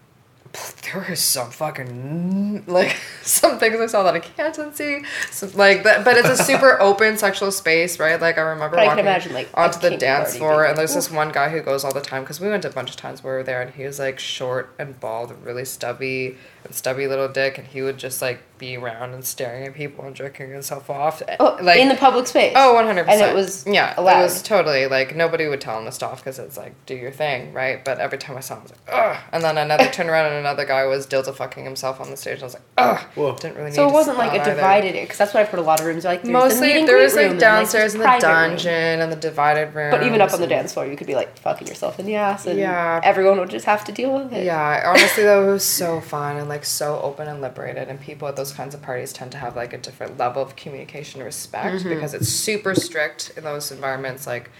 there 0.92 1.04
were 1.08 1.16
some 1.16 1.50
fucking 1.50 2.64
like 2.66 2.96
some 3.22 3.58
things 3.58 3.80
I 3.80 3.86
saw 3.86 4.02
that 4.04 4.14
I 4.14 4.20
can't 4.20 4.54
unsee. 4.54 5.04
So, 5.30 5.50
like 5.54 5.84
that, 5.84 6.04
but 6.04 6.16
it's 6.16 6.28
a 6.28 6.36
super 6.36 6.80
open 6.80 7.16
sexual 7.16 7.52
space, 7.52 7.98
right? 7.98 8.20
Like 8.20 8.38
I 8.38 8.42
remember 8.42 8.76
But 8.76 8.84
I 8.84 8.86
walking 8.88 9.04
imagine, 9.04 9.32
like, 9.32 9.48
onto 9.54 9.78
the 9.80 9.96
dance 9.96 10.36
floor, 10.36 10.64
and 10.64 10.76
there's 10.76 10.94
this 10.94 11.10
one 11.10 11.30
guy 11.30 11.48
who 11.48 11.60
goes 11.60 11.84
all 11.84 11.92
the 11.92 12.00
time 12.00 12.22
because 12.22 12.40
we 12.40 12.48
went 12.48 12.64
a 12.64 12.70
bunch 12.70 12.90
of 12.90 12.96
times 12.96 13.22
where 13.22 13.34
we 13.34 13.38
were 13.38 13.44
there, 13.44 13.62
and 13.62 13.74
he 13.74 13.84
was 13.84 13.98
like 13.98 14.18
short 14.18 14.74
and 14.78 14.98
bald, 15.00 15.30
and 15.30 15.44
really 15.44 15.64
stubby 15.64 16.36
and 16.64 16.74
stubby 16.74 17.06
little 17.06 17.28
dick, 17.28 17.58
and 17.58 17.66
he 17.66 17.82
would 17.82 17.98
just 17.98 18.20
like 18.20 18.40
be 18.58 18.76
around 18.76 19.14
and 19.14 19.24
staring 19.24 19.66
at 19.66 19.74
people 19.74 20.04
and 20.04 20.14
jerking 20.14 20.50
himself 20.50 20.90
off. 20.90 21.22
oh, 21.40 21.58
like 21.62 21.80
in 21.80 21.88
the 21.88 21.94
public 21.94 22.26
space. 22.26 22.52
Oh, 22.54 22.74
100%. 22.76 23.08
And 23.08 23.20
it 23.20 23.34
was 23.34 23.66
yeah, 23.66 23.94
allowed. 23.96 24.20
it 24.20 24.22
was 24.22 24.42
totally 24.42 24.86
like 24.86 25.16
nobody 25.16 25.48
would 25.48 25.60
tell 25.60 25.78
him 25.78 25.86
to 25.86 25.92
stop 25.92 26.16
because 26.18 26.38
it's 26.38 26.56
like 26.56 26.74
do 26.86 26.94
your 26.94 27.10
thing, 27.10 27.52
right? 27.52 27.82
But 27.84 27.98
every 27.98 28.18
time 28.18 28.36
I 28.36 28.40
saw 28.40 28.56
him, 28.56 28.60
I 28.60 28.62
was 28.62 28.70
like, 28.72 28.80
ugh. 28.92 29.16
And 29.32 29.42
then 29.42 29.58
another 29.58 29.86
turn 29.86 30.08
around 30.08 30.26
and 30.26 30.36
another 30.36 30.66
guy 30.66 30.79
was 30.86 31.06
dildo 31.06 31.34
fucking 31.34 31.64
himself 31.64 32.00
on 32.00 32.10
the 32.10 32.16
stage. 32.16 32.34
And 32.34 32.42
I 32.42 32.46
was 32.46 32.54
like, 32.54 32.62
ugh. 32.78 32.98
Whoa. 33.14 33.36
Didn't 33.36 33.56
really 33.56 33.70
need 33.70 33.74
So 33.76 33.84
it 33.84 33.88
to 33.88 33.92
wasn't 33.94 34.18
like 34.18 34.32
a 34.40 34.44
divided 34.44 34.88
area 34.90 35.02
because 35.02 35.18
that's 35.18 35.34
what 35.34 35.40
I've 35.40 35.48
heard. 35.48 35.60
A 35.60 35.62
lot 35.62 35.80
of 35.80 35.86
rooms 35.86 36.04
are 36.04 36.08
like 36.08 36.22
there's 36.22 36.28
the 36.32 36.32
Mostly 36.32 36.84
there 36.86 36.96
was 36.96 37.14
room 37.14 37.22
like 37.22 37.30
and, 37.32 37.40
downstairs 37.40 37.94
in 37.94 38.00
the 38.00 38.04
private 38.04 38.26
room. 38.26 38.34
dungeon 38.50 39.00
and 39.00 39.12
the 39.12 39.16
divided 39.16 39.74
room. 39.74 39.90
But 39.90 40.02
even 40.04 40.20
up 40.20 40.32
on 40.32 40.40
the 40.40 40.46
dance 40.46 40.72
floor, 40.74 40.86
you 40.86 40.96
could 40.96 41.06
be 41.06 41.14
like 41.14 41.38
fucking 41.38 41.66
yourself 41.68 41.98
in 41.98 42.06
the 42.06 42.16
ass, 42.16 42.46
and 42.46 42.58
Yeah. 42.58 43.00
everyone 43.04 43.38
would 43.38 43.50
just 43.50 43.66
have 43.66 43.84
to 43.86 43.92
deal 43.92 44.12
with 44.12 44.32
it. 44.32 44.44
Yeah, 44.44 44.82
honestly 44.86 45.22
though, 45.24 45.48
it 45.48 45.52
was 45.52 45.64
so 45.64 46.00
fun 46.14 46.36
and 46.36 46.48
like 46.48 46.64
so 46.64 47.00
open 47.00 47.28
and 47.28 47.40
liberated. 47.40 47.88
And 47.88 48.00
people 48.00 48.28
at 48.28 48.36
those 48.36 48.52
kinds 48.52 48.74
of 48.74 48.82
parties 48.82 49.12
tend 49.12 49.32
to 49.32 49.38
have 49.38 49.56
like 49.56 49.72
a 49.72 49.78
different 49.78 50.18
level 50.18 50.42
of 50.42 50.56
communication 50.56 51.20
and 51.20 51.26
respect 51.26 51.60
Mm-hmm. 51.80 51.88
because 51.90 52.14
it's 52.14 52.28
super 52.28 52.74
strict 52.74 53.32
in 53.36 53.44
those 53.44 53.70
environments. 53.70 54.26
Like, 54.26 54.50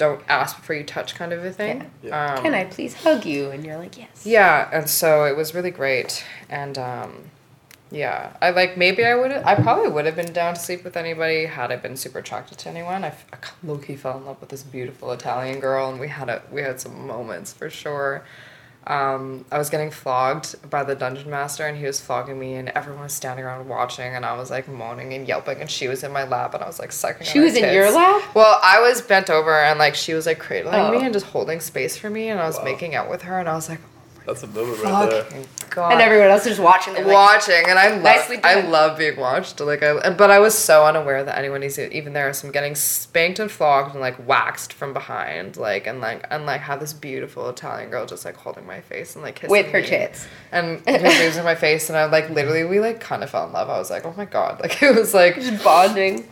don't 0.00 0.22
ask 0.28 0.56
before 0.56 0.76
you 0.76 0.82
touch, 0.82 1.14
kind 1.14 1.30
of 1.30 1.44
a 1.44 1.52
thing. 1.52 1.90
Yeah. 2.02 2.34
Um, 2.34 2.42
Can 2.42 2.54
I 2.54 2.64
please 2.64 2.94
hug 2.94 3.26
you? 3.26 3.50
And 3.50 3.62
you're 3.62 3.76
like, 3.76 3.98
yes. 3.98 4.24
Yeah, 4.24 4.66
and 4.72 4.88
so 4.88 5.26
it 5.26 5.36
was 5.36 5.54
really 5.54 5.70
great, 5.70 6.24
and 6.48 6.78
um, 6.78 7.24
yeah, 7.90 8.32
I 8.40 8.48
like 8.50 8.78
maybe 8.78 9.04
I 9.04 9.14
would 9.14 9.30
have 9.30 9.44
I 9.44 9.56
probably 9.56 9.90
would 9.90 10.06
have 10.06 10.16
been 10.16 10.32
down 10.32 10.54
to 10.54 10.60
sleep 10.60 10.84
with 10.84 10.96
anybody 10.96 11.44
had 11.44 11.70
I 11.70 11.76
been 11.76 11.98
super 11.98 12.20
attracted 12.20 12.56
to 12.58 12.70
anyone. 12.70 13.04
I 13.04 13.12
low 13.62 13.76
key 13.76 13.94
fell 13.94 14.16
in 14.16 14.24
love 14.24 14.40
with 14.40 14.48
this 14.48 14.62
beautiful 14.62 15.12
Italian 15.12 15.60
girl, 15.60 15.90
and 15.90 16.00
we 16.00 16.08
had 16.08 16.30
a 16.30 16.40
we 16.50 16.62
had 16.62 16.80
some 16.80 17.06
moments 17.06 17.52
for 17.52 17.68
sure. 17.68 18.24
Um, 18.86 19.44
I 19.52 19.58
was 19.58 19.68
getting 19.70 19.90
flogged 19.90 20.56
by 20.70 20.82
the 20.84 20.94
dungeon 20.94 21.30
master, 21.30 21.66
and 21.66 21.76
he 21.76 21.84
was 21.84 22.00
flogging 22.00 22.38
me, 22.38 22.54
and 22.54 22.70
everyone 22.70 23.02
was 23.02 23.12
standing 23.12 23.44
around 23.44 23.68
watching, 23.68 24.14
and 24.16 24.24
I 24.24 24.36
was 24.36 24.50
like 24.50 24.68
moaning 24.68 25.12
and 25.12 25.28
yelping, 25.28 25.60
and 25.60 25.70
she 25.70 25.86
was 25.86 26.02
in 26.02 26.12
my 26.12 26.24
lap, 26.24 26.54
and 26.54 26.62
I 26.62 26.66
was 26.66 26.78
like 26.78 26.90
sucking. 26.92 27.26
She 27.26 27.38
on 27.38 27.42
her 27.42 27.44
was 27.44 27.56
in 27.56 27.62
tits. 27.62 27.74
your 27.74 27.90
lap? 27.92 28.34
Well, 28.34 28.58
I 28.62 28.80
was 28.80 29.02
bent 29.02 29.28
over, 29.30 29.54
and 29.54 29.78
like 29.78 29.94
she 29.94 30.14
was 30.14 30.26
like 30.26 30.38
cradling 30.38 30.74
Oh. 30.80 30.90
me 30.90 31.04
and 31.04 31.12
just 31.12 31.26
holding 31.26 31.60
space 31.60 31.96
for 31.96 32.08
me, 32.10 32.28
and 32.30 32.40
I 32.40 32.46
was 32.46 32.56
Wow. 32.58 32.64
making 32.64 32.94
out 32.94 33.10
with 33.10 33.22
her, 33.22 33.38
and 33.38 33.48
I 33.48 33.54
was 33.54 33.68
like, 33.68 33.80
That's 34.26 34.42
a 34.42 34.46
moment 34.46 34.82
right 34.82 35.10
there. 35.10 35.44
god. 35.70 35.92
And 35.92 36.00
everyone 36.00 36.28
else 36.28 36.42
is 36.42 36.48
just 36.56 36.60
watching. 36.60 36.94
Like, 36.94 37.06
watching 37.06 37.64
and 37.68 37.78
I 37.78 37.96
love 37.96 38.30
I 38.44 38.60
love 38.60 38.98
being 38.98 39.18
watched 39.18 39.60
like 39.60 39.82
I 39.82 40.10
but 40.10 40.30
I 40.30 40.38
was 40.38 40.56
so 40.56 40.84
unaware 40.84 41.24
that 41.24 41.38
anyone 41.38 41.62
is 41.62 41.78
even 41.78 42.12
there 42.12 42.32
so 42.32 42.46
I'm 42.46 42.52
getting 42.52 42.74
spanked 42.74 43.38
and 43.38 43.50
flogged 43.50 43.92
and 43.92 44.00
like 44.00 44.26
waxed 44.28 44.72
from 44.72 44.92
behind 44.92 45.56
like 45.56 45.86
and 45.86 46.00
like 46.00 46.26
and 46.30 46.46
like 46.46 46.60
have 46.62 46.80
this 46.80 46.92
beautiful 46.92 47.48
Italian 47.48 47.90
girl 47.90 48.06
just 48.06 48.24
like 48.24 48.36
holding 48.36 48.66
my 48.66 48.80
face 48.80 49.14
and 49.14 49.22
like 49.24 49.36
kissing 49.36 49.50
with 49.50 49.66
her 49.66 49.80
me. 49.80 49.86
tits. 49.86 50.26
and 50.52 50.80
her 50.86 50.98
boobs 50.98 51.36
in 51.36 51.44
my 51.44 51.54
face 51.54 51.88
and 51.88 51.96
I 51.98 52.04
like 52.06 52.28
literally 52.30 52.64
we 52.64 52.80
like 52.80 53.00
kind 53.00 53.22
of 53.22 53.30
fell 53.30 53.46
in 53.46 53.52
love 53.52 53.68
I 53.70 53.78
was 53.78 53.90
like 53.90 54.04
oh 54.04 54.14
my 54.16 54.24
god 54.26 54.60
like 54.60 54.82
it 54.82 54.94
was 54.94 55.14
like 55.14 55.36
Just 55.36 55.62
bonding. 55.64 56.28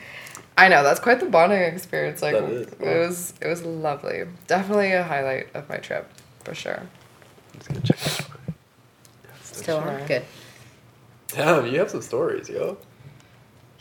I 0.57 0.69
know 0.69 0.83
that's 0.83 1.01
quite 1.01 1.21
the 1.21 1.27
bonding 1.27 1.63
experience 1.63 2.21
like 2.21 2.35
That 2.35 2.45
is. 2.51 2.69
it 2.73 2.99
was 2.99 3.35
it 3.41 3.47
was 3.47 3.63
lovely 3.63 4.25
definitely 4.47 4.93
a 4.93 5.03
highlight 5.05 5.49
of 5.55 5.69
my 5.69 5.77
trip 5.77 6.11
for 6.45 6.55
sure 6.55 6.79
I'm 6.81 6.89
just 7.55 7.69
gonna 7.69 7.81
check 7.81 7.99
that 7.99 8.21
out. 8.21 8.27
Still 9.43 9.79
on. 9.79 10.07
Good. 10.07 10.25
Damn, 11.29 11.67
you 11.67 11.79
have 11.79 11.91
some 11.91 12.03
stories, 12.03 12.49
yo. 12.49 12.79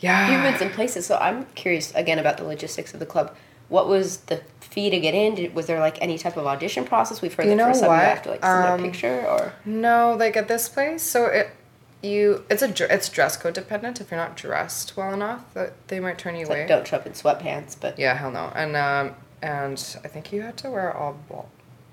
yeah 0.00 0.30
You've 0.30 0.42
been 0.42 0.58
some 0.58 0.70
places, 0.70 1.06
so 1.06 1.16
I'm 1.16 1.46
curious 1.54 1.94
again 1.94 2.18
about 2.18 2.36
the 2.36 2.44
logistics 2.44 2.92
of 2.94 3.00
the 3.00 3.06
club. 3.06 3.34
What 3.68 3.88
was 3.88 4.18
the 4.18 4.42
fee 4.60 4.90
to 4.90 4.98
get 5.00 5.14
in? 5.14 5.34
Did, 5.34 5.54
was 5.54 5.66
there 5.66 5.78
like 5.80 6.00
any 6.00 6.18
type 6.18 6.36
of 6.36 6.46
audition 6.46 6.84
process? 6.84 7.20
We've 7.22 7.32
heard 7.34 7.46
You 7.46 7.56
that 7.56 7.62
for 7.62 7.68
know 7.68 7.74
some 7.74 7.84
you 7.84 7.88
what? 7.90 8.00
have 8.02 8.22
to 8.22 8.30
like 8.30 8.42
submit 8.44 8.70
Um, 8.70 8.80
a 8.80 8.82
picture 8.82 9.26
or 9.26 9.52
No, 9.64 10.14
like 10.18 10.36
at 10.36 10.48
this 10.48 10.68
place, 10.68 11.02
so 11.02 11.26
it 11.26 11.50
you 12.00 12.44
it's 12.48 12.62
a 12.62 12.94
it's 12.94 13.08
dress 13.08 13.36
code 13.36 13.54
dependent. 13.54 14.00
If 14.00 14.10
you're 14.10 14.20
not 14.20 14.36
dressed 14.36 14.96
well 14.96 15.12
enough, 15.12 15.52
that 15.54 15.72
they 15.88 16.00
might 16.00 16.16
turn 16.18 16.34
you 16.36 16.42
it's 16.42 16.50
away. 16.50 16.60
like 16.60 16.68
don't 16.68 16.86
show 16.86 16.96
up 16.96 17.06
in 17.06 17.12
sweatpants. 17.12 17.76
But 17.80 17.98
Yeah, 17.98 18.14
hell 18.14 18.30
no. 18.30 18.52
And 18.54 18.76
um 18.76 19.14
and 19.42 19.96
I 20.04 20.08
think 20.08 20.32
you 20.32 20.42
had 20.42 20.56
to 20.58 20.70
wear 20.70 20.94
all 20.96 21.16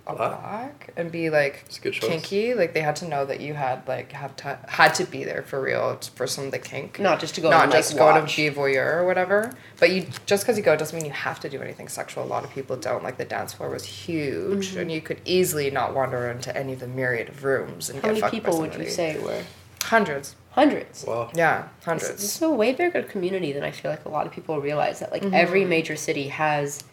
bl- 0.05 0.11
all 0.11 0.29
Black? 0.29 0.41
black 0.41 0.93
and 0.97 1.11
be 1.11 1.29
like 1.29 1.63
It's 1.65 1.77
a 1.77 1.81
good 1.81 1.93
choice. 1.93 2.09
kinky. 2.09 2.53
Like 2.53 2.73
they 2.73 2.81
had 2.81 2.95
to 2.97 3.07
know 3.07 3.25
that 3.25 3.39
you 3.41 3.53
had 3.55 3.87
like 3.87 4.11
have 4.11 4.35
to 4.37 4.59
had 4.67 4.93
to 4.95 5.03
be 5.05 5.23
there 5.23 5.41
for 5.43 5.61
real 5.61 5.97
for 6.15 6.27
some 6.27 6.45
of 6.45 6.51
the 6.51 6.59
kink. 6.59 6.99
not 6.99 7.19
just 7.19 7.35
to 7.35 7.41
go 7.41 7.49
not 7.49 7.63
and 7.63 7.71
just 7.71 7.91
like, 7.93 7.99
go 7.99 8.05
watch. 8.21 8.35
to 8.35 8.49
be 8.49 8.55
voyeur 8.55 8.93
or 8.97 9.05
whatever. 9.05 9.51
But 9.79 9.89
you 9.91 10.05
just 10.25 10.43
because 10.43 10.57
you 10.57 10.63
go 10.63 10.75
doesn't 10.75 10.95
mean 10.95 11.05
you 11.05 11.11
have 11.13 11.39
to 11.41 11.49
do 11.49 11.61
anything 11.61 11.87
sexual. 11.87 12.23
A 12.23 12.25
lot 12.25 12.43
of 12.43 12.51
people 12.51 12.77
don't. 12.77 13.03
Like 13.03 13.17
the 13.17 13.25
dance 13.25 13.53
floor 13.53 13.69
was 13.69 13.83
huge, 13.85 14.69
Mm-hmm. 14.69 14.79
and 14.79 14.91
you 14.91 15.01
could 15.01 15.21
easily 15.25 15.69
not 15.71 15.93
wander 15.95 16.29
into 16.29 16.55
any 16.55 16.73
of 16.73 16.79
the 16.79 16.87
myriad 16.87 17.29
of 17.29 17.43
rooms 17.43 17.89
and 17.89 17.97
How 17.99 18.03
get 18.03 18.07
many 18.09 18.21
fucked 18.21 18.31
by 18.33 18.37
people 18.39 18.59
would 18.59 18.75
you 18.75 18.89
say 18.89 19.17
were? 19.19 19.41
Hundreds. 19.83 20.35
Hundreds. 20.51 21.03
Wow. 21.05 21.29
Yeah, 21.35 21.67
It's, 21.77 21.85
hundreds. 21.85 22.09
it's 22.09 22.41
a 22.41 22.49
way 22.49 22.73
bigger 22.73 23.03
community 23.03 23.51
than 23.51 23.63
I 23.63 23.71
feel 23.71 23.91
like 23.91 24.05
a 24.05 24.09
lot 24.09 24.25
of 24.25 24.31
people 24.31 24.59
realize 24.61 24.99
that 24.99 25.11
like 25.11 25.21
Mm-hmm. 25.21 25.33
every 25.35 25.65
major 25.65 25.95
city 25.95 26.29
has, 26.29 26.83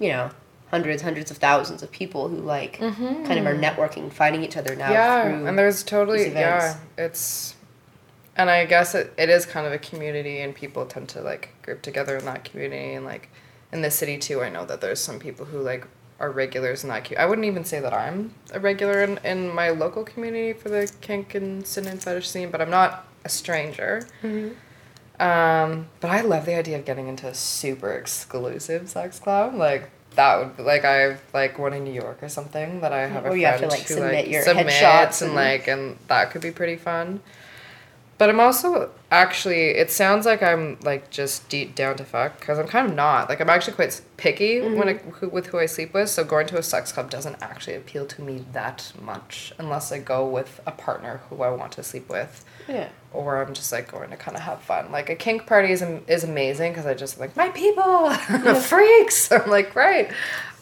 you 0.00 0.08
know, 0.08 0.30
hundreds, 0.72 1.02
hundreds 1.02 1.30
of 1.30 1.36
thousands 1.36 1.82
of 1.82 1.90
people 1.92 2.28
who 2.28 2.36
like 2.38 2.78
kind 2.78 3.38
of 3.38 3.46
are 3.46 3.54
networking, 3.54 4.10
finding 4.12 4.42
each 4.42 4.56
other 4.56 4.74
now 4.74 4.88
Mm-hmm. 4.88 5.42
yeah, 5.44 5.48
and 5.48 5.58
there's 5.58 5.82
totally 5.84 6.22
yeah, 6.32 6.78
it's 6.96 7.54
and 8.36 8.48
I 8.50 8.64
guess 8.64 8.94
it, 8.94 9.12
it 9.18 9.28
is 9.28 9.44
kind 9.44 9.66
of 9.66 9.72
a 9.74 9.78
community 9.78 10.40
and 10.40 10.54
people 10.54 10.86
tend 10.86 11.08
to 11.10 11.20
like 11.20 11.50
group 11.62 11.82
together 11.82 12.16
in 12.16 12.24
that 12.24 12.44
community 12.44 12.94
and 12.94 13.04
like 13.04 13.28
in 13.72 13.82
the 13.82 13.90
city 13.90 14.16
too 14.18 14.42
I 14.42 14.48
know 14.48 14.64
that 14.64 14.80
there's 14.80 15.00
some 15.00 15.18
people 15.18 15.44
who 15.46 15.60
like 15.60 15.86
are 16.18 16.30
regulars 16.30 16.82
in 16.84 16.88
that 16.88 17.04
community. 17.04 17.22
I 17.22 17.26
wouldn't 17.26 17.46
even 17.46 17.64
say 17.64 17.80
that 17.80 17.92
I'm 17.92 18.32
a 18.54 18.60
regular 18.60 19.02
in, 19.02 19.18
in 19.24 19.52
my 19.54 19.70
local 19.70 20.04
community 20.04 20.52
for 20.54 20.68
the 20.70 20.90
kink 21.00 21.34
and 21.34 21.66
sin 21.66 21.86
and 21.86 22.00
fetish 22.02 22.28
scene, 22.30 22.50
but 22.50 22.60
I'm 22.62 22.70
not 22.70 23.06
a 23.24 23.28
stranger. 23.28 24.06
Um, 25.20 25.86
but 26.00 26.10
I 26.10 26.20
love 26.22 26.46
the 26.46 26.54
idea 26.54 26.78
of 26.78 26.84
getting 26.84 27.08
into 27.08 27.26
a 27.28 27.34
super 27.34 27.92
exclusive 27.92 28.88
sex 28.88 29.18
club. 29.18 29.54
Like 29.54 29.90
that 30.16 30.38
would 30.38 30.56
be, 30.56 30.62
like 30.62 30.84
I 30.84 31.16
like 31.32 31.58
one 31.58 31.72
in 31.72 31.84
New 31.84 31.92
York 31.92 32.22
or 32.22 32.28
something 32.28 32.80
that 32.80 32.92
I 32.92 33.06
have 33.06 33.26
a 33.26 33.38
you 33.38 33.46
have 33.46 33.60
to, 33.60 33.68
like, 33.68 33.80
who 33.80 33.94
submit 33.94 34.14
like 34.14 34.28
your 34.28 34.42
submits 34.42 34.74
headshots 34.74 35.22
and, 35.22 35.28
and- 35.30 35.34
like 35.36 35.68
and 35.68 35.98
that 36.08 36.30
could 36.30 36.42
be 36.42 36.50
pretty 36.50 36.76
fun. 36.76 37.20
But 38.22 38.30
I'm 38.30 38.38
also 38.38 38.88
actually 39.10 39.70
it 39.70 39.90
sounds 39.90 40.26
like 40.26 40.44
I'm 40.44 40.78
like 40.84 41.10
just 41.10 41.48
deep 41.48 41.74
down 41.74 41.96
to 41.96 42.04
fuck 42.04 42.38
because 42.38 42.56
I'm 42.56 42.68
kind 42.68 42.88
of 42.88 42.94
not. 42.94 43.28
Like 43.28 43.40
I'm 43.40 43.50
actually 43.50 43.72
quite 43.72 44.00
picky 44.16 44.58
mm-hmm. 44.60 44.78
when 44.78 44.88
I, 44.90 44.92
who, 44.92 45.28
with 45.28 45.46
who 45.46 45.58
I 45.58 45.66
sleep 45.66 45.92
with. 45.92 46.08
So 46.08 46.22
going 46.22 46.46
to 46.46 46.56
a 46.56 46.62
sex 46.62 46.92
club 46.92 47.10
doesn't 47.10 47.42
actually 47.42 47.74
appeal 47.74 48.06
to 48.06 48.22
me 48.22 48.44
that 48.52 48.92
much 49.02 49.52
unless 49.58 49.90
I 49.90 49.98
go 49.98 50.24
with 50.24 50.60
a 50.68 50.70
partner 50.70 51.22
who 51.28 51.42
I 51.42 51.50
want 51.50 51.72
to 51.72 51.82
sleep 51.82 52.08
with 52.08 52.44
yeah. 52.68 52.90
or 53.12 53.42
I'm 53.42 53.54
just 53.54 53.72
like 53.72 53.90
going 53.90 54.10
to 54.10 54.16
kind 54.16 54.36
of 54.36 54.44
have 54.44 54.62
fun. 54.62 54.92
Like 54.92 55.10
a 55.10 55.16
kink 55.16 55.48
party 55.48 55.72
is, 55.72 55.82
is 56.06 56.22
amazing 56.22 56.70
because 56.70 56.86
I 56.86 56.94
just 56.94 57.18
like 57.18 57.36
my 57.36 57.48
people, 57.48 58.08
the 58.44 58.54
freaks. 58.68 59.32
I'm 59.32 59.50
like 59.50 59.74
right, 59.74 60.12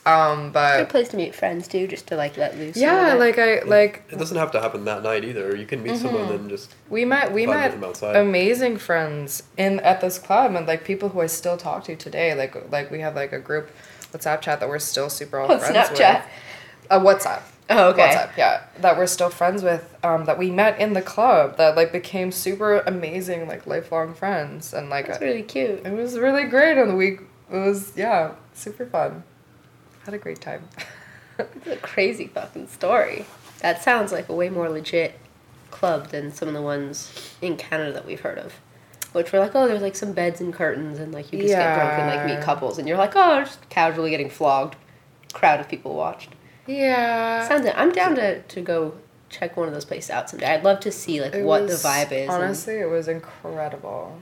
um, 0.07 0.51
but 0.53 0.79
Good 0.79 0.89
place 0.89 1.09
to 1.09 1.17
meet 1.17 1.35
friends 1.35 1.69
too, 1.69 1.87
just 1.87 2.07
to 2.09 2.17
like 2.17 2.37
let 2.37 2.57
loose. 2.57 2.77
yeah, 2.77 3.15
like 3.15 3.39
I 3.39 3.61
like 3.63 4.03
It 4.11 4.19
doesn't 4.19 4.37
have 4.37 4.51
to 4.53 4.61
happen 4.61 4.85
that 4.87 5.03
night 5.03 5.25
either. 5.25 5.55
You 5.55 5.67
can 5.67 5.83
meet 5.83 5.97
someone 5.99 6.33
and 6.33 6.49
just 6.49 6.75
we 6.89 7.05
met 7.05 7.33
we 7.33 7.47
met 7.47 7.75
amazing 8.03 8.79
friends 8.79 9.43
in 9.59 9.81
at 9.81 10.01
this 10.01 10.19
club 10.19 10.55
and 10.55 10.67
like 10.67 10.85
people 10.85 11.11
who 11.11 11.21
I 11.21 11.27
still 11.27 11.57
talk 11.57 11.85
to 11.85 11.97
today. 11.97 12.35
Like 12.35 12.71
like 12.73 12.91
we 12.91 13.01
have 13.01 13.15
like 13.15 13.33
a 13.33 13.39
group 13.39 13.71
WhatsApp 14.13 14.41
chat 14.41 14.59
that 14.61 14.69
we're 14.69 14.79
still 14.79 15.11
super 15.11 15.39
all 15.39 15.53
Oh, 15.53 15.59
friends 15.59 15.91
Snapchat. 15.91 16.23
with. 16.23 16.25
A 16.91 16.99
WhatsApp. 16.99 17.43
Oh, 17.73 17.91
okay. 17.91 18.03
WhatsApp, 18.09 18.37
yeah, 18.37 18.65
that 18.81 18.97
we're 18.99 19.07
still 19.07 19.31
friends 19.31 19.63
with, 19.63 19.97
um, 20.03 20.25
that 20.25 20.37
we 20.39 20.51
met 20.51 20.81
in 20.81 20.93
the 20.95 21.03
club, 21.03 21.57
that 21.57 21.77
like 21.77 21.93
became 21.93 22.33
super 22.33 22.79
amazing, 22.81 23.47
like 23.47 23.65
lifelong 23.65 24.13
friends, 24.13 24.75
and 24.75 24.91
like 24.91 25.07
That's 25.07 25.21
really 25.21 25.45
cute. 25.45 25.87
it 25.87 25.93
was 25.93 26.19
really 26.19 26.45
great, 26.47 26.77
and 26.79 26.97
we 26.99 27.21
it 27.53 27.59
was 27.59 27.93
yeah, 27.95 28.33
super 28.55 28.87
fun. 28.87 29.23
Had 30.11 30.19
a 30.19 30.23
great 30.23 30.41
time. 30.41 30.69
It's 31.39 31.67
a 31.69 31.77
crazy 31.77 32.27
fucking 32.27 32.67
story. 32.69 33.25
That 33.61 33.83
sounds 33.83 34.13
like 34.13 34.29
a 34.29 34.35
way 34.35 34.51
more 34.51 34.69
legit 34.69 35.19
club 35.71 36.09
than 36.09 36.33
some 36.33 36.49
of 36.49 36.55
the 36.55 36.61
ones 36.61 37.33
in 37.41 37.57
Canada 37.57 37.93
that 37.93 38.05
we've 38.05 38.21
heard 38.21 38.37
of. 38.39 38.55
Which 39.13 39.33
were 39.33 39.39
like, 39.39 39.55
oh, 39.55 39.67
there's 39.67 39.81
like 39.81 39.97
some 39.97 40.13
beds 40.13 40.43
and 40.43 40.53
curtains, 40.53 40.99
and 40.99 41.13
like 41.15 41.33
you 41.33 41.39
just 41.39 41.55
get 41.55 41.75
drunk 41.77 41.93
and 41.93 42.07
like 42.09 42.27
meet 42.27 42.43
couples, 42.45 42.77
and 42.79 42.87
you're 42.87 42.99
like, 42.99 43.13
oh, 43.17 43.41
just 43.45 43.67
casually 43.71 44.11
getting 44.11 44.29
flogged. 44.29 44.77
Crowd 45.33 45.61
of 45.61 45.69
people 45.69 45.95
watched. 45.95 46.31
yeah, 46.67 47.49
Sounds. 47.49 47.67
I'm 47.75 47.93
down 47.93 48.17
to 48.17 48.43
to 48.43 48.61
go 48.61 48.95
check 49.31 49.57
one 49.57 49.67
of 49.67 49.73
those 49.73 49.85
places 49.87 50.11
out 50.11 50.29
someday. 50.29 50.47
I'd 50.53 50.65
love 50.65 50.81
to 50.81 50.93
see 50.93 51.23
like 51.23 51.35
It 51.35 51.45
what 51.45 51.63
was- 51.63 51.81
the 51.83 51.89
vibe 51.89 52.13
is. 52.13 52.29
and- 52.29 52.31
Honestly, 52.43 52.75
it 52.81 52.91
was 52.91 53.09
incredible. 53.09 54.19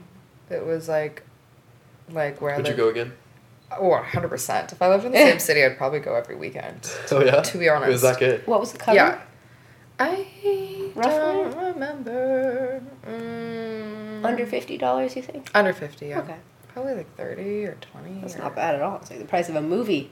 It 0.49 0.65
was 0.65 0.87
like, 0.87 1.23
like 2.11 2.39
where 2.39 2.55
would 2.55 2.65
the- 2.65 2.69
you 2.71 2.77
go 2.77 2.87
again? 2.87 3.11
Oh, 3.77 3.89
100 3.89 4.27
percent. 4.29 4.71
If 4.71 4.81
I 4.81 4.87
lived 4.89 5.05
in 5.05 5.11
the 5.11 5.17
same 5.17 5.39
city, 5.49 5.63
I'd 5.63 5.77
probably 5.77 5.99
go 5.99 6.15
every 6.15 6.35
weekend. 6.35 6.91
Oh 7.11 7.23
yeah. 7.23 7.41
To 7.41 7.57
be 7.57 7.69
honest. 7.69 7.89
It 7.89 7.91
was 7.91 8.01
that 8.03 8.19
good. 8.19 8.45
what 8.47 8.59
was 8.59 8.71
the 8.71 8.77
cover? 8.79 8.95
Yeah. 8.95 9.21
I 9.99 10.91
Roughly? 10.95 11.11
don't 11.11 11.57
remember. 11.73 12.81
Mm, 13.05 14.25
Under 14.25 14.45
fifty 14.45 14.77
dollars, 14.77 15.15
you 15.15 15.21
think? 15.21 15.49
Under 15.53 15.73
50, 15.73 16.07
yeah. 16.07 16.19
Okay. 16.19 16.35
Probably 16.69 16.93
like 16.93 17.15
30 17.17 17.65
or 17.65 17.75
20. 17.81 18.21
That's 18.21 18.35
or- 18.35 18.39
not 18.39 18.55
bad 18.55 18.75
at 18.75 18.81
all. 18.81 18.97
It's 18.97 19.09
like 19.09 19.19
the 19.19 19.25
price 19.25 19.49
of 19.49 19.55
a 19.55 19.61
movie. 19.61 20.11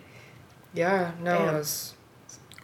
Yeah, 0.74 1.12
no, 1.22 1.38
Damn. 1.38 1.56
it 1.56 1.58
was. 1.58 1.94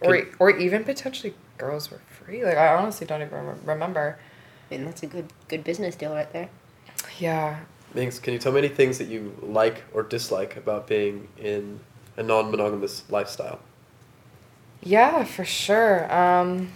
Or, 0.02 0.20
or 0.38 0.50
even 0.50 0.84
potentially 0.84 1.34
girls 1.56 1.90
were 1.90 2.00
free. 2.08 2.44
Like, 2.44 2.58
I 2.58 2.74
honestly 2.74 3.06
don't 3.06 3.22
even 3.22 3.56
remember. 3.64 4.18
I 4.70 4.74
mean, 4.76 4.84
that's 4.84 5.02
a 5.02 5.06
good 5.06 5.32
good 5.48 5.64
business 5.64 5.94
deal 5.96 6.12
right 6.12 6.30
there. 6.32 6.50
Yeah. 7.18 7.60
Minx, 7.94 8.18
can 8.18 8.32
you 8.32 8.38
tell 8.38 8.52
me 8.52 8.58
any 8.58 8.68
things 8.68 8.98
that 8.98 9.08
you 9.08 9.36
like 9.40 9.84
or 9.92 10.02
dislike 10.02 10.56
about 10.56 10.88
being 10.88 11.28
in 11.38 11.80
a 12.16 12.22
non-monogamous 12.22 13.04
lifestyle? 13.08 13.60
Yeah, 14.82 15.24
for 15.24 15.44
sure. 15.44 16.12
Um, 16.12 16.72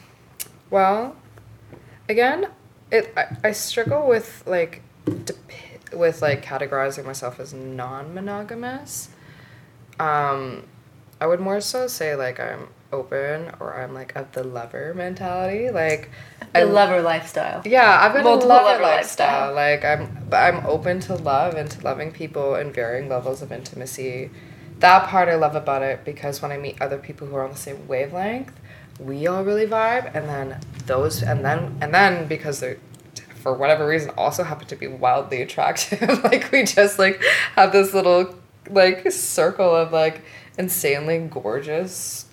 well, 0.71 1.17
again, 2.09 2.49
it 2.91 3.13
I, 3.17 3.37
I 3.45 3.53
struggle 3.53 4.07
with 4.07 4.43
like 4.47 4.83
with 5.93 6.23
like 6.23 6.45
categorizing 6.45 7.05
myself 7.05 7.41
as 7.41 7.53
non-monogamous. 7.53 9.11
Um, 9.99 10.67
I 11.21 11.27
would 11.27 11.41
more 11.41 11.61
so 11.61 11.87
say 11.87 12.15
like 12.15 12.39
I'm 12.39 12.69
open 12.92 13.51
or 13.61 13.79
I'm 13.81 13.94
like 13.94 14.14
of 14.16 14.33
the 14.33 14.44
lover 14.44 14.92
mentality. 14.94 15.70
Like 15.70 16.11
The 16.55 16.61
I 16.61 16.62
lover 16.64 17.03
lifestyle. 17.03 17.62
yeah, 17.64 17.98
I've 18.03 18.14
got 18.14 18.24
Multiple 18.24 18.51
a 18.51 18.55
lover 18.55 18.64
lover 18.64 18.83
lifestyle. 18.83 19.55
lifestyle. 19.55 19.55
Like 19.55 19.85
I'm, 19.85 20.27
but 20.31 20.37
I'm 20.55 20.66
open 20.66 21.01
to 21.01 21.14
love 21.14 21.55
and 21.55 21.70
to 21.70 21.81
loving 21.83 22.12
people 22.12 22.55
in 22.57 22.72
varying 22.72 23.09
levels 23.09 23.42
of 23.42 23.53
intimacy. 23.53 24.31
That 24.81 25.09
part 25.09 25.29
I 25.29 25.35
love 25.35 25.55
about 25.57 25.83
it 25.83 26.05
because 26.05 26.40
when 26.40 26.53
I 26.53 26.57
meet 26.57 26.81
other 26.81 26.98
people 26.98 27.27
who 27.27 27.35
are 27.37 27.44
on 27.44 27.51
the 27.51 27.57
same 27.57 27.88
wavelength, 27.88 28.53
we 29.01 29.27
all 29.27 29.44
really 29.44 29.66
vibe, 29.66 30.12
and 30.14 30.29
then 30.29 30.61
those, 30.87 31.22
and 31.22 31.44
then 31.44 31.77
and 31.81 31.92
then 31.94 32.27
because 32.27 32.61
they're 32.61 32.79
for 33.42 33.55
whatever 33.55 33.87
reason 33.87 34.11
also 34.16 34.42
happen 34.42 34.66
to 34.66 34.77
be 34.77 34.87
wildly 34.88 35.40
attractive. 35.46 36.22
like 36.24 36.51
we 36.53 36.64
just 36.64 36.98
like 36.98 37.22
have 37.55 37.70
this 37.72 37.92
little 37.94 38.35
like 38.70 39.11
circle 39.12 39.74
of 39.74 39.92
like 39.92 40.22
insanely 40.59 41.18
gorgeous 41.18 42.27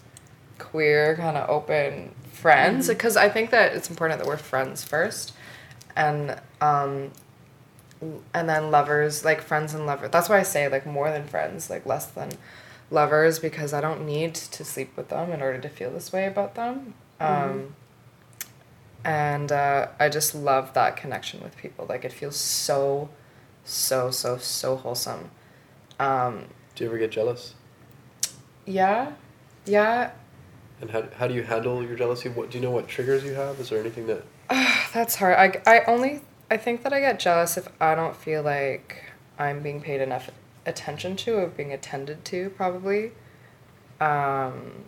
queer 0.76 1.16
kind 1.16 1.38
of 1.38 1.50
open 1.50 2.14
friends 2.34 2.90
because 2.90 3.16
I 3.16 3.30
think 3.30 3.50
that 3.52 3.74
it's 3.74 3.90
important 3.90 4.20
that 4.20 4.28
we're 4.28 4.36
friends 4.36 4.84
first, 4.84 5.34
and 5.96 6.38
um, 6.60 7.12
and 8.34 8.50
then 8.50 8.72
lovers 8.72 9.24
like 9.24 9.42
friends 9.42 9.74
and 9.74 9.86
lovers. 9.86 10.12
That's 10.12 10.28
why 10.28 10.40
I 10.40 10.44
say 10.44 10.68
like 10.68 10.86
more 10.86 11.10
than 11.10 11.24
friends, 11.28 11.70
like 11.70 11.86
less 11.86 12.08
than 12.08 12.32
lovers 12.92 13.40
because 13.40 13.74
I 13.74 13.80
don't 13.80 14.06
need 14.06 14.36
to 14.36 14.66
sleep 14.66 14.92
with 14.98 15.08
them 15.08 15.32
in 15.32 15.42
order 15.42 15.60
to 15.60 15.70
feel 15.70 15.92
this 15.92 16.12
way 16.12 16.28
about 16.28 16.56
them. 16.56 16.94
Um, 17.22 17.76
and 19.06 19.52
uh, 19.52 19.88
I 19.98 20.10
just 20.10 20.36
love 20.36 20.74
that 20.74 20.98
connection 20.98 21.42
with 21.42 21.56
people. 21.58 21.86
Like 21.88 22.04
it 22.04 22.12
feels 22.12 22.36
so, 22.36 23.10
so 23.64 24.12
so 24.12 24.38
so 24.38 24.76
wholesome. 24.76 25.32
Um, 26.00 26.46
Do 26.76 26.84
you 26.84 26.90
ever 26.90 27.00
get 27.00 27.12
jealous? 27.12 27.54
yeah, 28.66 29.14
yeah. 29.66 30.12
And 30.82 30.92
how, 30.92 31.04
how 31.18 31.28
do 31.28 31.34
you 31.34 31.44
handle 31.44 31.84
your 31.84 31.96
jealousy? 31.96 32.30
What 32.30 32.52
do 32.52 32.58
you 32.58 32.64
know? 32.64 32.72
What 32.72 32.88
triggers 32.88 33.24
you 33.24 33.34
have? 33.34 33.60
Is 33.60 33.70
there 33.70 33.80
anything 33.80 34.08
that 34.08 34.24
That's 34.94 35.16
hard. 35.16 35.36
I, 35.36 35.62
I 35.66 35.84
only 35.86 36.22
I 36.50 36.58
think 36.58 36.84
that 36.84 36.94
I 36.94 37.00
get 37.00 37.20
jealous 37.20 37.58
if 37.58 37.68
I 37.82 37.96
don't 37.96 38.16
feel 38.16 38.44
like 38.44 39.04
I'm 39.40 39.62
being 39.62 39.82
paid 39.82 40.02
enough 40.02 40.30
attention 40.66 41.16
to 41.18 41.38
or 41.38 41.48
being 41.48 41.74
attended 41.74 42.26
to 42.26 42.50
probably. 42.52 43.12
Um, 44.00 44.86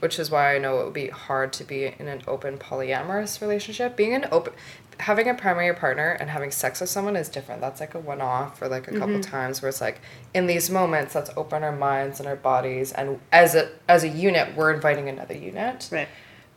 which 0.00 0.18
is 0.18 0.30
why 0.30 0.54
I 0.54 0.58
know 0.58 0.80
it 0.80 0.84
would 0.84 0.94
be 0.94 1.08
hard 1.08 1.52
to 1.54 1.64
be 1.64 1.86
in 1.98 2.06
an 2.06 2.22
open 2.26 2.58
polyamorous 2.58 3.40
relationship. 3.40 3.96
Being 3.96 4.14
an 4.14 4.26
open 4.30 4.52
having 5.00 5.28
a 5.28 5.34
primary 5.34 5.74
partner 5.74 6.10
and 6.20 6.30
having 6.30 6.50
sex 6.50 6.80
with 6.80 6.90
someone 6.90 7.16
is 7.16 7.28
different. 7.28 7.60
That's 7.60 7.80
like 7.80 7.94
a 7.94 7.98
one 7.98 8.20
off 8.20 8.60
or 8.60 8.68
like 8.68 8.88
a 8.88 8.92
couple 8.92 9.16
mm-hmm. 9.16 9.20
times 9.20 9.62
where 9.62 9.68
it's 9.68 9.80
like 9.80 10.00
in 10.34 10.46
these 10.46 10.70
moments 10.70 11.14
let's 11.14 11.30
open 11.36 11.62
our 11.62 11.74
minds 11.74 12.20
and 12.20 12.28
our 12.28 12.36
bodies 12.36 12.92
and 12.92 13.20
as 13.32 13.54
a 13.54 13.70
as 13.88 14.04
a 14.04 14.08
unit 14.08 14.56
we're 14.56 14.72
inviting 14.72 15.08
another 15.08 15.34
unit 15.34 15.88
Right. 15.92 16.08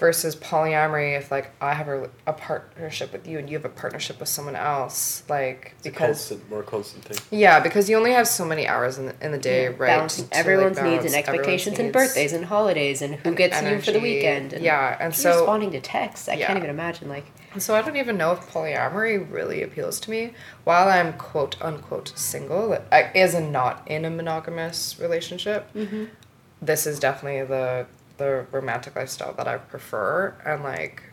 Versus 0.01 0.35
polyamory 0.35 1.15
if 1.15 1.29
like 1.29 1.51
i 1.61 1.75
have 1.75 1.87
a, 1.87 2.09
a 2.25 2.33
partnership 2.33 3.13
with 3.13 3.27
you 3.27 3.37
and 3.37 3.47
you 3.51 3.55
have 3.55 3.65
a 3.65 3.69
partnership 3.69 4.19
with 4.19 4.27
someone 4.27 4.55
else 4.55 5.21
like 5.29 5.75
it's 5.77 5.85
a 5.85 5.91
because 5.91 6.07
constant, 6.17 6.49
more 6.49 6.63
constant 6.63 7.05
thing? 7.05 7.39
yeah 7.39 7.59
because 7.59 7.87
you 7.87 7.95
only 7.95 8.11
have 8.11 8.27
so 8.27 8.43
many 8.43 8.67
hours 8.67 8.97
in 8.97 9.05
the, 9.05 9.15
in 9.21 9.31
the 9.31 9.37
day 9.37 9.67
right 9.67 9.77
Balancing 9.95 10.25
to, 10.27 10.31
like, 10.31 10.39
everyone's 10.39 10.77
needs 10.81 11.05
and 11.05 11.13
everyone's 11.13 11.17
expectations 11.29 11.77
and 11.77 11.87
needs. 11.89 11.93
birthdays 11.93 12.33
and 12.33 12.45
holidays 12.45 13.03
and 13.03 13.13
who 13.13 13.29
And 13.29 13.37
gets 13.37 13.61
you 13.61 13.79
for 13.79 13.91
the 13.91 13.99
weekend. 13.99 14.53
And 14.53 14.63
Yeah, 14.63 14.97
and 14.99 15.13
so- 15.15 15.35
responding 15.37 15.71
to 15.73 15.79
texts. 15.79 16.27
I 16.27 16.33
Yeah. 16.33 16.47
can't 16.47 16.57
even 16.57 16.71
imagine. 16.71 17.07
Like, 17.07 17.25
And 17.53 17.61
so 17.61 17.75
I 17.75 17.83
don't 17.83 17.95
even 17.97 18.17
know 18.17 18.31
if 18.31 18.39
polyamory 18.51 19.31
really 19.31 19.61
appeals 19.61 19.99
to 19.99 20.09
me. 20.09 20.33
While 20.63 20.89
I'm 20.89 21.13
quote 21.13 21.61
unquote 21.61 22.11
single, 22.15 22.75
I, 22.91 23.03
as 23.13 23.35
in 23.35 23.51
not 23.51 23.83
in 23.85 24.03
a 24.05 24.09
monogamous 24.09 24.97
relationship, 24.99 25.71
mm-hmm. 25.75 26.05
this 26.59 26.87
is 26.87 26.97
definitely 26.99 27.43
the 27.45 27.85
the 28.21 28.45
romantic 28.51 28.95
lifestyle 28.95 29.33
that 29.33 29.47
I 29.47 29.57
prefer. 29.57 30.35
And 30.45 30.63
like, 30.63 31.03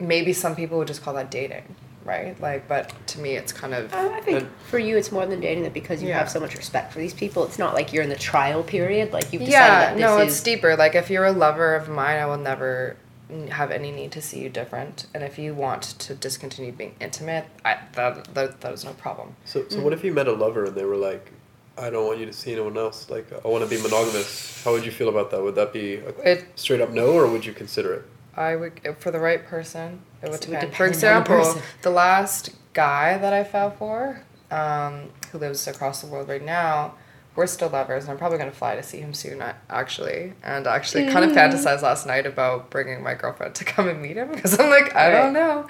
maybe 0.00 0.32
some 0.32 0.56
people 0.56 0.78
would 0.78 0.88
just 0.88 1.02
call 1.02 1.14
that 1.14 1.30
dating, 1.30 1.62
right? 2.04 2.38
Like, 2.40 2.66
but 2.68 2.92
to 3.08 3.20
me, 3.20 3.36
it's 3.36 3.52
kind 3.52 3.72
of 3.72 3.92
uh, 3.94 4.10
I 4.12 4.20
think 4.20 4.40
And- 4.40 4.48
for 4.68 4.78
you, 4.78 4.96
it's 4.96 5.12
more 5.12 5.26
than 5.26 5.40
dating 5.40 5.62
that 5.64 5.72
because 5.72 6.02
you 6.02 6.08
Yeah. 6.08 6.18
have 6.18 6.30
so 6.30 6.40
much 6.40 6.56
respect 6.56 6.92
for 6.92 6.98
these 6.98 7.14
people. 7.14 7.44
It's 7.44 7.58
not 7.58 7.74
like 7.74 7.92
you're 7.92 8.02
in 8.02 8.08
the 8.10 8.16
trial 8.16 8.62
period. 8.62 9.12
Like 9.12 9.32
you've 9.32 9.44
decided 9.44 9.52
yeah. 9.52 9.80
that 9.80 9.94
this 9.96 10.00
No, 10.02 10.18
is 10.18 10.32
it's 10.32 10.42
deeper. 10.42 10.76
Like, 10.76 10.94
if 10.94 11.08
you're 11.10 11.24
a 11.26 11.32
lover 11.32 11.74
of 11.76 11.88
mine, 11.88 12.18
I 12.18 12.26
will 12.26 12.36
never 12.38 12.96
have 13.50 13.70
any 13.70 13.90
need 13.92 14.12
to 14.12 14.20
see 14.20 14.40
you 14.40 14.50
different. 14.50 15.06
And 15.14 15.22
if 15.22 15.38
you 15.38 15.54
want 15.54 15.82
to 16.00 16.14
discontinue 16.14 16.72
being 16.72 16.94
intimate, 17.00 17.46
I 17.64 17.78
that 17.94 18.34
that, 18.34 18.60
that 18.60 18.72
is 18.74 18.84
no 18.84 18.92
problem. 18.92 19.36
So, 19.44 19.64
so 19.68 19.80
what 19.80 19.92
if 19.94 20.04
you 20.04 20.12
met 20.12 20.26
a 20.26 20.32
lover 20.32 20.64
and 20.66 20.74
they 20.74 20.84
were 20.84 20.96
like, 20.96 21.32
"I 21.78 21.90
don't 21.90 22.06
want 22.06 22.18
you 22.18 22.26
to 22.26 22.32
see 22.32 22.52
anyone 22.52 22.76
else. 22.76 23.10
Like, 23.10 23.26
I 23.44 23.48
want 23.48 23.68
to 23.68 23.70
be 23.70 23.80
monogamous." 23.82 24.62
How 24.64 24.72
would 24.72 24.84
you 24.84 24.92
feel 24.92 25.08
about 25.08 25.30
that? 25.30 25.42
Would 25.42 25.54
that 25.56 25.72
be 25.72 25.94
a 25.96 26.08
It 26.32 26.44
straight 26.56 26.80
up 26.80 26.90
no, 26.90 27.12
or 27.12 27.26
would 27.26 27.44
you 27.44 27.52
consider 27.52 27.94
it? 27.94 28.04
I 28.36 28.56
would 28.56 28.80
for 28.98 29.10
the 29.10 29.20
right 29.20 29.44
person. 29.44 30.00
It 30.22 30.30
would 30.30 30.44
It 30.44 30.48
would 30.48 30.60
depend. 30.60 30.60
For 30.60 30.88
depend 30.88 30.94
the 30.94 30.94
example, 30.94 31.62
the 31.82 31.90
last 31.90 32.50
guy 32.72 33.18
that 33.18 33.32
I 33.32 33.44
fell 33.44 33.70
for, 33.70 34.22
um, 34.50 35.10
who 35.30 35.38
lives 35.38 35.66
across 35.66 36.00
the 36.00 36.06
world 36.06 36.28
right 36.28 36.44
now, 36.44 36.94
we're 37.34 37.46
still 37.46 37.68
lovers, 37.68 38.04
and 38.04 38.12
I'm 38.12 38.18
probably 38.18 38.38
gonna 38.38 38.52
fly 38.52 38.76
to 38.76 38.82
see 38.82 39.00
him 39.00 39.14
soon. 39.14 39.42
Actually, 39.70 40.34
and 40.42 40.66
actually, 40.66 41.10
kind 41.10 41.24
of 41.24 41.32
fantasized 41.32 41.82
last 41.82 42.06
night 42.06 42.26
about 42.26 42.70
bringing 42.70 43.02
my 43.02 43.14
girlfriend 43.14 43.54
to 43.56 43.64
come 43.72 43.88
and 43.88 44.00
meet 44.02 44.16
him 44.16 44.30
because 44.30 44.58
I'm 44.58 44.70
like, 44.70 44.94
I 44.94 45.10
don't 45.10 45.32
know. 45.32 45.66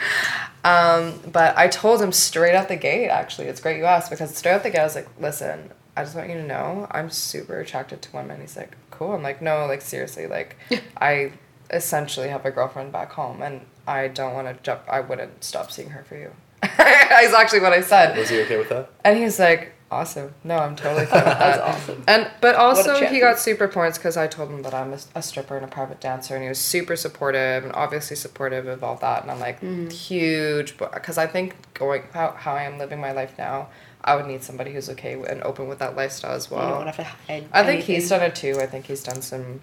Um, 0.65 1.21
but 1.31 1.57
I 1.57 1.69
told 1.69 2.03
him 2.03 2.13
straight 2.13 2.55
out 2.55 2.69
the 2.69 2.77
gate. 2.77 3.09
Actually, 3.09 3.47
it's 3.49 3.61
great 3.61 3.79
you 3.79 3.85
asked 3.85 4.11
because 4.11 4.35
straight 4.37 4.53
out 4.53 4.63
the 4.63 4.71
gate, 4.71 4.81
I 4.81 4.85
was 4.85 4.95
like, 4.95 5.09
listen. 5.21 5.71
I 5.97 6.05
just 6.05 6.17
want 6.17 6.29
you 6.29 6.37
to 6.37 6.47
know 6.47 6.87
I'm 6.91 7.11
super 7.11 7.61
attracted 7.61 8.03
to 8.03 8.17
women. 8.17 8.41
He's 8.41 8.57
like, 8.57 8.77
cool. 8.91 9.13
I'm 9.13 9.23
like, 9.23 9.43
no, 9.43 9.67
like 9.67 9.83
seriously, 9.83 10.27
like 10.27 10.57
I 10.97 11.33
essentially 11.71 12.29
have 12.29 12.45
a 12.45 12.51
girlfriend 12.51 12.93
back 12.93 13.13
home 13.13 13.43
and 13.43 13.63
I 13.87 14.09
don't 14.09 14.35
want 14.35 14.49
to 14.49 14.63
jump. 14.63 14.83
I 14.89 15.01
wouldn't 15.01 15.45
stop 15.45 15.71
seeing 15.71 15.91
her 15.91 16.05
for 16.05 16.17
you. 16.17 16.31
That's 16.63 17.35
actually 17.35 17.61
what 17.61 17.73
I 17.73 17.81
said. 17.81 18.17
Was 18.17 18.29
he 18.29 18.41
okay 18.43 18.57
with 18.57 18.69
that? 18.69 18.91
And 19.05 19.19
he's 19.19 19.39
like, 19.39 19.73
awesome. 19.91 20.33
No, 20.45 20.59
I'm 20.59 20.75
totally 20.75 21.07
fine 21.07 21.25
with 21.25 21.25
that. 21.39 21.39
That's 21.39 21.61
awesome. 21.61 22.05
And 22.09 22.31
but 22.41 22.55
also 22.55 23.05
he 23.07 23.21
got 23.21 23.39
super 23.39 23.69
points 23.69 23.99
because 23.99 24.17
I 24.17 24.27
told 24.27 24.51
him 24.51 24.63
that 24.63 24.73
I'm 24.73 24.93
a, 24.93 24.99
a 25.17 25.23
stripper 25.23 25.57
and 25.57 25.65
a 25.65 25.69
private 25.69 26.01
dancer, 26.01 26.35
and 26.35 26.43
he 26.43 26.49
was 26.49 26.59
super 26.59 26.97
supportive 26.97 27.65
and 27.65 27.73
obviously 27.75 28.17
supportive 28.17 28.67
of 28.67 28.83
all 28.83 28.97
that. 28.97 29.23
And 29.23 29.31
I'm 29.31 29.41
like 29.41 29.61
huge, 29.93 30.79
because 30.79 31.19
I 31.19 31.27
think 31.27 31.55
going 31.75 32.05
how 32.13 32.31
how 32.33 32.55
I 32.55 32.63
am 32.63 32.79
living 32.79 33.01
my 33.01 33.13
life 33.13 33.35
now, 33.39 33.69
I 34.05 34.17
would 34.17 34.27
need 34.27 34.43
somebody 34.43 34.73
who's 34.73 34.89
okay 34.91 35.13
and 35.15 35.43
open 35.43 35.69
with 35.69 35.79
that 35.79 35.95
lifestyle 35.97 36.33
as 36.33 36.51
you 36.51 36.57
well. 36.57 36.79
don't 36.79 36.87
have 36.87 36.97
to 36.97 37.05
hide. 37.05 37.49
I 37.53 37.63
think 37.63 37.75
anything. 37.77 37.95
he's 37.95 38.09
done 38.09 38.23
it 38.23 38.35
too. 38.35 38.59
I 38.61 38.67
think 38.67 38.87
he's 38.87 39.03
done 39.03 39.23
some 39.23 39.61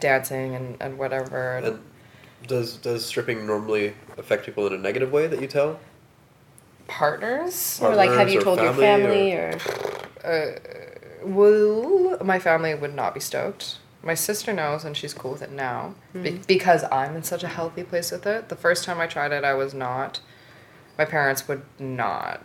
dancing 0.00 0.54
and, 0.54 0.76
and 0.80 0.98
whatever. 0.98 1.56
And 1.58 1.66
And 1.66 1.82
does 2.46 2.76
does 2.78 3.04
stripping 3.04 3.46
normally 3.46 3.94
affect 4.16 4.46
people 4.46 4.66
in 4.66 4.72
a 4.72 4.78
negative 4.78 5.12
way 5.12 5.26
that 5.26 5.40
you 5.40 5.46
tell? 5.46 5.78
partners. 6.90 7.78
Or 7.82 7.94
like, 7.94 8.10
have 8.10 8.28
you 8.28 8.40
or 8.40 8.42
told 8.42 8.60
your 8.60 8.72
family 8.74 9.32
family 9.32 9.32
or? 9.34 9.58
Uh, 10.24 10.58
well, 11.24 12.18
my 12.24 12.38
family 12.38 12.74
would 12.74 12.94
not 12.94 13.14
be 13.14 13.20
stoked. 13.20 13.78
My 14.02 14.14
sister 14.14 14.52
knows 14.52 14.84
and 14.84 14.96
she's 14.96 15.14
cool 15.14 15.32
with 15.32 15.42
it 15.42 15.52
now 15.52 15.94
be- 16.12 16.32
hmm. 16.32 16.42
because 16.48 16.84
I'm 16.90 17.14
in 17.14 17.22
such 17.22 17.44
a 17.44 17.48
healthy 17.48 17.84
place 17.84 18.10
with 18.10 18.26
it. 18.26 18.48
The 18.48 18.56
first 18.56 18.84
time 18.84 18.98
I 19.00 19.06
tried 19.06 19.30
it, 19.32 19.44
I 19.44 19.54
was 19.54 19.72
not. 19.72 20.20
My 20.98 21.04
parents 21.04 21.46
would 21.48 21.62
not. 21.78 22.42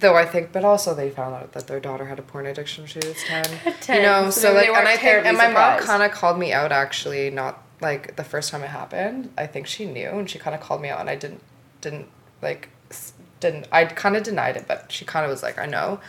Though 0.00 0.14
I 0.16 0.24
think, 0.26 0.52
but 0.52 0.64
also 0.64 0.94
they 0.94 1.10
found 1.10 1.34
out 1.34 1.52
that 1.52 1.66
their 1.66 1.80
daughter 1.80 2.04
had 2.06 2.18
a 2.18 2.22
porn 2.22 2.46
addiction 2.46 2.82
when 2.84 2.88
she 2.88 2.98
was 3.06 3.16
10. 3.24 3.44
10, 3.80 3.96
You 3.96 4.02
know, 4.02 4.30
so 4.30 4.40
so, 4.40 4.52
like, 4.52 4.66
weren't 4.66 4.78
and 4.78 4.88
I 4.88 4.90
think, 4.92 5.02
terribly 5.02 5.28
and 5.30 5.38
my 5.38 5.48
mom 5.48 5.80
kind 5.80 6.02
of 6.02 6.12
called 6.12 6.38
me 6.38 6.52
out 6.52 6.70
actually, 6.72 7.30
not 7.30 7.62
like 7.80 8.16
the 8.16 8.24
first 8.24 8.50
time 8.50 8.62
it 8.62 8.68
happened. 8.68 9.32
I 9.36 9.46
think 9.46 9.66
she 9.66 9.86
knew 9.86 10.10
and 10.10 10.28
she 10.30 10.38
kind 10.38 10.54
of 10.54 10.60
called 10.60 10.82
me 10.82 10.88
out 10.88 11.00
and 11.00 11.10
I 11.10 11.16
didn't, 11.16 11.42
didn't 11.80 12.06
like, 12.42 12.68
didn't, 13.40 13.66
I 13.72 13.84
kind 13.86 14.16
of 14.16 14.22
denied 14.22 14.56
it, 14.56 14.66
but 14.68 14.90
she 14.92 15.04
kind 15.04 15.24
of 15.24 15.30
was 15.30 15.42
like, 15.42 15.58
I 15.58 15.66
know. 15.66 16.00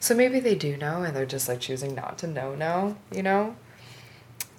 So 0.00 0.14
maybe 0.14 0.38
they 0.40 0.54
do 0.54 0.76
know 0.76 1.02
and 1.02 1.14
they're 1.16 1.26
just 1.26 1.48
like 1.48 1.60
choosing 1.60 1.94
not 1.94 2.18
to 2.18 2.26
know 2.26 2.54
now, 2.54 2.96
you 3.10 3.22
know? 3.22 3.56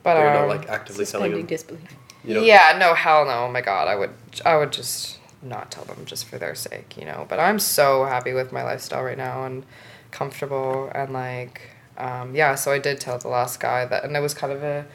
But, 0.03 0.17
You're 0.17 0.33
not 0.33 0.43
um, 0.43 0.49
like 0.49 0.69
actively 0.69 1.05
telling 1.05 1.31
Suspending 1.31 1.37
them. 1.39 1.47
disbelief. 1.47 1.95
You 2.23 2.33
know, 2.35 2.41
yeah, 2.41 2.77
no, 2.79 2.93
hell 2.95 3.25
no. 3.25 3.45
Oh 3.45 3.51
my 3.51 3.61
god, 3.61 3.87
I 3.87 3.95
would, 3.95 4.11
I 4.43 4.57
would 4.57 4.71
just 4.71 5.14
not 5.45 5.71
tell 5.71 5.85
them 5.85 6.05
just 6.05 6.25
for 6.25 6.37
their 6.37 6.55
sake, 6.55 6.97
you 6.97 7.05
know. 7.05 7.25
But 7.29 7.39
I'm 7.39 7.59
so 7.59 8.05
happy 8.05 8.33
with 8.33 8.51
my 8.51 8.63
lifestyle 8.63 9.03
right 9.03 9.17
now 9.17 9.45
and 9.45 9.65
comfortable 10.11 10.91
and 10.93 11.13
like, 11.13 11.69
um, 11.97 12.35
yeah. 12.35 12.55
So 12.55 12.71
I 12.71 12.79
did 12.79 12.99
tell 12.99 13.17
the 13.17 13.27
last 13.27 13.59
guy 13.59 13.85
that, 13.85 14.03
and 14.03 14.15
it 14.15 14.19
was 14.19 14.33
kind 14.33 14.51
of 14.51 14.63
a, 14.63 14.85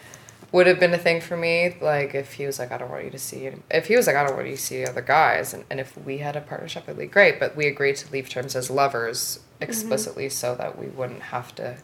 would 0.53 0.67
have 0.67 0.81
been 0.81 0.93
a 0.93 0.99
thing 0.99 1.21
for 1.21 1.37
me. 1.37 1.77
Like 1.81 2.15
if 2.15 2.35
he 2.35 2.47
was 2.47 2.59
like, 2.59 2.73
I 2.73 2.79
don't 2.79 2.91
want 2.91 3.05
you 3.05 3.11
to 3.11 3.19
see, 3.19 3.51
if 3.71 3.87
he 3.87 3.97
was 3.97 4.07
like, 4.07 4.17
I 4.17 4.25
don't 4.25 4.35
want 4.35 4.49
you 4.49 4.57
to 4.57 4.63
see 4.63 4.85
other 4.85 5.03
guys, 5.03 5.55
and, 5.55 5.65
and 5.71 5.81
if 5.81 5.97
we 5.97 6.19
had 6.19 6.37
a 6.37 6.41
partnership, 6.41 6.85
it'd 6.85 6.99
be 6.99 7.07
great. 7.07 7.39
But 7.39 7.57
we 7.57 7.67
agreed 7.67 7.97
to 7.97 8.13
leave 8.13 8.29
terms 8.29 8.57
as 8.57 8.71
lovers 8.71 9.41
explicitly 9.61 10.29
so 10.29 10.55
that 10.55 10.79
we 10.79 10.87
wouldn't 10.87 11.23
have 11.23 11.55
to 11.57 11.77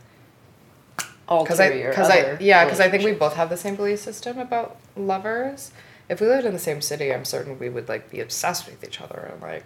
because 1.28 1.58
I 1.60 1.70
because 1.70 2.08
I 2.08 2.36
yeah 2.40 2.64
because 2.64 2.80
I 2.80 2.88
think 2.88 3.04
we 3.04 3.12
both 3.12 3.34
have 3.34 3.50
the 3.50 3.56
same 3.56 3.76
belief 3.76 3.98
system 3.98 4.38
about 4.38 4.76
lovers. 4.96 5.72
If 6.08 6.20
we 6.20 6.26
lived 6.28 6.46
in 6.46 6.52
the 6.52 6.58
same 6.58 6.80
city, 6.80 7.12
I'm 7.12 7.24
certain 7.24 7.58
we 7.58 7.68
would 7.68 7.88
like 7.88 8.10
be 8.10 8.20
obsessed 8.20 8.66
with 8.66 8.82
each 8.84 9.00
other 9.00 9.30
and 9.32 9.42
like 9.42 9.64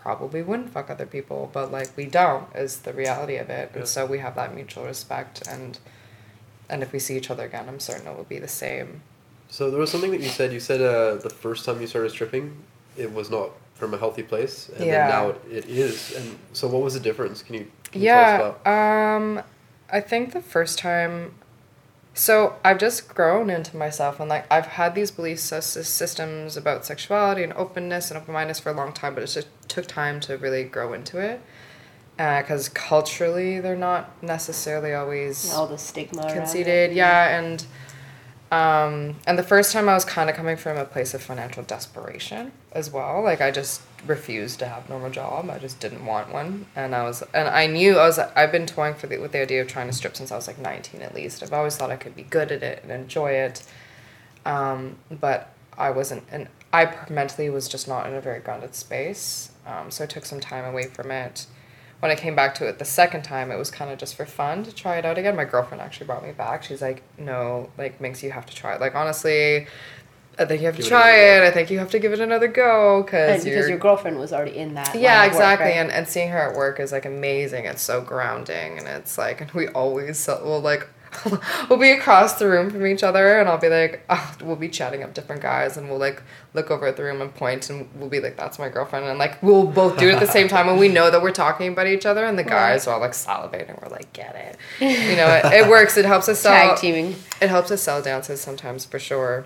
probably 0.00 0.42
wouldn't 0.42 0.70
fuck 0.70 0.90
other 0.90 1.06
people, 1.06 1.50
but 1.52 1.70
like 1.72 1.96
we 1.96 2.06
don't 2.06 2.46
is 2.54 2.80
the 2.80 2.92
reality 2.92 3.36
of 3.36 3.50
it, 3.50 3.70
Yeah. 3.72 3.78
and 3.80 3.88
so 3.88 4.04
we 4.06 4.18
have 4.18 4.34
that 4.36 4.54
mutual 4.54 4.84
respect 4.84 5.46
and 5.48 5.78
and 6.68 6.82
if 6.82 6.92
we 6.92 6.98
see 6.98 7.16
each 7.16 7.30
other 7.30 7.44
again, 7.44 7.66
I'm 7.68 7.80
certain 7.80 8.06
it 8.06 8.16
will 8.16 8.24
be 8.24 8.38
the 8.38 8.48
same. 8.48 9.02
So 9.50 9.70
there 9.70 9.78
was 9.80 9.90
something 9.90 10.10
that 10.12 10.20
you 10.20 10.28
said. 10.28 10.52
You 10.52 10.60
said 10.60 10.80
uh, 10.80 11.16
the 11.16 11.28
first 11.28 11.66
time 11.66 11.80
you 11.80 11.86
started 11.86 12.10
stripping, 12.10 12.56
it 12.96 13.12
was 13.12 13.28
not 13.30 13.50
from 13.74 13.92
a 13.92 13.98
healthy 13.98 14.22
place, 14.22 14.70
and 14.70 14.86
Yeah. 14.86 15.06
then 15.06 15.08
now 15.08 15.28
it, 15.30 15.40
it 15.50 15.64
is. 15.68 16.14
And 16.16 16.38
so, 16.54 16.68
what 16.68 16.80
was 16.82 16.94
the 16.94 17.00
difference? 17.00 17.42
Can 17.42 17.56
you, 17.56 17.66
can 17.90 18.00
you 18.00 18.08
tell 18.08 18.22
us 18.22 18.28
Yeah, 18.30 18.52
about? 18.62 18.66
um, 19.16 19.42
I 19.90 20.00
think 20.00 20.32
the 20.32 20.40
first 20.40 20.78
time. 20.78 21.34
So 22.14 22.56
I've 22.64 22.78
just 22.78 23.08
grown 23.14 23.48
into 23.48 23.76
myself, 23.76 24.20
and 24.20 24.28
like 24.28 24.44
I've 24.52 24.66
had 24.66 24.94
these 24.94 25.10
belief 25.10 25.40
systems 25.40 26.56
about 26.56 26.84
sexuality 26.84 27.42
and 27.42 27.52
openness 27.54 28.10
and 28.10 28.20
open 28.20 28.34
mindedness 28.34 28.60
for 28.60 28.70
a 28.70 28.74
long 28.74 28.92
time, 28.92 29.14
but 29.14 29.22
it 29.22 29.26
just 29.28 29.48
took 29.68 29.86
time 29.86 30.20
to 30.20 30.36
really 30.36 30.64
grow 30.64 30.92
into 30.92 31.18
it. 31.18 31.40
Because 32.18 32.68
culturally, 32.68 33.58
they're 33.60 33.74
not 33.74 34.22
necessarily 34.22 34.92
always 34.92 35.50
all 35.52 35.66
the 35.66 35.78
stigma. 35.78 36.30
conceded. 36.32 36.92
yeah 36.92 37.38
and 37.38 37.64
Um, 38.52 39.16
and 39.26 39.38
the 39.38 39.42
first 39.42 39.72
time 39.72 39.88
I 39.88 39.94
was 39.94 40.04
kind 40.04 40.28
of 40.28 40.36
coming 40.36 40.58
from 40.58 40.76
a 40.76 40.84
place 40.84 41.14
of 41.14 41.22
financial 41.22 41.62
desperation 41.62 42.52
as 42.74 42.90
well. 42.90 43.22
Like 43.22 43.40
I 43.40 43.50
just 43.50 43.82
refused 44.06 44.58
to 44.60 44.66
have 44.66 44.86
a 44.86 44.88
normal 44.90 45.10
job. 45.10 45.48
I 45.50 45.58
just 45.58 45.80
didn't 45.80 46.04
want 46.04 46.32
one. 46.32 46.66
And 46.74 46.94
I 46.94 47.04
was, 47.04 47.22
and 47.34 47.48
I 47.48 47.66
knew 47.66 47.98
I 47.98 48.06
was, 48.06 48.18
I've 48.18 48.52
been 48.52 48.66
toying 48.66 48.94
for 48.94 49.06
the, 49.06 49.18
with 49.18 49.32
the 49.32 49.40
idea 49.40 49.60
of 49.60 49.68
trying 49.68 49.86
to 49.86 49.92
strip 49.92 50.16
since 50.16 50.32
I 50.32 50.36
was 50.36 50.46
like 50.46 50.58
19 50.58 51.02
at 51.02 51.14
least. 51.14 51.42
I've 51.42 51.52
always 51.52 51.76
thought 51.76 51.90
I 51.90 51.96
could 51.96 52.16
be 52.16 52.22
good 52.22 52.50
at 52.50 52.62
it 52.62 52.80
and 52.82 52.90
enjoy 52.90 53.32
it. 53.32 53.62
Um, 54.44 54.96
but 55.10 55.52
I 55.78 55.90
wasn't, 55.90 56.24
and 56.30 56.48
I 56.72 56.94
mentally 57.08 57.48
was 57.50 57.68
just 57.68 57.86
not 57.86 58.06
in 58.06 58.14
a 58.14 58.20
very 58.20 58.40
grounded 58.40 58.74
space. 58.74 59.50
Um, 59.66 59.90
so 59.90 60.04
I 60.04 60.06
took 60.06 60.24
some 60.24 60.40
time 60.40 60.64
away 60.64 60.84
from 60.84 61.10
it. 61.10 61.46
When 62.00 62.10
I 62.10 62.16
came 62.16 62.34
back 62.34 62.56
to 62.56 62.66
it 62.66 62.80
the 62.80 62.84
second 62.84 63.22
time, 63.22 63.52
it 63.52 63.56
was 63.56 63.70
kind 63.70 63.88
of 63.92 63.96
just 63.98 64.16
for 64.16 64.26
fun 64.26 64.64
to 64.64 64.74
try 64.74 64.96
it 64.96 65.04
out 65.04 65.18
again. 65.18 65.36
My 65.36 65.44
girlfriend 65.44 65.80
actually 65.80 66.06
brought 66.06 66.24
me 66.24 66.32
back. 66.32 66.64
She's 66.64 66.82
like, 66.82 67.04
"No, 67.16 67.70
like 67.78 68.00
makes 68.00 68.24
you 68.24 68.32
have 68.32 68.44
to 68.46 68.56
try 68.56 68.74
it. 68.74 68.80
Like 68.80 68.96
honestly, 68.96 69.68
I 70.38 70.44
think 70.46 70.60
you 70.60 70.66
have 70.66 70.76
to 70.76 70.82
Give 70.82 70.86
it 70.86 70.88
try 70.88 71.10
another 71.10 71.44
it. 71.44 71.48
I 71.48 71.50
think 71.52 71.70
you 71.70 71.78
have 71.78 71.90
to 71.90 71.98
give 71.98 72.12
it 72.12 72.20
another 72.20 72.48
go 72.48 72.98
And 72.98 73.06
because 73.06 73.44
because 73.44 73.68
your 73.68 73.78
girlfriend 73.78 74.18
was 74.18 74.32
already 74.32 74.56
in 74.56 74.74
that. 74.74 74.94
yeah, 74.94 75.18
line 75.18 75.28
of 75.28 75.34
work, 75.34 75.42
exactly. 75.42 75.66
right? 75.66 75.76
And 75.76 75.90
and 75.92 76.08
seeing 76.08 76.30
her 76.30 76.38
at 76.38 76.56
work 76.56 76.80
is 76.80 76.90
like 76.92 77.04
amazing. 77.04 77.66
It's 77.66 77.82
so 77.82 78.00
grounding, 78.00 78.78
and 78.78 78.88
it's 78.88 79.18
like, 79.18 79.40
and 79.40 79.50
we 79.52 79.68
always 79.68 80.26
will 80.26 80.60
like. 80.60 80.88
we'll 81.68 81.78
be 81.78 81.90
across 81.90 82.38
the 82.38 82.48
room 82.48 82.70
from 82.70 82.86
each 82.86 83.02
other 83.02 83.38
and 83.38 83.46
I'll 83.46 83.58
be 83.58 83.68
like 83.68 84.02
oh, 84.08 84.34
we'll 84.42 84.56
be 84.56 84.70
chatting 84.70 85.02
up 85.02 85.12
different 85.12 85.42
guys 85.42 85.76
and 85.76 85.90
we'll 85.90 85.98
like 85.98 86.22
look 86.54 86.70
over 86.70 86.86
at 86.86 86.96
the 86.96 87.02
room 87.02 87.20
and 87.20 87.34
point 87.34 87.68
and 87.68 87.86
we'll 87.96 88.08
be 88.08 88.18
like 88.18 88.38
that's 88.38 88.58
my 88.58 88.70
girlfriend 88.70 89.04
and 89.04 89.18
like 89.18 89.42
we'll 89.42 89.66
both 89.66 89.98
do 89.98 90.08
it 90.08 90.14
at 90.14 90.20
the 90.20 90.26
same 90.26 90.48
time 90.48 90.70
and 90.70 90.78
we 90.80 90.88
know 90.88 91.10
that 91.10 91.20
we're 91.20 91.30
talking 91.30 91.70
about 91.70 91.86
each 91.86 92.06
other 92.06 92.24
and 92.24 92.38
the 92.38 92.42
guys 92.42 92.86
are 92.86 92.94
all 92.94 93.00
like 93.00 93.10
salivating 93.12 93.78
we're 93.82 93.90
like 93.90 94.10
get 94.14 94.34
it 94.34 94.56
you 94.80 95.14
know 95.14 95.28
it, 95.44 95.52
it 95.52 95.68
works 95.68 95.98
it 95.98 96.06
helps 96.06 96.30
us 96.30 96.38
sell 96.38 96.54
Tag 96.70 96.78
teaming. 96.78 97.14
it 97.42 97.50
helps 97.50 97.70
us 97.70 97.82
sell 97.82 98.00
dances 98.00 98.40
sometimes 98.40 98.86
for 98.86 98.98
sure. 98.98 99.44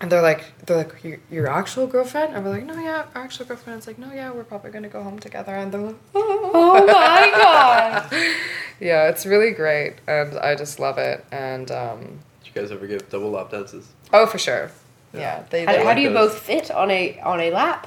And 0.00 0.12
they're 0.12 0.20
like, 0.22 0.44
they're 0.66 0.76
like, 0.76 1.02
your, 1.02 1.18
your 1.30 1.48
actual 1.48 1.86
girlfriend? 1.86 2.34
And 2.34 2.44
we're 2.44 2.50
like, 2.50 2.64
no, 2.66 2.74
yeah, 2.78 3.06
our 3.14 3.22
actual 3.22 3.46
girlfriend. 3.46 3.78
It's 3.78 3.86
like, 3.86 3.98
no, 3.98 4.12
yeah, 4.12 4.30
we're 4.30 4.44
probably 4.44 4.70
gonna 4.70 4.90
go 4.90 5.02
home 5.02 5.18
together. 5.18 5.54
And 5.54 5.72
they're 5.72 5.80
like, 5.80 5.96
oh, 6.14 6.50
Oh 6.54 6.86
my 6.86 7.30
god. 7.34 8.12
yeah, 8.80 9.08
it's 9.08 9.24
really 9.24 9.52
great, 9.52 9.94
and 10.06 10.36
I 10.38 10.54
just 10.54 10.78
love 10.78 10.98
it. 10.98 11.24
And 11.32 11.70
um, 11.70 12.00
Did 12.44 12.54
you 12.54 12.60
guys 12.60 12.70
ever 12.70 12.86
give 12.86 13.08
double 13.08 13.30
lap 13.30 13.50
dances? 13.50 13.88
oh, 14.12 14.26
for 14.26 14.38
sure, 14.38 14.70
Yeah. 15.14 15.20
yeah. 15.20 15.42
They, 15.48 15.64
How, 15.64 15.72
they 15.72 15.78
how 15.78 15.84
like 15.84 15.96
do 15.96 16.02
you 16.02 16.12
those. 16.12 16.32
both 16.32 16.42
fit 16.42 16.70
on 16.70 16.90
a 16.90 17.18
on 17.20 17.40
a 17.40 17.50
lap? 17.50 17.86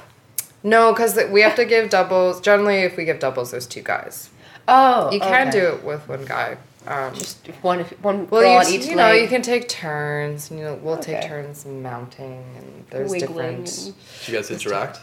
no, 0.64 0.92
because 0.92 1.16
we 1.30 1.42
have 1.42 1.54
to 1.54 1.64
give 1.64 1.90
doubles. 1.90 2.40
Generally, 2.40 2.78
if 2.80 2.96
we 2.96 3.04
give 3.04 3.20
doubles, 3.20 3.52
there's 3.52 3.66
two 3.68 3.82
guys. 3.82 4.30
Oh, 4.68 5.10
You 5.12 5.20
can 5.20 5.48
okay. 5.48 5.58
do 5.60 5.66
it 5.68 5.84
with 5.84 6.06
one 6.08 6.24
guy. 6.24 6.56
Um, 6.90 7.14
just 7.14 7.46
one 7.62 7.80
one 8.02 8.28
well, 8.30 8.42
you, 8.42 8.48
on 8.48 8.66
each 8.80 8.86
you 8.86 8.96
know, 8.96 9.12
you 9.12 9.28
can 9.28 9.42
take 9.42 9.68
turns. 9.68 10.50
You 10.50 10.56
know, 10.58 10.74
we'll 10.82 10.96
take 10.98 11.22
turns 11.22 11.64
mounting, 11.64 12.44
and 12.56 12.84
there's 12.90 13.10
Wiggling 13.10 13.64
different. 13.64 13.78
and- 13.78 13.94
Did 14.24 14.28
you 14.28 14.34
guys 14.34 14.50
interact? 14.50 14.98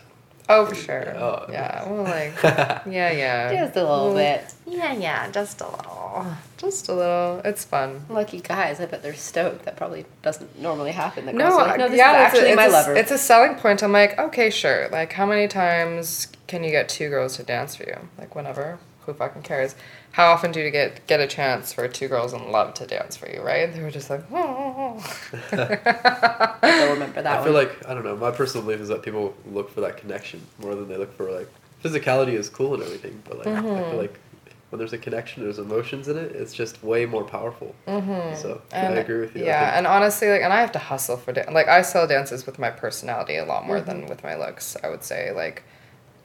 Oh, 0.50 0.66
for 0.66 0.76
sure. 0.76 1.14
Oh. 1.18 1.46
Yeah, 1.52 1.90
well, 1.90 2.04
like, 2.04 2.34
yeah, 2.44 3.12
yeah. 3.12 3.54
Just 3.66 3.76
a 3.76 3.82
little 3.82 4.14
Well, 4.14 4.16
bit. 4.16 4.54
Yeah, 4.66 4.94
yeah, 4.94 5.30
just 5.30 5.60
a 5.60 5.66
little. 5.70 6.26
Just 6.58 6.88
a 6.88 6.94
little. 6.94 7.42
It's 7.44 7.66
fun. 7.66 8.06
Lucky 8.10 8.40
guys, 8.40 8.80
I 8.80 8.86
bet 8.86 9.04
they're 9.04 9.14
stoked. 9.14 9.66
That 9.66 9.76
probably 9.76 10.06
doesn't 10.22 10.58
normally 10.62 10.92
happen. 10.94 11.26
The 11.26 11.34
No, 11.34 11.50
girls 11.50 11.54
are 11.62 11.68
like, 11.68 11.78
no, 11.80 11.90
this 11.90 11.98
yeah, 11.98 12.12
is 12.12 12.16
it's 12.16 12.34
a- 12.34 12.38
actually 12.38 12.50
it's 12.52 12.56
my 12.58 12.66
a, 12.66 12.70
lover. 12.70 12.96
It's 12.96 13.12
a 13.12 13.18
selling 13.18 13.56
point. 13.56 13.84
I'm 13.84 13.92
like, 13.92 14.18
okay, 14.18 14.50
sure. 14.50 14.88
Like, 14.90 15.12
how 15.12 15.26
many 15.26 15.50
times 15.50 16.28
can 16.48 16.64
you 16.64 16.72
get 16.72 16.88
two 16.88 17.10
girls 17.10 17.36
to 17.38 17.44
dance 17.44 17.76
for 17.76 17.84
you? 17.84 17.98
Like, 18.18 18.34
whenever. 18.34 18.80
Who 19.06 19.14
fucking 19.14 19.42
cares? 19.44 19.76
How 20.18 20.32
often 20.32 20.52
do 20.52 20.60
you 20.60 20.72
get 20.72 21.06
get 21.06 21.20
a 21.20 21.28
chance 21.28 21.72
for 21.72 21.88
two 21.88 22.08
girls 22.08 22.34
in 22.34 22.52
love 22.52 22.74
to 22.80 22.88
dance 22.88 23.16
for 23.16 23.30
you? 23.30 23.40
Right? 23.42 23.72
They 23.72 23.82
were 23.84 23.92
just 23.92 24.10
like, 24.10 24.24
oh. 24.34 24.98
They'll 25.52 26.94
remember 26.94 27.22
that 27.22 27.28
I 27.28 27.44
feel 27.44 27.54
like 27.54 27.88
I 27.88 27.94
don't 27.94 28.04
know. 28.04 28.16
My 28.18 28.32
personal 28.32 28.66
belief 28.66 28.82
is 28.82 28.88
that 28.90 29.04
people 29.04 29.36
look 29.52 29.70
for 29.70 29.82
that 29.82 29.98
connection 29.98 30.42
more 30.60 30.74
than 30.74 30.88
they 30.88 30.98
look 30.98 31.16
for 31.16 31.32
like 31.32 31.48
physicality 31.84 32.34
is 32.34 32.50
cool 32.50 32.74
and 32.74 32.82
everything, 32.82 33.22
but 33.30 33.38
like 33.38 33.48
I 33.48 33.52
Mm-hmm. 33.62 33.92
feel 33.92 34.00
like 34.00 34.20
when 34.72 34.80
there's 34.80 34.94
a 34.94 34.98
connection, 34.98 35.44
there's 35.44 35.60
emotions 35.60 36.08
in 36.08 36.18
it. 36.18 36.32
It's 36.36 36.52
just 36.52 36.84
way 36.84 37.06
more 37.06 37.24
powerful. 37.24 37.76
Mm-hmm. 37.88 38.36
So 38.42 38.60
And, 38.72 38.96
I 38.96 38.98
agree 38.98 39.20
with 39.20 39.36
you. 39.36 39.46
Yeah, 39.46 39.78
and 39.78 39.86
honestly, 39.86 40.30
like, 40.30 40.42
and 40.42 40.52
I 40.52 40.60
have 40.62 40.72
to 40.74 40.80
hustle 40.80 41.16
for 41.18 41.32
dan- 41.32 41.54
like 41.54 41.68
I 41.68 41.84
sell 41.84 42.08
dances 42.08 42.46
with 42.48 42.58
my 42.58 42.72
personality 42.72 43.38
a 43.38 43.46
lot 43.46 43.68
more 43.68 43.78
Mm-hmm. 43.78 43.86
than 43.86 44.08
with 44.08 44.24
my 44.24 44.36
looks. 44.36 44.76
I 44.84 44.90
would 44.90 45.04
say 45.04 45.32
like, 45.32 45.62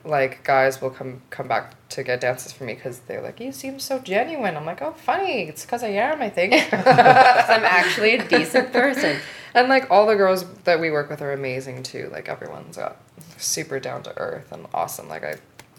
like 0.05 0.43
guys 0.45 0.81
will 0.81 0.91
come 0.91 1.23
come 1.31 1.49
back 1.49 1.75
to 1.91 2.03
get 2.03 2.21
dances 2.21 2.53
for 2.53 2.65
me 2.65 2.75
because 2.75 3.01
they're 3.01 3.21
like, 3.23 3.41
you 3.41 3.53
seem 3.53 3.79
so 3.79 3.99
genuine. 3.99 4.57
I'm 4.57 4.67
like, 4.67 4.83
oh, 4.83 4.93
funny. 4.93 5.43
It's 5.43 5.65
because 5.65 5.83
I 5.83 5.89
am. 5.89 6.23
I 6.23 6.31
think 6.31 6.55
I'm 6.73 7.65
actually 7.65 8.17
a 8.17 8.29
decent 8.29 8.73
person. 8.73 9.19
and 9.55 9.69
like 9.69 9.91
all 9.91 10.07
the 10.07 10.17
girls 10.17 10.45
that 10.65 10.81
we 10.81 10.91
work 10.91 11.11
with 11.11 11.23
are 11.23 11.33
amazing 11.33 11.83
too. 11.83 12.09
Like 12.13 12.29
everyone's 12.29 12.77
got 12.77 12.97
super 13.37 13.79
down 13.79 14.03
to 14.05 14.17
earth 14.19 14.51
and 14.53 14.67
awesome. 14.75 15.09
Like 15.09 15.25
I 15.25 15.37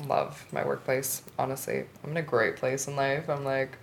love 0.07 0.45
my 0.51 0.65
workplace. 0.65 1.23
Honestly, 1.37 1.85
I'm 2.03 2.11
in 2.11 2.17
a 2.17 2.21
great 2.21 2.55
place 2.57 2.87
in 2.87 2.95
life. 2.95 3.29
I'm 3.29 3.43
like 3.43 3.77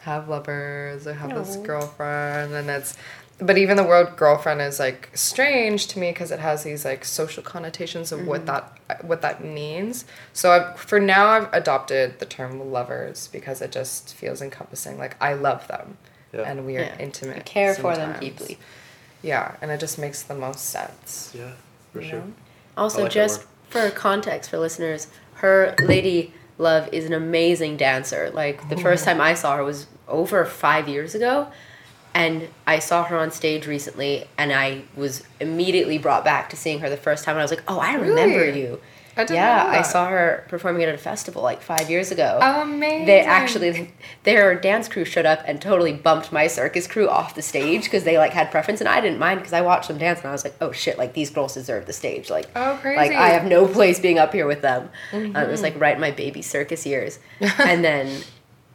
have 0.00 0.28
lovers. 0.28 1.06
I 1.06 1.12
have 1.12 1.34
this 1.34 1.56
girlfriend, 1.56 2.52
and 2.54 2.68
it's. 2.70 2.96
But 3.40 3.56
even 3.56 3.76
the 3.76 3.84
word 3.84 4.16
girlfriend 4.16 4.60
is 4.60 4.78
like 4.78 5.08
strange 5.14 5.86
to 5.88 5.98
me 5.98 6.10
because 6.10 6.30
it 6.30 6.40
has 6.40 6.62
these 6.62 6.84
like 6.84 7.04
social 7.04 7.42
connotations 7.42 8.12
of 8.12 8.26
what 8.26 8.46
that 8.46 8.78
what 9.02 9.22
that 9.22 9.42
means. 9.44 10.04
So 10.32 10.52
I've, 10.52 10.78
for 10.78 11.00
now, 11.00 11.28
I've 11.28 11.52
adopted 11.52 12.18
the 12.18 12.26
term 12.26 12.70
lovers 12.70 13.28
because 13.32 13.62
it 13.62 13.72
just 13.72 14.14
feels 14.14 14.42
encompassing. 14.42 14.98
Like 14.98 15.16
I 15.20 15.32
love 15.34 15.66
them, 15.68 15.96
Yeah. 16.32 16.42
and 16.42 16.66
we 16.66 16.76
are 16.76 16.82
Yeah. 16.82 16.98
intimate. 16.98 17.36
I 17.38 17.40
care 17.40 17.74
for 17.74 17.96
them 17.96 18.18
deeply. 18.20 18.58
Yeah, 19.22 19.56
and 19.60 19.70
it 19.70 19.80
just 19.80 19.98
makes 19.98 20.22
the 20.22 20.34
most 20.34 20.60
sense. 20.70 21.30
yeah, 21.34 21.52
for 21.92 22.00
you 22.00 22.08
sure. 22.08 22.18
know? 22.20 22.32
Also, 22.76 23.02
like 23.02 23.12
just 23.12 23.44
for 23.68 23.90
context 23.90 24.50
for 24.50 24.58
listeners, 24.58 25.06
her 25.34 25.74
lady 25.80 26.32
love 26.58 26.88
is 26.92 27.04
an 27.06 27.12
amazing 27.12 27.76
dancer. 27.76 28.30
Like 28.32 28.68
the 28.68 28.76
oh, 28.76 28.80
first 28.80 29.04
time 29.04 29.20
I 29.20 29.34
saw 29.34 29.56
her 29.56 29.64
was 29.64 29.86
over 30.08 30.44
five 30.44 30.88
years 30.88 31.14
ago, 31.14 31.48
and 32.14 32.48
I 32.66 32.78
saw 32.78 33.04
her 33.04 33.16
on 33.18 33.30
stage 33.30 33.66
recently, 33.66 34.26
and 34.38 34.52
I 34.52 34.82
was 34.96 35.22
immediately 35.40 35.98
brought 35.98 36.24
back 36.24 36.50
to 36.50 36.56
seeing 36.56 36.80
her 36.80 36.90
the 36.90 36.96
first 36.96 37.24
time. 37.24 37.34
And 37.34 37.40
I 37.40 37.44
was 37.44 37.50
like, 37.50 37.62
"Oh, 37.68 37.78
I 37.78 37.94
remember 37.94 38.38
Really? 38.38 38.60
you." 38.62 38.80
I 39.16 39.26
yeah, 39.30 39.66
I 39.66 39.82
saw 39.82 40.06
her 40.08 40.46
performing 40.48 40.84
at 40.84 40.94
a 40.94 40.96
festival 40.96 41.42
like 41.42 41.60
five 41.60 41.90
years 41.90 42.10
ago. 42.12 42.38
Oh, 42.40 42.62
amazing. 42.62 43.06
They 43.06 43.20
actually, 43.20 43.92
their 44.22 44.54
dance 44.54 44.88
crew 44.88 45.04
showed 45.04 45.26
up 45.26 45.40
and 45.46 45.60
totally 45.60 45.92
bumped 45.92 46.30
my 46.32 46.46
circus 46.46 46.86
crew 46.86 47.08
off 47.08 47.34
the 47.34 47.42
stage 47.42 47.84
because 47.84 48.04
they 48.04 48.16
like 48.18 48.32
had 48.32 48.50
preference, 48.52 48.80
and 48.80 48.88
I 48.88 49.00
didn't 49.00 49.18
mind 49.18 49.40
because 49.40 49.52
I 49.52 49.60
watched 49.62 49.88
them 49.88 49.98
dance 49.98 50.20
and 50.20 50.28
I 50.28 50.32
was 50.32 50.44
like, 50.44 50.54
oh 50.60 50.70
shit, 50.72 50.96
like 50.96 51.12
these 51.12 51.28
girls 51.28 51.52
deserve 51.54 51.86
the 51.86 51.92
stage. 51.92 52.30
Like, 52.30 52.48
Oh, 52.56 52.78
crazy! 52.80 52.96
like. 52.96 53.10
I 53.12 53.30
have 53.30 53.44
no 53.44 53.66
place 53.66 53.98
being 54.00 54.18
up 54.18 54.32
here 54.32 54.46
with 54.46 54.62
them. 54.62 54.88
Um, 55.12 55.36
it 55.36 55.48
was 55.48 55.60
like 55.60 55.78
right 55.78 55.96
in 55.96 56.00
my 56.00 56.12
baby 56.12 56.40
circus 56.40 56.86
years, 56.86 57.18
and 57.40 57.84
then 57.84 58.22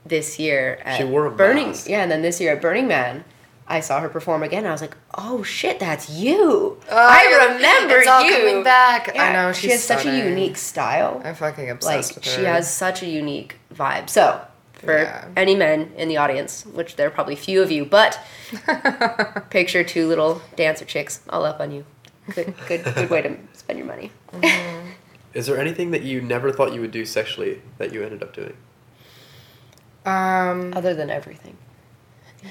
this 0.05 0.37
year 0.39 0.79
at 0.83 0.97
She 0.97 1.03
wore 1.03 1.25
a 1.25 1.31
Burning, 1.31 1.67
mask. 1.67 1.89
yeah, 1.89 2.01
and 2.03 2.11
then 2.11 2.21
this 2.21 2.39
year 2.39 2.53
at 2.53 2.61
Burning 2.61 2.87
Man. 2.87 3.23
I 3.67 3.79
saw 3.79 3.99
her 3.99 4.09
perform 4.09 4.43
again. 4.43 4.59
And 4.59 4.67
I 4.67 4.71
was 4.73 4.81
like, 4.81 4.95
"Oh 5.17 5.41
shit, 5.41 5.79
that's 5.79 6.07
you! 6.07 6.77
Oh, 6.87 6.95
I 6.95 7.47
remember 7.55 7.97
It's 7.97 8.07
all 8.07 8.23
you." 8.23 8.31
coming 8.37 8.63
back. 8.63 9.09
I 9.09 9.13
Yeah, 9.15 9.33
know, 9.33 9.53
she 9.53 9.61
she's 9.61 9.71
has 9.71 9.83
such 9.83 10.05
a 10.05 10.15
unique 10.15 10.55
style 10.55 11.19
I'm 11.25 11.33
fucking 11.33 11.65
like 11.65 11.73
obsessed 11.73 12.13
with 12.13 12.25
her. 12.25 12.29
she 12.31 12.43
has 12.43 12.71
such 12.71 13.01
a 13.01 13.07
unique 13.07 13.55
vibe. 13.73 14.07
So 14.11 14.39
for 14.73 14.95
Yeah. 15.01 15.25
any 15.35 15.55
men 15.55 15.91
in 15.97 16.09
the 16.09 16.17
audience, 16.17 16.63
which 16.67 16.95
there 16.95 17.07
are 17.07 17.09
probably 17.09 17.35
few 17.35 17.63
of 17.63 17.71
you, 17.71 17.85
but 17.85 18.19
picture 19.49 19.83
two 19.83 20.07
little 20.07 20.43
dancer 20.55 20.85
chicks 20.85 21.21
all 21.29 21.43
up 21.43 21.59
on 21.59 21.71
you. 21.71 21.85
Good, 22.35 22.53
good, 22.67 22.83
good 22.83 23.09
way 23.09 23.23
to 23.23 23.35
spend 23.53 23.79
your 23.79 23.87
money. 23.87 24.11
Mm-hmm. 24.31 24.89
Is 25.33 25.47
there 25.47 25.57
anything 25.59 25.89
that 25.89 26.03
you 26.03 26.21
never 26.21 26.51
thought 26.51 26.71
you 26.73 26.81
would 26.81 26.91
do 26.91 27.03
sexually 27.03 27.61
that 27.79 27.91
you 27.91 28.03
ended 28.03 28.21
up 28.23 28.33
doing? 28.33 28.55
Um. 30.05 30.73
Other 30.75 30.93
than 30.93 31.09
everything, 31.09 31.57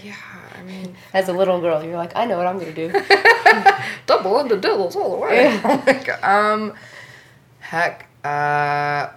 Yeah, 0.02 0.14
I 0.59 0.62
mean, 0.66 0.94
as 1.12 1.28
a 1.28 1.32
little 1.32 1.61
girl, 1.61 1.82
you're 1.84 1.96
like, 1.96 2.14
I 2.16 2.24
know 2.24 2.36
what 2.36 2.46
I'm 2.46 2.59
gonna 2.59 2.72
do. 2.72 2.88
double 4.07 4.38
into 4.40 4.57
diddles 4.57 4.96
all 4.96 5.11
the 5.12 5.16
way. 5.18 5.44
Yeah. 5.44 6.02
God. 6.20 6.24
Um, 6.24 6.74
heck, 7.61 8.09
uh, 8.24 9.09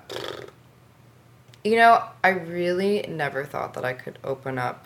you 1.63 1.75
know, 1.75 2.03
I 2.23 2.29
really 2.29 3.05
never 3.09 3.43
thought 3.43 3.73
that 3.73 3.83
I 3.83 3.93
could 3.93 4.19
open 4.23 4.57
up 4.57 4.85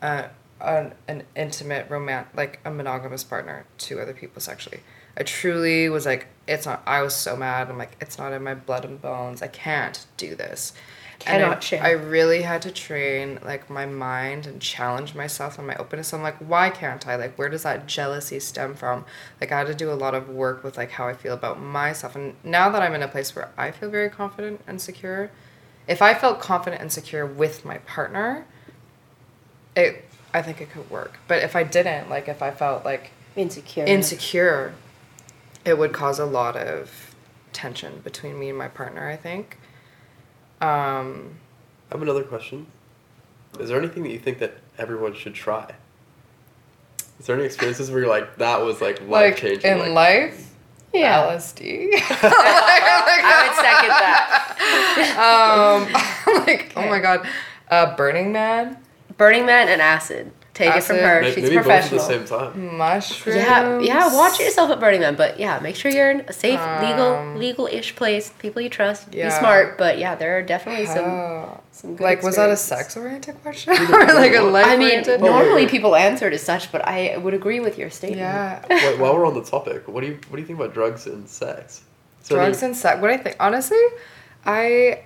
uh, 0.00 0.24
an, 0.60 0.94
an 1.08 1.22
intimate 1.36 1.88
romance, 1.88 2.28
like 2.34 2.60
a 2.64 2.70
monogamous 2.70 3.24
partner 3.24 3.64
to 3.78 4.00
other 4.00 4.12
people 4.12 4.40
sexually. 4.40 4.80
I 5.16 5.22
truly 5.22 5.88
was 5.88 6.06
like, 6.06 6.26
it's 6.48 6.66
not, 6.66 6.82
I 6.86 7.02
was 7.02 7.14
so 7.14 7.36
mad. 7.36 7.68
I'm 7.70 7.78
like, 7.78 7.96
it's 8.00 8.18
not 8.18 8.32
in 8.32 8.42
my 8.42 8.54
blood 8.54 8.84
and 8.84 9.00
bones. 9.00 9.42
I 9.42 9.46
can't 9.48 10.04
do 10.16 10.34
this. 10.34 10.72
And 11.26 11.44
I- 11.44 11.58
share. 11.60 11.82
I 11.82 11.90
really 11.90 12.42
had 12.42 12.62
to 12.62 12.70
train 12.70 13.38
like 13.44 13.68
my 13.70 13.86
mind 13.86 14.46
and 14.46 14.60
challenge 14.60 15.14
myself 15.14 15.58
and 15.58 15.66
my 15.66 15.74
openness. 15.76 16.12
I'm 16.12 16.22
like, 16.22 16.36
why 16.38 16.70
can't 16.70 17.06
I? 17.06 17.16
Like, 17.16 17.36
where 17.36 17.48
does 17.48 17.62
that 17.62 17.86
jealousy 17.86 18.40
stem 18.40 18.74
from? 18.74 19.04
Like, 19.40 19.52
I 19.52 19.58
had 19.58 19.66
to 19.68 19.74
do 19.74 19.90
a 19.90 19.94
lot 19.94 20.14
of 20.14 20.28
work 20.28 20.62
with 20.64 20.76
like 20.76 20.92
how 20.92 21.06
I 21.08 21.14
feel 21.14 21.34
about 21.34 21.60
myself. 21.60 22.16
And 22.16 22.34
now 22.44 22.68
that 22.70 22.82
I'm 22.82 22.94
in 22.94 23.02
a 23.02 23.08
place 23.08 23.34
where 23.36 23.50
I 23.56 23.70
feel 23.70 23.90
very 23.90 24.08
confident 24.10 24.60
and 24.66 24.80
secure, 24.80 25.30
if 25.88 26.00
I 26.02 26.14
felt 26.14 26.40
confident 26.40 26.80
and 26.80 26.92
secure 26.92 27.26
with 27.26 27.64
my 27.64 27.78
partner, 27.78 28.46
it 29.76 30.04
I 30.34 30.42
think 30.42 30.60
it 30.60 30.70
could 30.70 30.90
work. 30.90 31.18
But 31.28 31.42
if 31.42 31.54
I 31.56 31.62
didn't, 31.62 32.08
like 32.08 32.28
if 32.28 32.42
I 32.42 32.50
felt 32.50 32.84
like 32.84 33.10
Insecure. 33.36 33.84
insecure, 33.84 34.74
it 35.64 35.78
would 35.78 35.92
cause 35.92 36.18
a 36.18 36.24
lot 36.26 36.56
of 36.56 37.14
tension 37.52 38.00
between 38.02 38.38
me 38.38 38.48
and 38.48 38.56
my 38.58 38.68
partner, 38.68 39.08
I 39.08 39.16
think. 39.16 39.58
Um, 40.62 41.34
I 41.90 41.94
have 41.94 42.02
another 42.02 42.22
question. 42.22 42.66
Is 43.58 43.68
there 43.68 43.78
anything 43.78 44.04
that 44.04 44.10
you 44.10 44.18
think 44.20 44.38
that 44.38 44.54
everyone 44.78 45.12
should 45.14 45.34
try? 45.34 45.74
Is 47.18 47.26
there 47.26 47.36
any 47.36 47.44
experiences 47.44 47.90
where 47.90 48.00
you're 48.00 48.08
like, 48.08 48.36
that 48.36 48.60
was 48.62 48.80
like 48.80 49.00
life 49.08 49.36
changing? 49.36 49.52
like 49.52 49.62
changing? 49.62 49.86
in 49.88 49.94
life, 49.94 50.50
Yeah. 50.94 51.26
LSD. 51.26 51.88
I 51.94 53.44
would 53.46 53.56
second 53.56 53.90
that. 55.18 56.36
um, 56.38 56.44
like, 56.46 56.72
oh 56.76 56.88
my 56.88 57.00
god, 57.00 57.26
uh, 57.70 57.96
Burning 57.96 58.32
Man, 58.32 58.78
Burning 59.18 59.44
Man 59.44 59.68
and 59.68 59.82
acid. 59.82 60.30
Take 60.54 60.76
it 60.76 60.82
from 60.82 60.96
her. 60.98 61.22
May- 61.22 61.32
She's 61.34 61.44
Maybe 61.44 61.56
both 61.56 61.66
at 61.68 61.88
professional. 61.88 62.00
the 62.00 62.06
same 62.06 62.24
time. 62.26 62.76
mushroom. 62.76 63.36
Yeah, 63.38 63.80
yeah. 63.80 64.14
Watch 64.14 64.38
yourself 64.38 64.70
at 64.70 64.78
Burning 64.80 65.00
Man, 65.00 65.14
but 65.14 65.40
yeah, 65.40 65.58
make 65.60 65.76
sure 65.76 65.90
you're 65.90 66.10
in 66.10 66.20
a 66.28 66.32
safe, 66.34 66.60
legal, 66.82 67.14
Um, 67.14 67.38
legal-ish 67.38 67.96
place. 67.96 68.32
People 68.38 68.60
you 68.60 68.68
trust. 68.68 69.10
Be 69.10 69.18
yeah. 69.18 69.38
smart, 69.38 69.78
but 69.78 69.96
yeah, 69.98 70.14
there 70.14 70.36
are 70.36 70.42
definitely 70.42 70.84
some. 70.84 71.06
Oh. 71.06 71.60
some 71.70 71.96
good 71.96 72.04
Like, 72.04 72.22
was 72.22 72.36
that 72.36 72.50
a 72.50 72.56
sex-oriented 72.58 73.40
question 73.42 73.72
or 73.94 74.04
like 74.12 74.34
a 74.34 74.42
mean, 74.42 74.52
life? 74.52 74.66
I 74.66 74.76
mean, 74.76 75.02
wait, 75.06 75.20
normally 75.20 75.62
wait. 75.64 75.70
people 75.70 75.96
answer 75.96 76.26
it 76.28 76.34
as 76.34 76.42
such, 76.42 76.70
but 76.70 76.86
I 76.86 77.16
would 77.16 77.32
agree 77.32 77.60
with 77.60 77.78
your 77.78 77.88
statement. 77.88 78.20
yeah. 78.20 78.62
Wait, 78.68 78.98
while 78.98 79.14
we're 79.16 79.26
on 79.26 79.32
the 79.34 79.42
topic, 79.44 79.88
what 79.88 80.02
do 80.02 80.08
you 80.08 80.18
what 80.28 80.36
do 80.36 80.42
you 80.42 80.46
think 80.46 80.58
about 80.58 80.74
drugs 80.74 81.06
and 81.06 81.26
sex? 81.26 81.80
Is 82.20 82.28
there 82.28 82.36
drugs 82.38 82.62
any- 82.62 82.72
and 82.72 82.76
sex. 82.76 83.00
What 83.00 83.08
do 83.08 83.14
I 83.14 83.16
think, 83.16 83.36
honestly, 83.40 83.82
I, 84.44 85.00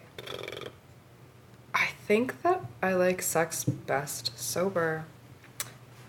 I 1.73 1.87
think 2.09 2.43
that 2.43 2.63
I 2.83 2.95
like 2.95 3.23
sex 3.23 3.63
best 3.65 4.37
sober. 4.39 5.05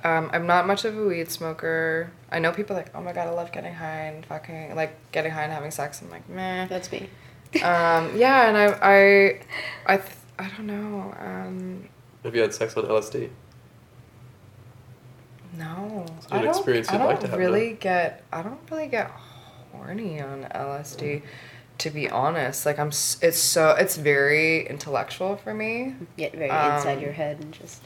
Um, 0.07 0.29
I'm 0.33 0.45
not 0.47 0.67
much 0.67 0.85
of 0.85 0.97
a 0.97 1.03
weed 1.05 1.29
smoker. 1.31 2.11
I 2.31 2.39
know 2.39 2.51
people 2.51 2.75
like, 2.75 2.91
oh 2.95 3.01
my 3.01 3.13
god, 3.13 3.27
I 3.27 3.31
love 3.31 3.51
getting 3.51 3.73
high 3.73 4.03
and 4.11 4.25
fucking 4.25 4.75
like 4.75 4.93
getting 5.11 5.31
high 5.31 5.43
and 5.43 5.51
having 5.53 5.71
sex. 5.71 6.01
I'm 6.01 6.09
like, 6.09 6.27
meh. 6.29 6.67
That's 6.67 6.91
me. 6.91 7.09
Um, 7.63 8.15
yeah, 8.15 8.47
and 8.49 8.57
I, 8.57 8.65
I, 8.81 9.41
I, 9.93 9.97
th- 9.97 10.09
I 10.37 10.47
don't 10.49 10.67
know. 10.67 11.15
Um, 11.19 11.89
Have 12.23 12.35
you 12.35 12.41
had 12.41 12.53
sex 12.53 12.75
on 12.77 12.83
LSD? 12.85 13.29
no, 15.57 16.05
It's 16.17 16.27
I 16.31 16.39
don't. 16.41 16.49
experience 16.49 16.91
you'd 16.91 16.97
don't 16.99 17.07
like 17.07 17.19
to 17.21 17.27
have, 17.27 17.39
really 17.39 17.73
get. 17.73 18.23
I 18.31 18.41
don't 18.43 18.59
really 18.69 18.87
get 18.87 19.09
horny 19.71 20.21
on 20.21 20.43
LSD. 20.53 21.23
To 21.79 21.89
be 21.91 22.09
honest, 22.09 22.65
like 22.65 22.79
I'm, 22.79 22.87
it's 22.89 23.37
so 23.37 23.75
it's 23.79 23.97
very 23.97 24.67
intellectual 24.67 25.37
for 25.37 25.53
me. 25.53 25.95
Get 26.17 26.33
very 26.33 26.49
Um, 26.49 26.75
inside 26.77 27.01
your 27.01 27.13
head 27.13 27.39
and 27.39 27.53
just. 27.53 27.81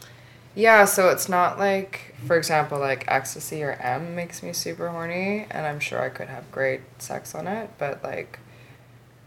Yeah, 0.54 0.86
so 0.86 1.10
it's 1.10 1.30
not 1.30 1.58
like, 1.58 2.16
for 2.28 2.36
example, 2.38 2.78
like 2.80 3.06
ecstasy 3.08 3.64
or 3.64 3.74
M 3.74 4.16
makes 4.16 4.44
me 4.44 4.52
super 4.54 4.90
horny, 4.90 5.48
and 5.50 5.66
I'm 5.66 5.80
sure 5.80 6.02
I 6.02 6.10
could 6.10 6.28
have 6.28 6.52
great 6.52 6.82
sex 7.00 7.34
on 7.34 7.48
it, 7.48 7.70
but 7.78 8.04
like, 8.04 8.40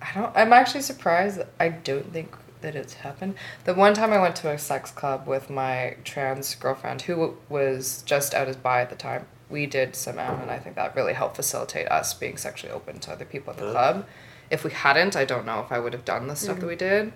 I 0.02 0.12
don't. 0.14 0.36
I'm 0.36 0.52
actually 0.52 0.82
surprised. 0.82 1.38
that 1.38 1.48
I 1.58 1.70
don't 1.70 2.12
think 2.12 2.36
that 2.60 2.76
it's 2.76 2.94
happened. 2.94 3.36
The 3.64 3.74
one 3.74 3.94
time 3.94 4.12
I 4.12 4.20
went 4.20 4.36
to 4.36 4.50
a 4.50 4.58
sex 4.58 4.90
club 4.90 5.26
with 5.26 5.48
my 5.48 5.96
trans 6.04 6.54
girlfriend, 6.56 7.02
who 7.02 7.36
was 7.48 8.02
just 8.04 8.34
out 8.34 8.48
as 8.48 8.56
bi 8.56 8.82
at 8.82 8.90
the 8.90 8.96
time, 8.96 9.26
we 9.48 9.64
did 9.66 9.96
some 9.96 10.18
M, 10.18 10.40
and 10.40 10.50
I 10.50 10.58
think 10.58 10.76
that 10.76 10.94
really 10.94 11.14
helped 11.14 11.36
facilitate 11.36 11.88
us 11.88 12.12
being 12.12 12.36
sexually 12.36 12.72
open 12.72 12.98
to 13.00 13.12
other 13.12 13.24
people 13.24 13.52
at 13.52 13.58
the 13.58 13.70
club. 13.70 14.06
If 14.50 14.62
we 14.62 14.72
hadn't, 14.72 15.16
I 15.16 15.24
don't 15.24 15.46
know 15.46 15.60
if 15.60 15.72
I 15.72 15.78
would 15.78 15.94
have 15.94 16.04
done 16.04 16.26
the 16.26 16.36
stuff 16.36 16.56
that 16.56 16.62
hmm. 16.62 16.68
we 16.68 16.76
did. 16.76 17.12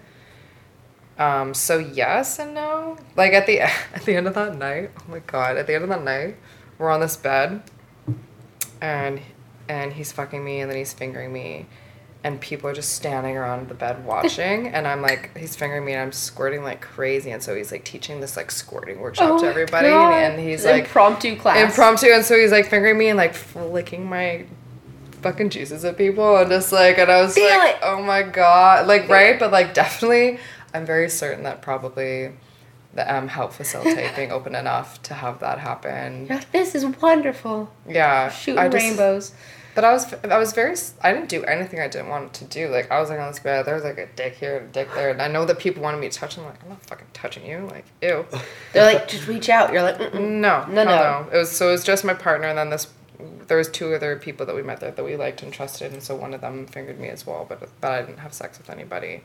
Um, 1.18 1.52
so 1.52 1.78
yes 1.78 2.38
and 2.38 2.54
no. 2.54 2.96
Like 3.16 3.32
at 3.32 3.46
the 3.46 3.60
at 3.60 4.02
the 4.04 4.14
end 4.16 4.26
of 4.28 4.34
that 4.34 4.56
night, 4.56 4.90
oh 5.00 5.04
my 5.10 5.18
god, 5.20 5.56
at 5.56 5.66
the 5.66 5.74
end 5.74 5.84
of 5.84 5.90
that 5.90 6.04
night, 6.04 6.36
we're 6.78 6.90
on 6.90 7.00
this 7.00 7.16
bed 7.16 7.62
and 8.80 9.20
and 9.68 9.92
he's 9.92 10.12
fucking 10.12 10.44
me 10.44 10.60
and 10.60 10.70
then 10.70 10.78
he's 10.78 10.92
fingering 10.92 11.32
me 11.32 11.66
and 12.24 12.40
people 12.40 12.68
are 12.68 12.74
just 12.74 12.92
standing 12.94 13.36
around 13.36 13.68
the 13.68 13.74
bed 13.74 14.04
watching 14.06 14.68
and 14.68 14.86
I'm 14.86 15.02
like 15.02 15.36
he's 15.36 15.56
fingering 15.56 15.84
me 15.84 15.92
and 15.92 16.02
I'm 16.02 16.12
squirting 16.12 16.62
like 16.62 16.80
crazy 16.80 17.30
and 17.32 17.42
so 17.42 17.54
he's 17.54 17.72
like 17.72 17.84
teaching 17.84 18.20
this 18.20 18.36
like 18.36 18.50
squirting 18.50 19.00
workshop 19.00 19.30
Oh 19.32 19.40
to 19.40 19.46
everybody 19.48 19.88
God. 19.88 20.12
and 20.14 20.40
he's 20.40 20.64
like 20.64 20.84
impromptu 20.84 21.36
class. 21.36 21.58
impromptu 21.58 22.06
and 22.12 22.24
so 22.24 22.38
he's 22.38 22.52
like 22.52 22.66
fingering 22.66 22.96
me 22.96 23.08
and 23.08 23.16
like 23.16 23.34
flicking 23.34 24.06
my 24.08 24.46
fucking 25.22 25.50
juices 25.50 25.84
at 25.84 25.98
people 25.98 26.36
and 26.36 26.48
just 26.48 26.70
like 26.72 26.96
and 26.98 27.10
I 27.10 27.20
was 27.22 27.34
Feel 27.34 27.48
like 27.48 27.74
it. 27.74 27.80
oh 27.82 28.00
my 28.02 28.22
god 28.22 28.86
like 28.86 29.08
right 29.08 29.38
but 29.38 29.50
like 29.50 29.74
definitely 29.74 30.38
I'm 30.74 30.86
very 30.86 31.08
certain 31.08 31.44
that 31.44 31.62
probably 31.62 32.32
the 32.94 33.02
um, 33.08 33.24
M 33.24 33.28
helped 33.28 33.54
facilitate 33.54 34.16
being 34.16 34.32
open 34.38 34.54
enough 34.54 35.02
to 35.04 35.14
have 35.14 35.40
that 35.40 35.58
happen 35.58 36.26
You're 36.26 36.38
like, 36.38 36.52
this 36.52 36.74
is 36.74 36.84
wonderful. 36.84 37.70
yeah 37.88 38.30
Shooting 38.30 38.58
I 38.58 38.68
just- 38.68 38.82
rainbows. 38.84 39.32
but 39.74 39.84
I 39.84 39.92
was 39.92 40.12
I 40.24 40.38
was 40.38 40.52
very 40.52 40.74
I 41.02 41.12
didn't 41.12 41.28
do 41.28 41.44
anything 41.44 41.80
I 41.80 41.88
didn't 41.88 42.08
want 42.08 42.32
to 42.34 42.44
do 42.46 42.68
like 42.68 42.90
I 42.90 42.98
was 43.00 43.10
like 43.10 43.20
on 43.20 43.28
this 43.30 43.38
bed 43.40 43.64
there 43.66 43.74
was 43.74 43.84
like 43.84 43.98
a 43.98 44.06
dick 44.16 44.34
here 44.36 44.56
and 44.56 44.66
a 44.70 44.72
dick 44.72 44.88
there 44.94 45.10
and 45.10 45.20
I 45.22 45.28
know 45.28 45.44
that 45.44 45.58
people 45.58 45.82
wanted 45.82 45.98
me 46.00 46.08
to 46.08 46.18
touch 46.18 46.34
them 46.36 46.44
like 46.46 46.62
I'm 46.62 46.70
not 46.70 46.82
fucking 46.86 47.06
touching 47.12 47.44
you 47.46 47.68
like 47.70 47.84
ew 48.02 48.24
They're 48.72 48.92
like, 48.92 49.06
just 49.08 49.28
reach 49.28 49.48
out. 49.48 49.72
You're 49.72 49.82
like, 49.82 49.98
Mm-mm. 49.98 50.20
No, 50.46 50.64
No, 50.66 50.66
no, 50.66 50.84
no. 50.84 50.96
no. 51.24 51.28
It 51.32 51.36
was 51.36 51.50
so 51.50 51.68
it 51.68 51.72
was 51.72 51.84
just 51.84 52.04
my 52.04 52.14
partner, 52.14 52.48
and 52.48 52.58
then 52.58 52.70
this. 52.70 52.88
There 53.48 53.56
was 53.56 53.68
two 53.68 53.94
other 53.94 54.14
people 54.16 54.44
that 54.46 54.54
we 54.54 54.62
met 54.62 54.78
there 54.80 54.90
that 54.92 55.04
we 55.04 55.16
liked 55.16 55.42
and 55.42 55.52
trusted, 55.52 55.92
and 55.92 56.02
so 56.02 56.14
one 56.14 56.34
of 56.34 56.40
them 56.40 56.66
fingered 56.66 57.00
me 57.00 57.08
as 57.08 57.26
well, 57.26 57.46
but 57.48 57.60
but 57.80 57.90
I 57.92 58.00
didn't 58.02 58.18
have 58.18 58.32
sex 58.34 58.58
with 58.58 58.68
anybody. 58.70 59.22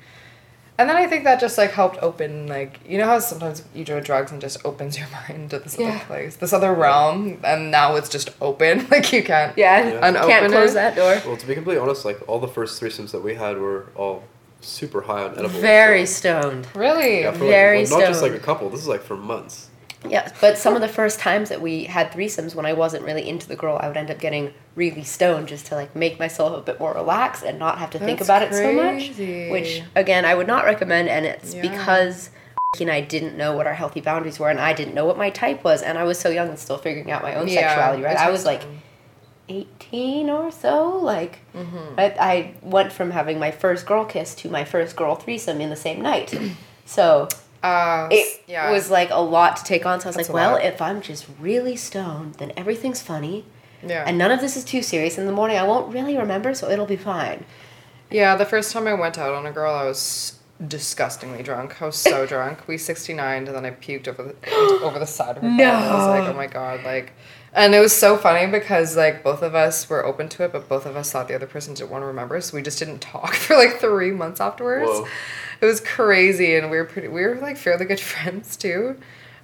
And 0.79 0.89
then 0.89 0.97
I 0.97 1.05
think 1.07 1.23
that 1.25 1.39
just 1.39 1.57
like 1.57 1.71
helped 1.71 1.97
open 2.01 2.47
like 2.47 2.79
you 2.87 2.97
know 2.97 3.05
how 3.05 3.19
sometimes 3.19 3.63
you 3.75 3.85
do 3.85 3.99
drugs 4.01 4.31
and 4.31 4.41
just 4.41 4.65
opens 4.65 4.97
your 4.97 5.07
mind 5.29 5.51
to 5.51 5.59
this 5.59 5.77
Yeah. 5.77 5.89
other 5.89 6.05
place, 6.05 6.35
this 6.37 6.51
other 6.53 6.73
realm, 6.73 7.39
and 7.43 7.69
now 7.71 7.95
it's 7.95 8.09
just 8.09 8.31
open. 8.41 8.87
Like 8.91 9.13
you 9.13 9.23
can't. 9.23 9.55
yeah, 9.57 9.87
Yeah. 9.87 10.07
Unopen 10.09 10.27
can't 10.29 10.51
close 10.51 10.71
it. 10.71 10.75
that 10.75 10.95
door. 10.95 11.21
Well, 11.25 11.37
to 11.37 11.45
be 11.47 11.53
completely 11.53 11.81
honest, 11.81 12.05
like 12.05 12.19
all 12.27 12.39
the 12.39 12.47
first 12.47 12.81
threesomes 12.81 13.11
that 13.11 13.21
we 13.23 13.35
had 13.35 13.57
were 13.59 13.85
all 13.95 14.23
super 14.61 15.01
high 15.01 15.23
on 15.23 15.31
edibles. 15.33 15.53
Very 15.61 16.05
so- 16.07 16.39
stoned. 16.41 16.67
Really. 16.73 17.21
Yeah, 17.21 17.31
for 17.33 17.39
very 17.39 17.81
like, 17.81 17.91
well, 17.91 17.99
not 17.99 18.07
just 18.07 18.21
like 18.23 18.31
a 18.33 18.39
couple. 18.39 18.69
This 18.69 18.79
is 18.81 18.87
like 18.87 19.03
for 19.03 19.15
months. 19.17 19.69
Yeah, 20.09 20.31
but 20.41 20.57
some 20.57 20.75
of 20.75 20.81
the 20.81 20.87
first 20.87 21.19
times 21.19 21.49
that 21.49 21.61
we 21.61 21.85
had 21.85 22.11
threesomes 22.11 22.55
when 22.55 22.65
I 22.65 22.73
wasn't 22.73 23.03
really 23.03 23.27
into 23.27 23.47
the 23.47 23.55
girl, 23.55 23.79
I 23.81 23.87
would 23.87 23.97
end 23.97 24.11
up 24.11 24.19
getting 24.19 24.53
really 24.75 25.03
stoned 25.03 25.47
just 25.47 25.65
to 25.67 25.75
like 25.75 25.95
make 25.95 26.19
myself 26.19 26.57
a 26.57 26.61
bit 26.61 26.79
more 26.79 26.93
relaxed 26.93 27.43
and 27.43 27.57
not 27.57 27.77
have 27.77 27.89
to 27.91 27.99
think 27.99 28.19
about 28.21 28.41
it 28.41 28.53
so 28.53 28.73
much. 28.73 29.09
Which 29.51 29.81
again, 29.95 30.25
I 30.25 30.35
would 30.35 30.47
not 30.47 30.65
recommend, 30.65 31.09
and 31.09 31.25
it's 31.25 31.53
Yeah. 31.53 31.61
because 31.61 32.29
and 32.81 32.89
I 32.89 33.01
didn't 33.01 33.37
know 33.37 33.55
what 33.55 33.67
our 33.67 33.75
healthy 33.75 34.01
boundaries 34.01 34.39
were, 34.39 34.49
and 34.49 34.59
I 34.59 34.73
didn't 34.73 34.95
know 34.95 35.05
what 35.05 35.17
my 35.17 35.29
type 35.29 35.63
was, 35.63 35.81
and 35.83 35.97
I 35.97 36.03
was 36.03 36.19
so 36.19 36.29
young 36.29 36.49
and 36.49 36.57
still 36.57 36.77
figuring 36.79 37.11
out 37.11 37.21
my 37.21 37.35
own 37.35 37.47
Yeah, 37.47 37.61
sexuality. 37.67 38.01
Right, 38.03 38.17
I 38.17 38.31
was 38.31 38.45
like 38.45 38.63
18 39.49 40.29
or 40.29 40.51
so. 40.51 40.97
Like, 40.97 41.39
Mm-hmm. 41.53 41.99
I, 41.99 42.03
I 42.19 42.53
went 42.63 42.91
from 42.91 43.11
having 43.11 43.37
my 43.37 43.51
first 43.51 43.85
girl 43.85 44.05
kiss 44.05 44.33
to 44.35 44.49
my 44.49 44.63
first 44.65 44.95
girl 44.95 45.13
threesome 45.15 45.61
in 45.61 45.69
the 45.69 45.75
same 45.75 46.01
night. 46.01 46.35
so 46.85 47.27
Uh, 47.63 48.09
it 48.11 48.43
yeah. 48.45 48.71
was 48.71 48.91
like 48.91 49.09
a 49.09 49.21
lot 49.21 49.55
to 49.57 49.63
take 49.63 49.85
on. 49.85 49.99
So 50.01 50.05
I 50.05 50.09
was 50.09 50.15
That's 50.17 50.29
like, 50.29 50.35
well, 50.35 50.51
lot. 50.53 50.63
if 50.63 50.81
I'm 50.81 51.01
just 51.01 51.25
really 51.39 51.75
stoned, 51.75 52.35
then 52.35 52.51
everything's 52.57 53.01
funny. 53.01 53.45
Yeah. 53.81 54.03
And 54.05 54.17
none 54.17 54.31
of 54.31 54.41
this 54.41 54.55
is 54.55 54.63
too 54.63 54.81
serious. 54.81 55.17
In 55.17 55.25
the 55.25 55.31
morning, 55.31 55.57
I 55.57 55.63
won't 55.63 55.93
really 55.93 56.17
remember, 56.17 56.53
so 56.53 56.69
it'll 56.69 56.85
be 56.85 56.97
fine. 56.97 57.45
Yeah, 58.11 58.35
the 58.35 58.45
first 58.45 58.71
time 58.71 58.87
I 58.87 58.93
went 58.93 59.17
out 59.17 59.33
on 59.33 59.45
a 59.45 59.51
girl, 59.51 59.73
I 59.73 59.85
was 59.85 60.39
disgustingly 60.67 61.41
drunk. 61.41 61.81
I 61.81 61.85
was 61.87 61.95
so 61.95 62.25
drunk. 62.27 62.67
We 62.67 62.77
69 62.77 63.47
and 63.47 63.55
then 63.55 63.65
I 63.65 63.71
puked 63.71 64.07
over 64.07 64.23
the 64.23 64.51
over 64.83 64.99
the 64.99 65.07
side 65.07 65.37
of 65.37 65.43
her 65.43 65.57
bed. 65.57 65.73
I 65.73 65.95
was 65.95 66.07
like, 66.07 66.29
oh 66.29 66.33
my 66.35 66.47
god, 66.47 66.83
like 66.83 67.13
and 67.55 67.75
it 67.75 67.79
was 67.79 67.95
so 67.95 68.17
funny 68.17 68.49
because 68.51 68.97
like 68.97 69.23
both 69.23 69.41
of 69.41 69.55
us 69.55 69.89
were 69.89 70.05
open 70.05 70.29
to 70.29 70.43
it, 70.43 70.51
but 70.51 70.67
both 70.67 70.85
of 70.85 70.95
us 70.95 71.11
thought 71.11 71.27
the 71.27 71.35
other 71.35 71.45
person 71.47 71.73
didn't 71.73 71.91
want 71.91 72.01
to 72.01 72.07
remember, 72.07 72.39
so 72.41 72.55
we 72.55 72.63
just 72.63 72.79
didn't 72.79 72.99
talk 72.99 73.33
for 73.33 73.55
like 73.55 73.79
three 73.79 74.11
months 74.11 74.41
afterwards. 74.41 74.89
Whoa. 74.89 75.07
It 75.63 75.67
was 75.67 75.79
crazy, 75.79 76.55
and 76.55 76.69
we 76.69 76.75
were 76.77 76.83
pretty. 76.85 77.07
We 77.07 77.21
were 77.25 77.35
like 77.35 77.55
fairly 77.57 77.85
good 77.85 77.99
friends 78.11 78.57
too. 78.57 78.97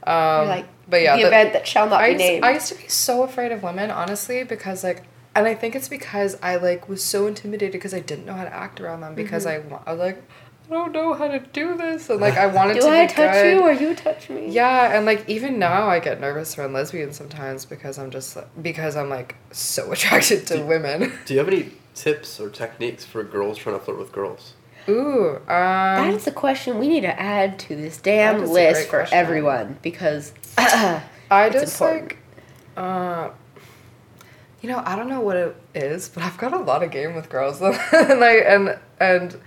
Um, 0.05 0.47
like, 0.47 0.65
but 0.89 1.01
yeah, 1.01 1.15
the, 1.15 1.21
the- 1.23 1.27
event 1.27 1.53
that 1.53 1.65
shall 1.67 1.87
not 1.89 2.01
I 2.01 2.07
be 2.07 2.11
used, 2.13 2.25
named. 2.25 2.45
I 2.45 2.51
used 2.53 2.67
to 2.67 2.75
be 2.75 2.87
so 2.87 3.23
afraid 3.23 3.51
of 3.51 3.63
women, 3.63 3.89
honestly, 3.91 4.43
because 4.43 4.83
like, 4.83 5.03
and 5.35 5.47
I 5.47 5.55
think 5.55 5.75
it's 5.75 5.87
because 5.87 6.37
I 6.41 6.57
like 6.57 6.89
was 6.89 7.03
so 7.03 7.25
intimidated 7.27 7.71
because 7.73 7.93
I 7.93 7.99
didn't 8.01 8.25
know 8.25 8.33
how 8.33 8.43
to 8.43 8.53
act 8.53 8.81
around 8.81 9.01
them 9.01 9.15
because 9.15 9.45
I, 9.45 9.59
wa- 9.59 9.81
I 9.85 9.91
was 9.93 9.99
like, 9.99 10.23
I 10.69 10.73
don't 10.73 10.91
know 10.91 11.13
how 11.13 11.27
to 11.27 11.39
do 11.39 11.75
this, 11.77 12.09
and 12.09 12.19
like 12.19 12.35
I 12.35 12.47
wanted 12.57 12.75
Do 12.75 12.81
to 12.81 12.87
I 12.89 13.07
be 13.07 13.13
touch 13.13 13.33
good. 13.33 13.53
you 13.57 13.61
or 13.61 13.71
you 13.71 13.95
touch 13.95 14.29
me? 14.29 14.49
Yeah, 14.49 14.95
and 14.97 15.05
like 15.05 15.27
even 15.29 15.57
now 15.59 15.87
I 15.87 15.99
get 15.99 16.19
nervous 16.19 16.57
around 16.57 16.73
lesbians 16.73 17.15
sometimes 17.17 17.65
because 17.65 17.97
I'm 17.99 18.11
just 18.11 18.37
because 18.61 18.95
I'm 18.97 19.09
like 19.09 19.35
so 19.51 19.91
attracted 19.95 20.47
to 20.47 20.63
women. 20.63 21.13
Do 21.25 21.33
you 21.33 21.39
have 21.39 21.47
any 21.47 21.71
tips 21.95 22.39
or 22.39 22.49
techniques 22.49 23.05
for 23.05 23.23
girls 23.23 23.57
trying 23.57 23.77
to 23.79 23.83
flirt 23.85 23.99
with 23.99 24.11
girls? 24.11 24.53
Ooh, 24.87 25.35
um, 25.35 25.41
That's 25.47 26.27
a 26.27 26.31
question 26.31 26.79
we 26.79 26.87
need 26.87 27.01
to 27.01 27.19
add 27.19 27.59
to 27.59 27.75
this 27.75 27.97
damn 27.97 28.37
That 28.39 28.43
is 28.45 28.49
list 28.49 28.83
for 28.87 28.97
question. 28.97 29.17
everyone 29.17 29.77
because 29.81 30.33
I 30.57 31.49
just 31.51 31.73
important. 31.79 32.11
like, 32.11 32.17
uh, 32.77 33.29
you 34.61 34.69
know, 34.69 34.81
I 34.85 34.95
don't 34.95 35.09
know 35.09 35.21
what 35.21 35.37
it 35.37 35.55
is, 35.75 36.09
but 36.09 36.23
I've 36.23 36.37
got 36.37 36.53
a 36.53 36.57
lot 36.59 36.83
of 36.83 36.91
game 36.91 37.15
with 37.15 37.29
girls, 37.29 37.61
and 37.61 37.75
I 38.23 38.35
and 38.37 38.77
and 38.99 39.37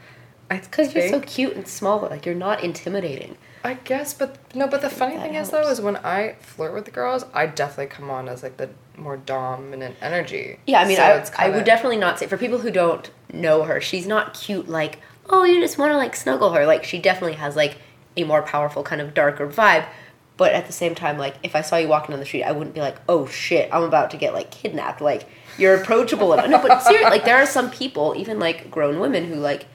I 0.50 0.58
because 0.58 0.94
you're 0.94 1.08
so 1.08 1.20
cute 1.20 1.54
and 1.54 1.66
small, 1.68 2.00
like 2.00 2.24
you're 2.26 2.34
not 2.34 2.62
intimidating. 2.62 3.36
I 3.64 3.74
guess, 3.74 4.12
but 4.12 4.36
no, 4.56 4.66
but 4.66 4.80
the 4.80 4.90
funny 4.90 5.16
that 5.16 5.22
thing 5.22 5.34
is 5.34 5.50
though 5.50 5.68
is 5.68 5.80
when 5.80 5.96
I 5.98 6.34
flirt 6.40 6.74
with 6.74 6.84
the 6.84 6.90
girls, 6.90 7.24
I 7.32 7.46
definitely 7.46 7.86
come 7.94 8.10
on 8.10 8.28
as 8.28 8.42
like 8.42 8.56
the 8.56 8.70
more 8.96 9.16
dominant 9.16 9.96
energy. 10.00 10.58
Yeah, 10.66 10.80
I 10.80 10.84
mean, 10.86 10.96
So 10.96 11.02
I, 11.38 11.46
I 11.46 11.48
would 11.50 11.64
definitely 11.64 11.96
not 11.98 12.18
say 12.18 12.26
for 12.26 12.36
people 12.36 12.58
who 12.58 12.70
don't 12.70 13.08
know 13.32 13.62
her, 13.64 13.80
she's 13.80 14.06
not 14.06 14.34
cute 14.34 14.68
like, 14.68 14.98
oh, 15.28 15.44
you 15.44 15.60
just 15.60 15.78
want 15.78 15.92
to 15.92 15.96
like 15.96 16.16
snuggle 16.16 16.52
her. 16.52 16.66
Like 16.66 16.84
she 16.84 16.98
definitely 16.98 17.36
has 17.36 17.56
like 17.56 17.76
a 18.16 18.24
more 18.24 18.42
powerful 18.42 18.82
kind 18.82 19.00
of 19.00 19.14
darker 19.14 19.46
vibe. 19.46 19.86
But 20.36 20.52
at 20.52 20.66
the 20.66 20.72
same 20.72 20.94
time, 20.94 21.18
like 21.18 21.36
if 21.42 21.54
I 21.54 21.60
saw 21.60 21.76
you 21.76 21.88
walking 21.88 22.12
down 22.12 22.20
the 22.20 22.26
street, 22.26 22.42
I 22.42 22.52
wouldn't 22.52 22.74
be 22.74 22.80
like, 22.80 22.96
oh 23.08 23.26
shit, 23.26 23.68
I'm 23.72 23.82
about 23.82 24.10
to 24.12 24.16
get 24.16 24.32
like 24.32 24.50
kidnapped. 24.50 25.00
Like 25.00 25.28
you're 25.58 25.74
approachable 25.74 26.32
enough. 26.32 26.48
No, 26.48 26.62
but 26.62 26.82
seriously, 26.82 27.10
like 27.10 27.24
there 27.24 27.36
are 27.36 27.46
some 27.46 27.70
people, 27.70 28.14
even 28.16 28.38
like 28.38 28.70
grown 28.70 28.98
women, 28.98 29.26
who 29.26 29.36
like 29.36 29.66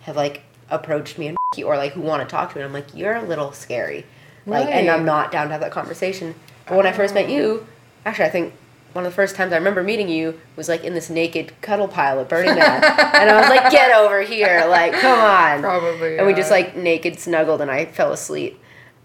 have 0.00 0.16
like 0.16 0.42
approached 0.70 1.18
me 1.18 1.28
and 1.28 1.36
or 1.64 1.76
like 1.76 1.92
who 1.92 2.00
want 2.00 2.22
to 2.22 2.28
talk 2.28 2.50
to 2.50 2.56
me. 2.56 2.62
And 2.62 2.68
I'm 2.68 2.74
like, 2.74 2.94
you're 2.94 3.14
a 3.14 3.22
little 3.22 3.52
scary. 3.52 4.04
Like, 4.46 4.68
and 4.68 4.90
I'm 4.90 5.06
not 5.06 5.32
down 5.32 5.46
to 5.46 5.52
have 5.52 5.62
that 5.62 5.72
conversation. 5.72 6.34
But 6.66 6.76
when 6.76 6.86
I 6.86 6.92
first 6.92 7.14
met 7.14 7.26
oh. 7.26 7.32
you, 7.32 7.66
actually, 8.04 8.26
I 8.26 8.30
think 8.30 8.54
one 8.94 9.04
of 9.04 9.12
the 9.12 9.14
first 9.14 9.36
times 9.36 9.52
I 9.52 9.56
remember 9.56 9.82
meeting 9.82 10.08
you 10.08 10.40
was 10.56 10.68
like 10.68 10.82
in 10.84 10.94
this 10.94 11.10
naked 11.10 11.52
cuddle 11.60 11.88
pile 11.88 12.18
at 12.20 12.28
Burning 12.28 12.54
Man, 12.54 12.82
and 12.82 13.30
I 13.30 13.38
was 13.40 13.48
like, 13.50 13.70
"Get 13.70 13.94
over 13.94 14.22
here! 14.22 14.64
Like, 14.68 14.92
come 14.94 15.18
on!" 15.20 15.60
Probably, 15.60 16.16
And 16.16 16.26
we 16.26 16.32
just 16.32 16.50
like 16.50 16.74
naked 16.76 17.18
snuggled, 17.20 17.60
and 17.60 17.70
I 17.70 17.84
fell 17.84 18.12
asleep 18.12 18.58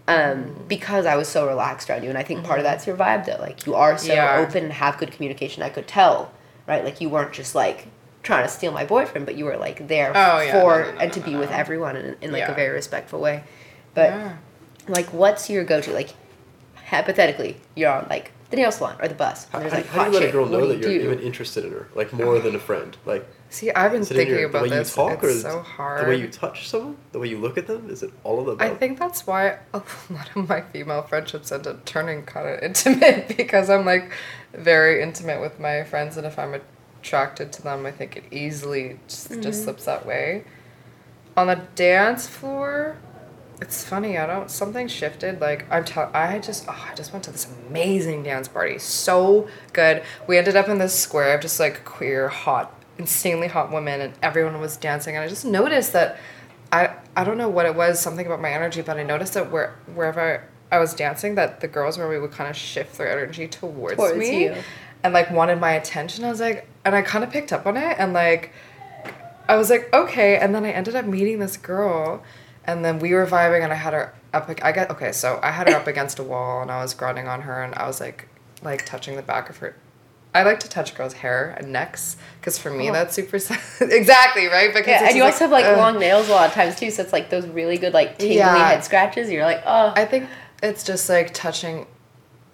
um, 0.08 0.64
because 0.68 1.06
I 1.06 1.16
was 1.16 1.28
so 1.28 1.46
relaxed 1.46 1.90
around 1.90 2.02
you. 2.04 2.08
And 2.08 2.18
I 2.18 2.22
think 2.22 2.44
part 2.44 2.58
of 2.58 2.64
that's 2.64 2.86
your 2.86 2.96
vibe, 2.96 3.26
though. 3.26 3.36
Like, 3.40 3.66
you 3.66 3.74
are 3.74 3.96
so 3.98 4.12
Yeah. 4.12 4.38
open 4.38 4.64
and 4.64 4.72
have 4.72 4.96
good 4.98 5.12
communication. 5.12 5.62
I 5.62 5.68
could 5.68 5.86
tell, 5.86 6.32
right? 6.66 6.82
Like, 6.84 7.00
you 7.00 7.08
weren't 7.08 7.32
just 7.32 7.54
like 7.54 7.86
trying 8.22 8.42
to 8.44 8.48
steal 8.48 8.72
my 8.72 8.84
boyfriend, 8.84 9.24
but 9.26 9.34
you 9.36 9.44
were 9.44 9.56
like 9.56 9.86
there 9.88 10.10
Oh, 10.14 10.40
yeah. 10.40 10.52
for 10.52 10.78
No, 10.80 10.84
no, 10.86 10.92
no, 10.92 10.98
and 11.00 11.12
to 11.12 11.20
be 11.20 11.36
with 11.36 11.50
everyone 11.50 11.96
in, 11.96 12.16
in 12.20 12.32
like 12.32 12.48
a 12.48 12.54
very 12.54 12.70
respectful 12.74 13.20
way. 13.20 13.44
But 13.94 14.10
Yeah. 14.10 14.36
like, 14.88 15.06
what's 15.12 15.48
your 15.50 15.64
go-to? 15.64 15.92
Like, 15.92 16.10
hypothetically, 16.88 17.56
you're 17.74 17.90
on 17.90 18.06
like 18.10 18.32
the 18.50 18.56
nail 18.56 18.72
salon 18.72 18.96
or 19.00 19.08
the 19.08 19.14
bus. 19.14 19.46
How, 19.50 19.58
And 19.58 19.62
there's 19.70 19.72
like 19.74 19.86
how 19.86 20.04
hot 20.04 20.06
do 20.06 20.14
you 20.14 20.20
let 20.20 20.28
a 20.28 20.32
girl 20.32 20.46
know 20.46 20.66
that 20.66 20.78
you 20.78 20.88
you're 20.90 20.98
do? 21.02 21.10
even 21.12 21.20
interested 21.20 21.64
in 21.64 21.70
her, 21.72 21.88
like 21.94 22.12
more 22.12 22.38
than 22.40 22.54
a 22.54 22.58
friend? 22.58 22.96
Like, 23.06 23.26
See, 23.48 23.70
I've 23.72 23.90
been 23.92 24.02
is 24.02 24.10
it 24.10 24.14
in 24.14 24.18
thinking 24.18 24.38
your, 24.38 24.48
about 24.48 24.64
the 24.64 24.70
way 24.70 24.76
this. 24.76 24.90
you 24.96 25.02
talk, 25.02 25.24
or 25.24 25.26
it's 25.28 25.36
is 25.36 25.42
so 25.42 25.60
hard. 25.60 26.04
the 26.04 26.08
way 26.08 26.16
you 26.20 26.28
touch 26.28 26.68
someone, 26.68 26.96
the 27.12 27.18
way 27.18 27.28
you 27.28 27.38
look 27.38 27.58
at 27.58 27.66
them? 27.66 27.90
Is 27.90 28.02
it 28.02 28.12
all 28.24 28.38
of 28.40 28.46
the 28.46 28.52
above? 28.52 28.70
I 28.70 28.74
think 28.74 28.98
that's 28.98 29.26
why 29.26 29.58
a 29.74 29.82
lot 30.10 30.30
of 30.36 30.48
my 30.48 30.60
female 30.60 31.02
friendships 31.02 31.50
end 31.52 31.66
up 31.66 31.84
turning 31.84 32.22
kind 32.24 32.48
of 32.48 32.60
intimate 32.62 33.28
because 33.36 33.68
I'm 33.70 33.84
like 33.84 34.10
very 34.52 35.02
intimate 35.02 35.40
with 35.40 35.58
my 35.60 35.82
friends, 35.84 36.16
and 36.16 36.26
if 36.26 36.38
I'm 36.38 36.60
attracted 37.00 37.52
to 37.54 37.62
them, 37.62 37.86
I 37.86 37.90
think 37.92 38.16
it 38.16 38.24
easily 38.30 38.98
just, 39.08 39.30
Mm-hmm. 39.30 39.40
just 39.42 39.64
slips 39.64 39.84
that 39.86 40.04
way. 40.06 40.44
On 41.36 41.46
the 41.46 41.60
dance 41.74 42.26
floor, 42.26 42.96
it's 43.60 43.84
funny. 43.84 44.16
I 44.18 44.26
don't. 44.26 44.50
Something 44.50 44.88
shifted. 44.88 45.40
Like 45.40 45.66
I'm. 45.70 45.84
Tell- 45.84 46.10
I 46.14 46.38
just. 46.38 46.66
Oh, 46.68 46.86
I 46.90 46.94
just 46.94 47.12
went 47.12 47.24
to 47.26 47.30
this 47.30 47.46
amazing 47.68 48.22
dance 48.22 48.48
party. 48.48 48.78
So 48.78 49.48
good. 49.72 50.02
We 50.26 50.38
ended 50.38 50.56
up 50.56 50.68
in 50.68 50.78
this 50.78 50.98
square 50.98 51.34
of 51.34 51.42
just 51.42 51.60
like 51.60 51.84
queer, 51.84 52.28
hot, 52.28 52.72
insanely 52.98 53.48
hot 53.48 53.72
women, 53.72 54.00
and 54.00 54.14
everyone 54.22 54.60
was 54.60 54.76
dancing. 54.76 55.16
And 55.16 55.24
I 55.24 55.28
just 55.28 55.44
noticed 55.44 55.92
that. 55.92 56.18
I 56.72 56.94
I 57.16 57.24
don't 57.24 57.36
know 57.38 57.48
what 57.48 57.66
it 57.66 57.74
was. 57.74 58.00
Something 58.00 58.26
about 58.26 58.40
my 58.40 58.50
energy, 58.52 58.80
but 58.82 58.96
I 58.96 59.02
noticed 59.02 59.34
that 59.34 59.50
where 59.50 59.74
wherever 59.94 60.44
I 60.70 60.78
was 60.78 60.94
dancing, 60.94 61.34
that 61.34 61.60
the 61.60 61.68
girls 61.68 61.98
where 61.98 62.08
we 62.08 62.18
would 62.18 62.30
kind 62.30 62.48
of 62.48 62.56
shift 62.56 62.96
their 62.96 63.10
energy 63.10 63.48
towards, 63.48 63.96
Towards 63.96 64.16
me, 64.16 64.44
you. 64.44 64.54
and 65.02 65.12
like 65.12 65.30
wanted 65.32 65.58
my 65.60 65.72
attention. 65.72 66.24
I 66.24 66.30
was 66.30 66.40
like, 66.40 66.68
and 66.84 66.94
I 66.94 67.02
kind 67.02 67.24
of 67.24 67.30
picked 67.30 67.52
up 67.52 67.66
on 67.66 67.76
it, 67.76 67.96
and 67.98 68.12
like. 68.12 68.52
I 69.48 69.56
was 69.56 69.68
like, 69.68 69.92
okay, 69.92 70.36
and 70.36 70.54
then 70.54 70.64
I 70.64 70.70
ended 70.70 70.94
up 70.94 71.04
meeting 71.06 71.40
this 71.40 71.56
girl, 71.56 72.22
and 72.64 72.84
then 72.84 72.98
we 72.98 73.12
were 73.12 73.26
vibing, 73.26 73.62
and 73.62 73.72
I 73.72 73.76
had 73.76 73.92
her 73.92 74.14
up. 74.32 74.50
I 74.62 74.72
got 74.72 74.90
okay, 74.90 75.12
so 75.12 75.38
I 75.42 75.50
had 75.50 75.68
her 75.68 75.76
up 75.76 75.86
against 75.86 76.18
a 76.18 76.22
wall, 76.22 76.62
and 76.62 76.70
I 76.70 76.82
was 76.82 76.94
grinding 76.94 77.28
on 77.28 77.42
her, 77.42 77.62
and 77.62 77.74
I 77.74 77.86
was 77.86 78.00
like, 78.00 78.28
like 78.62 78.84
touching 78.86 79.16
the 79.16 79.22
back 79.22 79.48
of 79.50 79.58
her. 79.58 79.76
I 80.32 80.44
like 80.44 80.60
to 80.60 80.68
touch 80.68 80.94
girls' 80.94 81.14
hair 81.14 81.56
and 81.58 81.72
necks, 81.72 82.16
because 82.38 82.56
for 82.56 82.70
me 82.70 82.88
oh. 82.90 82.92
that's 82.92 83.14
super. 83.14 83.36
exactly 83.80 84.46
right, 84.46 84.72
because 84.72 84.86
Oh. 84.86 84.90
Yeah, 84.90 85.08
and 85.08 85.16
you 85.16 85.24
also 85.24 85.44
have 85.44 85.50
like 85.50 85.64
long 85.76 85.98
nails 85.98 86.28
a 86.28 86.32
lot 86.32 86.46
of 86.48 86.54
times 86.54 86.76
too, 86.76 86.90
so 86.90 87.02
it's 87.02 87.12
like 87.12 87.30
those 87.30 87.46
really 87.48 87.78
good 87.78 87.92
like 87.92 88.18
tingly 88.18 88.36
Yeah. 88.36 88.68
head 88.68 88.84
scratches. 88.84 89.30
You're 89.30 89.44
like, 89.44 89.62
oh, 89.66 89.92
I 89.96 90.04
think 90.04 90.28
it's 90.62 90.84
just 90.84 91.08
like 91.08 91.34
touching. 91.34 91.86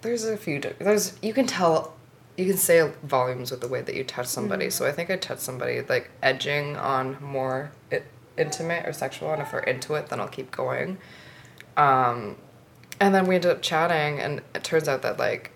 There's 0.01 0.23
a 0.25 0.37
few. 0.37 0.59
There's 0.59 1.17
you 1.21 1.33
can 1.33 1.45
tell, 1.45 1.93
you 2.35 2.45
can 2.45 2.57
say 2.57 2.91
volumes 3.03 3.51
with 3.51 3.61
the 3.61 3.67
way 3.67 3.81
that 3.81 3.93
you 3.93 4.03
touch 4.03 4.27
somebody. 4.27 4.65
Mm-hmm. 4.67 4.71
So 4.83 4.87
I 4.87 4.91
think 4.91 5.11
I 5.11 5.17
touch 5.17 5.39
somebody 5.39 5.81
like 5.81 6.09
edging 6.23 6.77
on 6.77 7.17
more 7.21 7.71
i- 7.91 8.01
intimate 8.37 8.85
or 8.85 8.93
sexual, 8.93 9.31
and 9.33 9.41
if 9.41 9.51
they're 9.51 9.59
into 9.61 9.95
it, 9.95 10.07
then 10.07 10.19
I'll 10.19 10.27
keep 10.27 10.51
going. 10.51 10.97
Um, 11.75 12.37
and 12.99 13.13
then 13.13 13.27
we 13.27 13.35
ended 13.35 13.51
up 13.51 13.61
chatting, 13.61 14.19
and 14.19 14.41
it 14.55 14.63
turns 14.63 14.87
out 14.87 15.01
that 15.03 15.19
like 15.19 15.51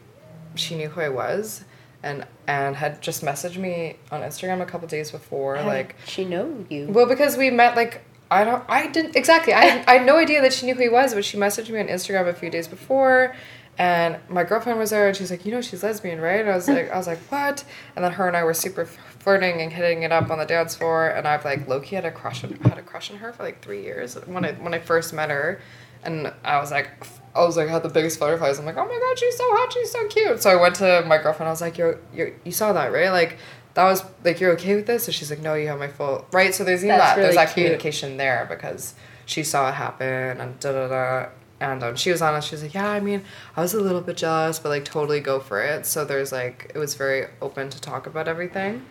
she 0.55 0.75
knew 0.75 0.89
who 0.89 1.01
I 1.01 1.09
was, 1.09 1.63
and 2.03 2.25
and 2.47 2.75
had 2.75 3.01
just 3.01 3.23
messaged 3.23 3.57
me 3.57 3.97
on 4.11 4.21
Instagram 4.21 4.61
a 4.61 4.65
couple 4.65 4.87
days 4.87 5.11
before, 5.11 5.57
how 5.57 5.65
like 5.65 5.95
she 6.05 6.25
know 6.25 6.65
you. 6.69 6.87
well, 6.87 7.07
because 7.07 7.37
we 7.37 7.49
met 7.49 7.75
like 7.75 8.03
I 8.29 8.43
don't 8.43 8.63
I 8.67 8.87
didn't 8.87 9.15
exactly 9.15 9.53
I 9.53 9.83
I 9.87 9.97
had 9.97 10.05
no 10.05 10.17
idea 10.17 10.41
that 10.41 10.53
she 10.53 10.65
knew 10.65 10.75
who 10.75 10.83
he 10.83 10.89
was, 10.89 11.13
but 11.13 11.25
she 11.25 11.37
messaged 11.37 11.69
me 11.69 11.79
on 11.79 11.87
Instagram 11.87 12.27
a 12.27 12.33
few 12.33 12.49
days 12.49 12.67
before, 12.67 13.35
and 13.77 14.17
my 14.29 14.43
girlfriend 14.43 14.79
was 14.79 14.89
there, 14.89 15.07
and 15.07 15.17
she's 15.17 15.31
like, 15.31 15.45
you 15.45 15.51
know, 15.51 15.61
she's 15.61 15.83
lesbian, 15.83 16.19
right? 16.19 16.41
And 16.41 16.49
I 16.49 16.55
was 16.55 16.67
like, 16.67 16.91
I 16.91 16.97
was 16.97 17.07
like, 17.07 17.19
what? 17.31 17.63
And 17.95 18.03
then 18.03 18.11
her 18.13 18.27
and 18.27 18.37
I 18.37 18.43
were 18.43 18.53
super 18.53 18.85
flirting 18.85 19.61
and 19.61 19.71
hitting 19.71 20.03
it 20.03 20.11
up 20.11 20.29
on 20.29 20.39
the 20.39 20.45
dance 20.45 20.75
floor, 20.75 21.07
and 21.09 21.27
I've 21.27 21.45
like 21.45 21.67
low-key 21.67 21.95
had 21.95 22.05
a 22.05 22.11
crush 22.11 22.43
on 22.43 22.53
had 22.63 22.77
a 22.77 22.81
crush 22.81 23.11
on 23.11 23.17
her 23.17 23.33
for 23.33 23.43
like 23.43 23.61
three 23.61 23.83
years 23.83 24.15
when 24.25 24.45
I 24.45 24.53
when 24.53 24.73
I 24.73 24.79
first 24.79 25.13
met 25.13 25.29
her, 25.29 25.61
and 26.03 26.31
I 26.43 26.59
was 26.59 26.71
like. 26.71 26.89
I 27.33 27.45
was 27.45 27.55
like, 27.55 27.69
I 27.69 27.71
had 27.71 27.81
the 27.81 27.87
biggest 27.87 28.19
butterflies. 28.19 28.59
I'm 28.59 28.65
like, 28.65 28.75
oh 28.75 28.83
my 28.85 28.99
god, 28.99 29.17
she's 29.17 29.37
so 29.37 29.45
hot, 29.47 29.71
she's 29.71 29.89
so 29.89 30.05
cute. 30.09 30.41
So 30.41 30.49
I 30.49 30.61
went 30.61 30.75
to 30.75 31.01
my 31.07 31.17
girlfriend. 31.17 31.47
I 31.47 31.51
was 31.53 31.61
like, 31.61 31.77
you're, 31.77 31.97
you're, 32.13 32.33
you 32.43 32.51
saw 32.51 32.73
that, 32.73 32.91
right? 32.91 33.09
Like, 33.09 33.37
that 33.73 33.85
was 33.85 34.03
like, 34.25 34.41
you're 34.41 34.51
okay 34.51 34.75
with 34.75 34.85
this? 34.85 35.05
So 35.05 35.13
she's 35.13 35.29
like, 35.29 35.39
no, 35.39 35.53
you 35.53 35.69
have 35.69 35.79
my 35.79 35.87
full 35.87 36.25
right. 36.33 36.53
So 36.53 36.65
there's 36.65 36.83
even 36.83 36.97
That's 36.97 37.15
that. 37.15 37.21
there's 37.21 37.35
that 37.35 37.53
cute. 37.53 37.67
communication 37.67 38.17
there 38.17 38.45
because 38.49 38.95
she 39.25 39.43
saw 39.43 39.69
it 39.69 39.75
happen 39.75 40.41
and 40.41 40.59
da 40.59 40.73
da 40.73 40.87
da. 40.89 41.29
And 41.61 41.83
um, 41.83 41.95
she 41.95 42.11
was 42.11 42.21
honest. 42.21 42.49
She 42.49 42.55
was 42.55 42.63
like, 42.63 42.73
yeah, 42.73 42.89
I 42.89 42.99
mean, 42.99 43.23
I 43.55 43.61
was 43.61 43.73
a 43.73 43.79
little 43.79 44.01
bit 44.01 44.17
jealous, 44.17 44.57
but 44.59 44.69
like 44.69 44.83
totally 44.83 45.19
go 45.19 45.39
for 45.39 45.61
it. 45.61 45.85
So 45.85 46.03
there's 46.03 46.31
like, 46.31 46.71
it 46.73 46.77
was 46.79 46.95
very 46.95 47.27
open 47.41 47.69
to 47.69 47.79
talk 47.79 48.07
about 48.07 48.27
everything. 48.27 48.83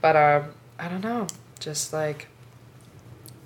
But 0.00 0.16
um, 0.16 0.52
I 0.78 0.88
don't 0.88 1.02
know, 1.02 1.26
just 1.60 1.92
like 1.92 2.28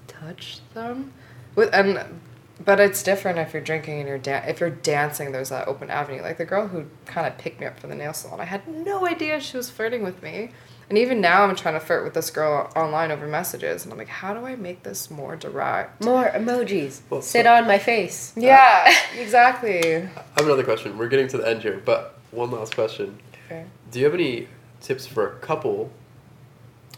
touch 0.06 0.60
them 0.74 1.12
with 1.54 1.72
and 1.72 2.20
but 2.64 2.80
it's 2.80 3.02
different 3.02 3.38
if 3.38 3.52
you're 3.52 3.62
drinking 3.62 4.00
and 4.00 4.08
you're 4.08 4.18
da- 4.18 4.44
if 4.46 4.58
you're 4.60 4.70
dancing 4.70 5.32
there's 5.32 5.50
that 5.50 5.68
open 5.68 5.90
avenue 5.90 6.20
like 6.22 6.38
the 6.38 6.44
girl 6.44 6.66
who 6.66 6.86
kind 7.06 7.26
of 7.26 7.38
picked 7.38 7.60
me 7.60 7.66
up 7.66 7.78
for 7.78 7.86
the 7.86 7.94
nail 7.94 8.12
salon 8.12 8.40
i 8.40 8.44
had 8.44 8.66
no 8.66 9.06
idea 9.06 9.40
she 9.40 9.56
was 9.56 9.70
flirting 9.70 10.02
with 10.02 10.20
me 10.22 10.50
and 10.88 10.98
even 10.98 11.20
now 11.20 11.44
i'm 11.44 11.54
trying 11.56 11.74
to 11.74 11.80
flirt 11.80 12.04
with 12.04 12.14
this 12.14 12.30
girl 12.30 12.70
online 12.76 13.10
over 13.10 13.26
messages 13.26 13.84
and 13.84 13.92
i'm 13.92 13.98
like 13.98 14.08
how 14.08 14.32
do 14.34 14.44
i 14.46 14.56
make 14.56 14.82
this 14.82 15.10
more 15.10 15.36
direct 15.36 16.02
More 16.04 16.28
emojis. 16.30 17.00
Well, 17.10 17.22
Sit 17.22 17.44
so- 17.44 17.54
on 17.54 17.66
my 17.66 17.78
face. 17.78 18.32
yeah 18.36 18.92
exactly 19.18 19.96
I 19.96 20.00
have 20.36 20.46
another 20.46 20.64
question. 20.64 20.96
We're 20.98 21.08
getting 21.08 21.28
to 21.28 21.38
the 21.38 21.48
end 21.48 21.62
here, 21.62 21.80
but 21.84 22.18
one 22.30 22.50
last 22.50 22.74
question. 22.74 23.18
okay. 23.46 23.64
Do 23.90 23.98
you 23.98 24.04
have 24.04 24.14
any 24.14 24.48
tips 24.80 25.06
for 25.06 25.26
a 25.26 25.36
couple 25.40 25.90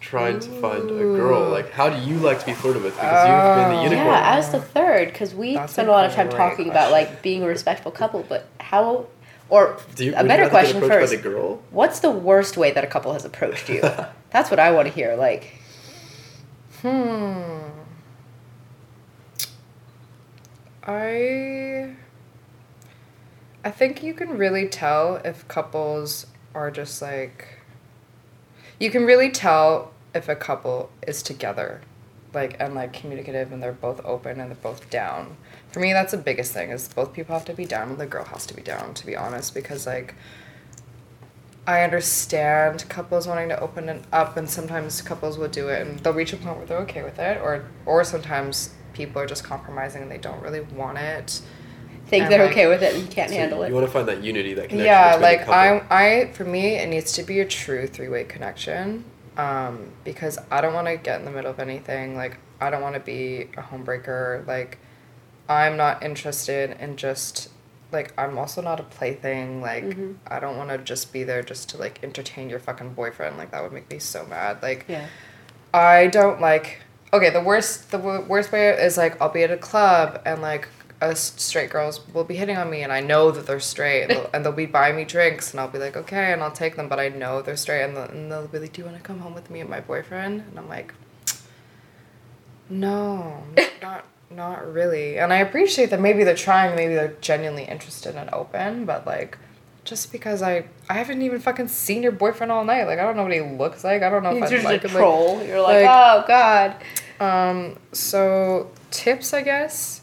trying 0.01 0.41
to 0.41 0.49
find 0.61 0.91
a 0.91 0.95
girl? 0.95 1.49
Like, 1.51 1.71
how 1.71 1.89
do 1.91 1.99
you 2.09 2.17
like 2.19 2.41
to 2.41 2.47
be 2.47 2.53
flirted 2.53 2.83
with? 2.83 2.95
Because 2.95 3.29
you've 3.29 3.57
been 3.57 3.71
the 3.77 3.81
Oh. 3.81 3.83
unicorn. 3.85 4.07
Yeah, 4.07 4.37
as 4.39 4.51
the 4.51 4.61
third, 4.61 5.09
because 5.09 5.35
we 5.35 5.55
That's 5.55 5.73
spend 5.73 5.89
a 5.89 5.91
a 5.91 5.93
lot 5.93 6.05
of 6.07 6.13
time 6.15 6.29
great 6.29 6.37
talking 6.39 6.69
about 6.71 6.91
like 6.93 7.23
being 7.23 7.43
a 7.43 7.47
respectful 7.47 7.93
couple, 7.93 8.25
but 8.29 8.47
how, 8.59 9.07
or 9.51 9.77
do 9.97 10.07
you, 10.07 10.15
a 10.17 10.25
better 10.25 10.49
question 10.49 10.81
first. 10.81 11.11
The 11.11 11.19
girl? 11.19 11.63
What's 11.71 12.01
the 12.01 12.11
worst 12.11 12.57
way 12.57 12.71
that 12.71 12.85
a 12.85 12.87
couple 12.87 13.13
has 13.13 13.25
approached 13.25 13.69
you? 13.69 13.81
That's 14.31 14.51
what 14.51 14.59
I 14.61 14.71
want 14.71 14.89
to 14.89 14.95
hear. 14.95 15.17
Like, 15.17 15.55
Hmm. 16.83 17.59
I 20.83 21.95
I 23.63 23.71
think 23.71 24.03
you 24.03 24.15
can 24.15 24.39
really 24.39 24.67
tell 24.69 25.17
if 25.25 25.47
couples 25.47 26.27
are 26.55 26.71
just 26.71 27.03
like 27.03 27.61
you 28.79 28.91
can 28.91 29.05
really 29.05 29.31
tell 29.31 29.93
if 30.15 30.29
a 30.29 30.35
couple 30.35 30.91
is 31.07 31.23
together 31.23 31.83
like 32.33 32.57
and 32.61 32.75
like 32.75 32.93
communicative 32.93 33.53
and 33.53 33.63
they're 33.63 33.73
both 33.73 34.01
open 34.05 34.41
and 34.41 34.51
they're 34.51 34.59
both 34.63 34.89
down. 34.91 35.37
For 35.73 35.81
me 35.81 35.93
that's 35.93 36.13
the 36.13 36.19
biggest 36.19 36.53
thing 36.53 36.71
is 36.71 36.89
both 36.89 37.13
people 37.13 37.35
have 37.35 37.45
to 37.47 37.53
be 37.55 37.65
down 37.65 37.91
and 37.91 37.99
the 37.99 38.07
girl 38.07 38.25
has 38.25 38.47
to 38.47 38.55
be 38.55 38.63
down 38.63 38.95
to 38.95 39.07
be 39.07 39.17
honest 39.17 39.55
because 39.55 39.87
like 39.87 40.15
I 41.67 41.83
understand 41.83 42.89
couples 42.89 43.29
wanting 43.29 43.51
to 43.51 43.61
open 43.61 43.89
it 43.89 44.03
up, 44.13 44.37
and 44.37 44.49
sometimes 44.49 45.03
couples 45.03 45.39
will 45.39 45.47
do 45.49 45.69
it, 45.69 45.87
and 45.87 46.01
they'll 46.01 46.15
reach 46.15 46.33
a 46.33 46.37
point 46.37 46.57
where 46.57 46.67
they're 46.67 46.79
okay 46.79 47.03
with 47.03 47.19
it, 47.19 47.39
or 47.41 47.65
or 47.87 48.03
sometimes 48.03 48.71
people 48.93 49.21
are 49.23 49.27
just 49.27 49.45
compromising 49.45 50.03
and 50.03 50.11
they 50.11 50.19
don't 50.19 50.43
really 50.43 50.61
want 50.61 50.99
it. 50.99 51.43
think 52.07 52.25
And, 52.25 52.33
they're 52.33 52.43
like- 52.43 52.51
okay 52.53 52.67
with 52.67 52.83
it 52.83 52.95
and 52.95 53.03
you 53.05 53.09
can't 53.09 53.31
So 53.31 53.37
handle 53.37 53.63
it. 53.63 53.69
you 53.69 53.75
want 53.75 53.87
to 53.87 53.93
find 53.93 54.09
that 54.09 54.21
unity, 54.25 54.53
that 54.55 54.69
connection. 54.69 54.87
Yeah, 54.87 55.15
like 55.17 55.49
I. 55.49 55.85
I 55.91 56.33
for 56.33 56.45
me, 56.45 56.75
it 56.77 56.89
needs 56.89 57.13
to 57.13 57.23
be 57.23 57.39
a 57.39 57.45
true 57.45 57.87
three 57.87 58.09
way 58.09 58.25
connection, 58.25 59.05
um, 59.37 59.91
because 60.05 60.39
I 60.51 60.61
don't 60.61 60.75
want 60.75 60.87
to 60.89 60.97
get 60.97 61.19
in 61.21 61.25
the 61.25 61.31
middle 61.31 61.51
of 61.51 61.59
anything. 61.59 62.17
Like 62.17 62.39
I 62.61 62.71
don't 62.71 62.83
want 62.83 62.95
to 62.95 63.01
be 63.01 63.49
a 63.57 63.63
homebreaker. 63.63 64.47
Like 64.47 64.79
I'm 65.49 65.77
not 65.77 66.03
interested 66.03 66.77
in 66.81 66.97
just 66.97 67.49
like 67.93 68.13
I'm 68.19 68.39
also 68.39 68.63
not 68.63 68.79
a 68.81 68.85
plaything. 68.85 69.61
Like 69.61 69.85
Mm-hmm. 69.85 70.13
I 70.27 70.39
don't 70.41 70.57
want 70.57 70.71
to 70.71 70.79
just 70.79 71.13
be 71.13 71.25
there 71.25 71.43
just 71.43 71.69
to 71.71 71.77
like 71.79 72.01
entertain 72.03 72.51
your 72.51 72.59
fucking 72.61 72.95
boyfriend. 72.95 73.37
Like 73.39 73.51
that 73.53 73.63
would 73.63 73.73
make 73.73 73.91
me 73.91 73.99
so 73.99 74.27
mad. 74.27 74.63
Like 74.63 74.85
Yeah. 74.89 75.07
I 75.73 76.09
don't 76.09 76.41
like. 76.41 76.81
Okay, 77.13 77.31
the 77.31 77.41
worst 77.41 77.91
the 77.91 77.99
w- 77.99 78.23
worst 78.23 78.53
way 78.53 78.69
is 78.69 78.97
like 78.97 79.21
I'll 79.21 79.29
be 79.31 79.43
at 79.43 79.51
a 79.51 79.57
club 79.57 80.21
and 80.25 80.41
like 80.43 80.69
us 81.01 81.33
straight 81.39 81.71
girls 81.71 82.01
will 82.13 82.25
be 82.25 82.35
hitting 82.37 82.57
on 82.57 82.69
me 82.71 82.83
and 82.83 82.93
I 82.93 83.01
know 83.01 83.31
that 83.31 83.47
they're 83.47 83.59
straight 83.61 84.03
and 84.03 84.11
they'll, 84.11 84.31
and 84.35 84.45
they'll 84.45 84.53
be 84.53 84.67
buying 84.67 84.97
me 84.97 85.05
drinks 85.05 85.51
and 85.51 85.59
I'll 85.61 85.69
be 85.69 85.79
like 85.79 85.97
okay 85.97 86.33
and 86.33 86.43
I'll 86.43 86.53
take 86.53 86.77
them 86.77 86.89
but 86.89 87.01
I 87.01 87.09
know 87.09 87.41
they're 87.43 87.57
straight 87.57 87.83
and, 87.85 87.97
they'll- 87.97 88.05
and 88.05 88.31
they'll 88.31 88.47
be 88.49 88.59
like 88.59 88.73
do 88.75 88.83
you 88.83 88.87
want 88.87 88.97
to 88.99 89.03
come 89.03 89.19
home 89.21 89.35
with 89.35 89.51
me 89.51 89.61
and 89.61 89.71
my 89.71 89.81
boyfriend 89.81 90.43
and 90.49 90.59
I'm 90.59 90.69
like 90.69 90.93
no 92.69 93.43
not 93.83 94.05
not 94.31 94.73
really 94.73 95.19
and 95.19 95.33
I 95.33 95.39
appreciate 95.39 95.91
that 95.91 96.01
maybe 96.01 96.23
they're 96.25 96.35
trying 96.37 96.77
maybe 96.77 96.95
they're 96.95 97.17
genuinely 97.21 97.65
interested 97.65 98.15
and 98.15 98.31
open 98.33 98.85
but 98.85 99.07
like 99.07 99.39
just 99.85 100.13
because 100.13 100.43
I 100.43 100.67
I 100.89 100.95
haven't 100.95 101.23
even 101.23 101.41
fucking 101.41 101.69
seen 101.69 102.03
your 102.03 102.13
boyfriend 102.13 102.53
all 102.53 102.65
night 102.65 102.85
like 102.85 102.99
I 102.99 103.03
don't 103.03 103.17
know 103.17 103.25
what 103.25 103.33
he 103.33 103.41
looks 103.41 103.83
like 103.83 104.03
I 104.03 104.11
don't 104.11 104.23
know 104.23 104.37
if 104.37 104.51
You're 104.51 104.61
I 104.61 104.65
like 104.65 104.85
a 104.85 104.89
him 104.89 104.95
like, 104.95 105.01
troll. 105.01 105.43
You're 105.45 105.61
like, 105.63 105.85
like- 105.85 105.89
oh 105.91 106.25
god. 106.29 106.77
um, 107.21 107.79
so 107.93 108.71
tips, 108.91 109.33
I 109.35 109.43
guess. 109.43 110.00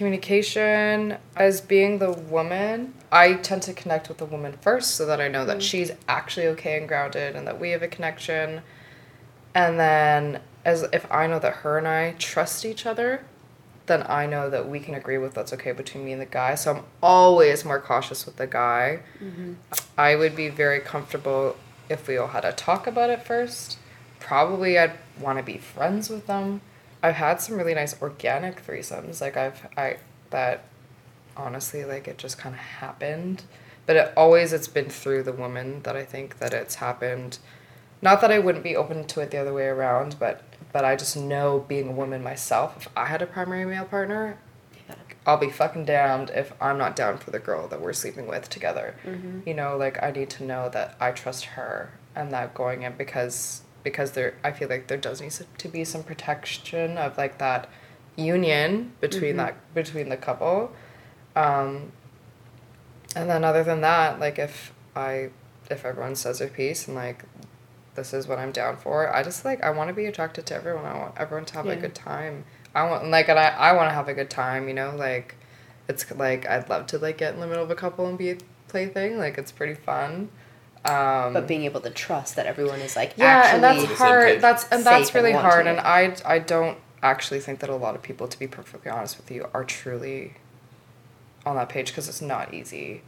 Communication 0.00 1.18
as 1.36 1.60
being 1.60 1.98
the 1.98 2.10
woman, 2.10 2.94
I 3.12 3.34
tend 3.34 3.60
to 3.64 3.74
connect 3.74 4.08
with 4.08 4.16
the 4.16 4.24
woman 4.24 4.54
first 4.62 4.92
so 4.92 5.04
that 5.04 5.20
I 5.20 5.28
know 5.28 5.44
that 5.44 5.58
mm. 5.58 5.60
she's 5.60 5.90
actually 6.08 6.46
okay 6.46 6.78
and 6.78 6.88
grounded 6.88 7.36
and 7.36 7.46
that 7.46 7.60
we 7.60 7.72
have 7.72 7.82
a 7.82 7.86
connection. 7.86 8.62
And 9.54 9.78
then 9.78 10.40
as 10.64 10.86
if 10.94 11.04
I 11.12 11.26
know 11.26 11.38
that 11.40 11.52
her 11.56 11.76
and 11.76 11.86
I 11.86 12.14
trust 12.18 12.64
each 12.64 12.86
other, 12.86 13.26
then 13.84 14.06
I 14.08 14.24
know 14.24 14.48
that 14.48 14.66
we 14.66 14.80
can 14.80 14.94
agree 14.94 15.18
with 15.18 15.36
what's 15.36 15.52
okay 15.52 15.72
between 15.72 16.06
me 16.06 16.12
and 16.12 16.22
the 16.22 16.24
guy. 16.24 16.54
So 16.54 16.76
I'm 16.76 16.84
always 17.02 17.66
more 17.66 17.78
cautious 17.78 18.24
with 18.24 18.36
the 18.36 18.46
guy. 18.46 19.00
Mm-hmm. 19.22 19.52
I 19.98 20.16
would 20.16 20.34
be 20.34 20.48
very 20.48 20.80
comfortable 20.80 21.58
if 21.90 22.08
we 22.08 22.16
all 22.16 22.28
had 22.28 22.46
a 22.46 22.52
talk 22.52 22.86
about 22.86 23.10
it 23.10 23.22
first. 23.22 23.76
Probably 24.18 24.78
I'd 24.78 24.94
want 25.20 25.36
to 25.36 25.44
be 25.44 25.58
friends 25.58 26.08
with 26.08 26.26
them. 26.26 26.62
I've 27.02 27.14
had 27.14 27.40
some 27.40 27.56
really 27.56 27.74
nice 27.74 28.00
organic 28.00 28.64
threesomes. 28.64 29.20
Like 29.20 29.36
I've 29.36 29.66
I 29.76 29.96
that 30.30 30.64
honestly 31.36 31.84
like 31.84 32.08
it 32.08 32.18
just 32.18 32.38
kind 32.38 32.54
of 32.54 32.60
happened. 32.60 33.42
But 33.86 33.96
it 33.96 34.12
always 34.16 34.52
it's 34.52 34.68
been 34.68 34.88
through 34.88 35.24
the 35.24 35.32
woman 35.32 35.82
that 35.82 35.96
I 35.96 36.04
think 36.04 36.38
that 36.38 36.52
it's 36.52 36.76
happened. 36.76 37.38
Not 38.02 38.20
that 38.20 38.30
I 38.30 38.38
wouldn't 38.38 38.64
be 38.64 38.76
open 38.76 39.06
to 39.06 39.20
it 39.20 39.30
the 39.30 39.38
other 39.38 39.52
way 39.52 39.66
around, 39.66 40.16
but 40.18 40.42
but 40.72 40.84
I 40.84 40.96
just 40.96 41.16
know 41.16 41.64
being 41.66 41.88
a 41.88 41.92
woman 41.92 42.22
myself, 42.22 42.76
if 42.76 42.88
I 42.96 43.06
had 43.06 43.22
a 43.22 43.26
primary 43.26 43.64
male 43.64 43.84
partner, 43.84 44.38
I'll 45.26 45.36
be 45.36 45.50
fucking 45.50 45.84
damned 45.84 46.30
if 46.30 46.52
I'm 46.60 46.78
not 46.78 46.96
down 46.96 47.18
for 47.18 47.30
the 47.30 47.38
girl 47.38 47.68
that 47.68 47.80
we're 47.80 47.92
sleeping 47.92 48.26
with 48.26 48.48
together. 48.48 48.94
Mm-hmm. 49.04 49.40
You 49.46 49.54
know, 49.54 49.76
like 49.76 50.02
I 50.02 50.10
need 50.10 50.30
to 50.30 50.44
know 50.44 50.68
that 50.70 50.96
I 51.00 51.10
trust 51.10 51.44
her 51.44 51.92
and 52.14 52.32
that 52.32 52.54
going 52.54 52.82
in 52.82 52.94
because 52.96 53.62
because 53.82 54.12
there 54.12 54.34
I 54.44 54.52
feel 54.52 54.68
like 54.68 54.88
there 54.88 54.98
does 54.98 55.20
need 55.20 55.32
to 55.58 55.68
be 55.68 55.84
some 55.84 56.02
protection 56.02 56.98
of 56.98 57.16
like 57.16 57.38
that 57.38 57.68
union 58.16 58.92
between 59.00 59.36
that 59.36 59.74
between 59.74 60.08
the 60.08 60.16
couple. 60.16 60.72
Um 61.36 61.92
and 63.16 63.28
then 63.28 63.44
other 63.44 63.64
than 63.64 63.80
that, 63.80 64.20
like 64.20 64.38
if 64.38 64.72
I 64.94 65.30
if 65.70 65.84
everyone 65.84 66.16
says 66.16 66.38
their 66.38 66.48
piece 66.48 66.86
and 66.86 66.96
like 66.96 67.24
this 67.94 68.12
is 68.14 68.26
what 68.26 68.38
I'm 68.38 68.52
down 68.52 68.76
for, 68.76 69.14
I 69.14 69.22
just 69.22 69.44
like 69.44 69.62
I 69.62 69.70
want 69.70 69.88
to 69.88 69.94
be 69.94 70.06
attracted 70.06 70.46
to 70.46 70.54
everyone. 70.54 70.84
I 70.84 70.96
want 70.98 71.14
everyone 71.16 71.44
to 71.46 71.54
have 71.54 71.66
a 71.66 71.76
good 71.76 71.94
time. 71.94 72.44
I 72.74 72.88
want 72.88 73.08
like 73.10 73.28
and 73.28 73.38
I 73.38 73.48
I 73.48 73.72
want 73.72 73.88
to 73.88 73.94
have 73.94 74.08
a 74.08 74.14
good 74.14 74.30
time, 74.30 74.68
you 74.68 74.74
know, 74.74 74.94
like 74.94 75.36
it's 75.88 76.08
like 76.12 76.46
I'd 76.48 76.68
love 76.68 76.86
to 76.88 76.98
like 76.98 77.18
get 77.18 77.34
in 77.34 77.40
the 77.40 77.46
middle 77.46 77.64
of 77.64 77.70
a 77.70 77.74
couple 77.74 78.06
and 78.06 78.16
be 78.16 78.30
a 78.30 78.36
plaything. 78.68 79.18
Like 79.18 79.38
it's 79.38 79.52
pretty 79.52 79.74
fun. 79.74 80.30
Um 80.84 81.34
But 81.34 81.46
being 81.46 81.64
able 81.64 81.80
to 81.82 81.90
trust 81.90 82.36
that 82.36 82.46
everyone 82.46 82.80
is 82.80 82.96
like 82.96 83.14
yeah, 83.16 83.54
and 83.54 83.62
that's 83.62 83.84
hard. 83.98 84.40
That's 84.40 84.64
and 84.70 84.84
that's 84.84 85.08
safe 85.08 85.14
and 85.14 85.24
really 85.24 85.36
hard. 85.36 85.66
And 85.66 85.78
I 85.80 86.14
I 86.24 86.38
don't 86.38 86.78
actually 87.02 87.40
think 87.40 87.60
that 87.60 87.70
a 87.70 87.76
lot 87.76 87.94
of 87.94 88.02
people, 88.02 88.28
to 88.28 88.38
be 88.38 88.46
perfectly 88.46 88.90
honest 88.90 89.16
with 89.16 89.30
you, 89.30 89.46
are 89.54 89.64
truly 89.64 90.34
on 91.46 91.56
that 91.56 91.68
page 91.68 91.88
because 91.88 92.08
it's 92.08 92.22
not 92.22 92.52
easy. 92.54 93.02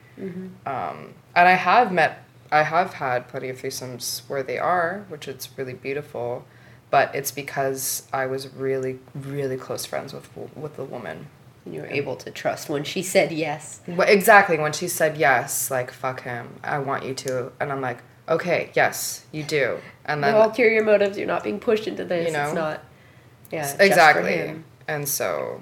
Um, 0.67 1.15
and 1.35 1.49
I 1.49 1.53
have 1.53 1.91
met, 1.93 2.25
I 2.51 2.63
have 2.63 2.95
had 2.95 3.29
plenty 3.29 3.49
of 3.49 3.57
threesomes 3.61 4.23
where 4.29 4.43
they 4.43 4.59
are, 4.59 5.05
which 5.09 5.27
it's 5.27 5.49
really 5.57 5.75
beautiful, 5.75 6.45
but 6.91 7.15
it's 7.15 7.31
because 7.31 8.07
I 8.13 8.27
was 8.27 8.49
really 8.49 8.99
really 9.15 9.57
close 9.57 9.87
friends 9.87 10.13
with 10.13 10.29
with 10.55 10.77
the 10.77 10.85
woman. 10.85 11.27
You 11.65 11.81
were 11.81 11.87
able 11.87 12.17
to 12.17 12.31
trust 12.31 12.69
when 12.69 12.85
she 12.85 13.03
said 13.03 13.33
yes. 13.33 13.81
Well, 13.87 14.09
exactly 14.09 14.59
when 14.59 14.73
she 14.73 14.89
said 14.89 15.17
yes, 15.17 15.71
like 15.71 15.91
fuck 15.91 16.23
him, 16.23 16.61
I 16.65 16.79
want 16.79 17.05
you 17.05 17.15
to, 17.15 17.53
and 17.61 17.71
I'm 17.71 17.81
like, 17.81 17.99
okay, 18.29 18.71
yes, 18.75 19.27
you 19.33 19.43
do, 19.43 19.79
and 20.05 20.23
then 20.23 20.35
no 20.35 20.43
ulterior 20.43 20.83
motives. 20.83 21.17
You're 21.17 21.27
not 21.27 21.45
being 21.45 21.61
pushed 21.61 21.87
into 21.87 22.05
this. 22.05 22.27
You 22.27 22.33
know? 22.33 22.45
It's 22.45 22.55
not. 22.55 22.85
Yeah. 23.51 23.77
exactly 23.81 24.63
and 24.89 25.09
so 25.09 25.61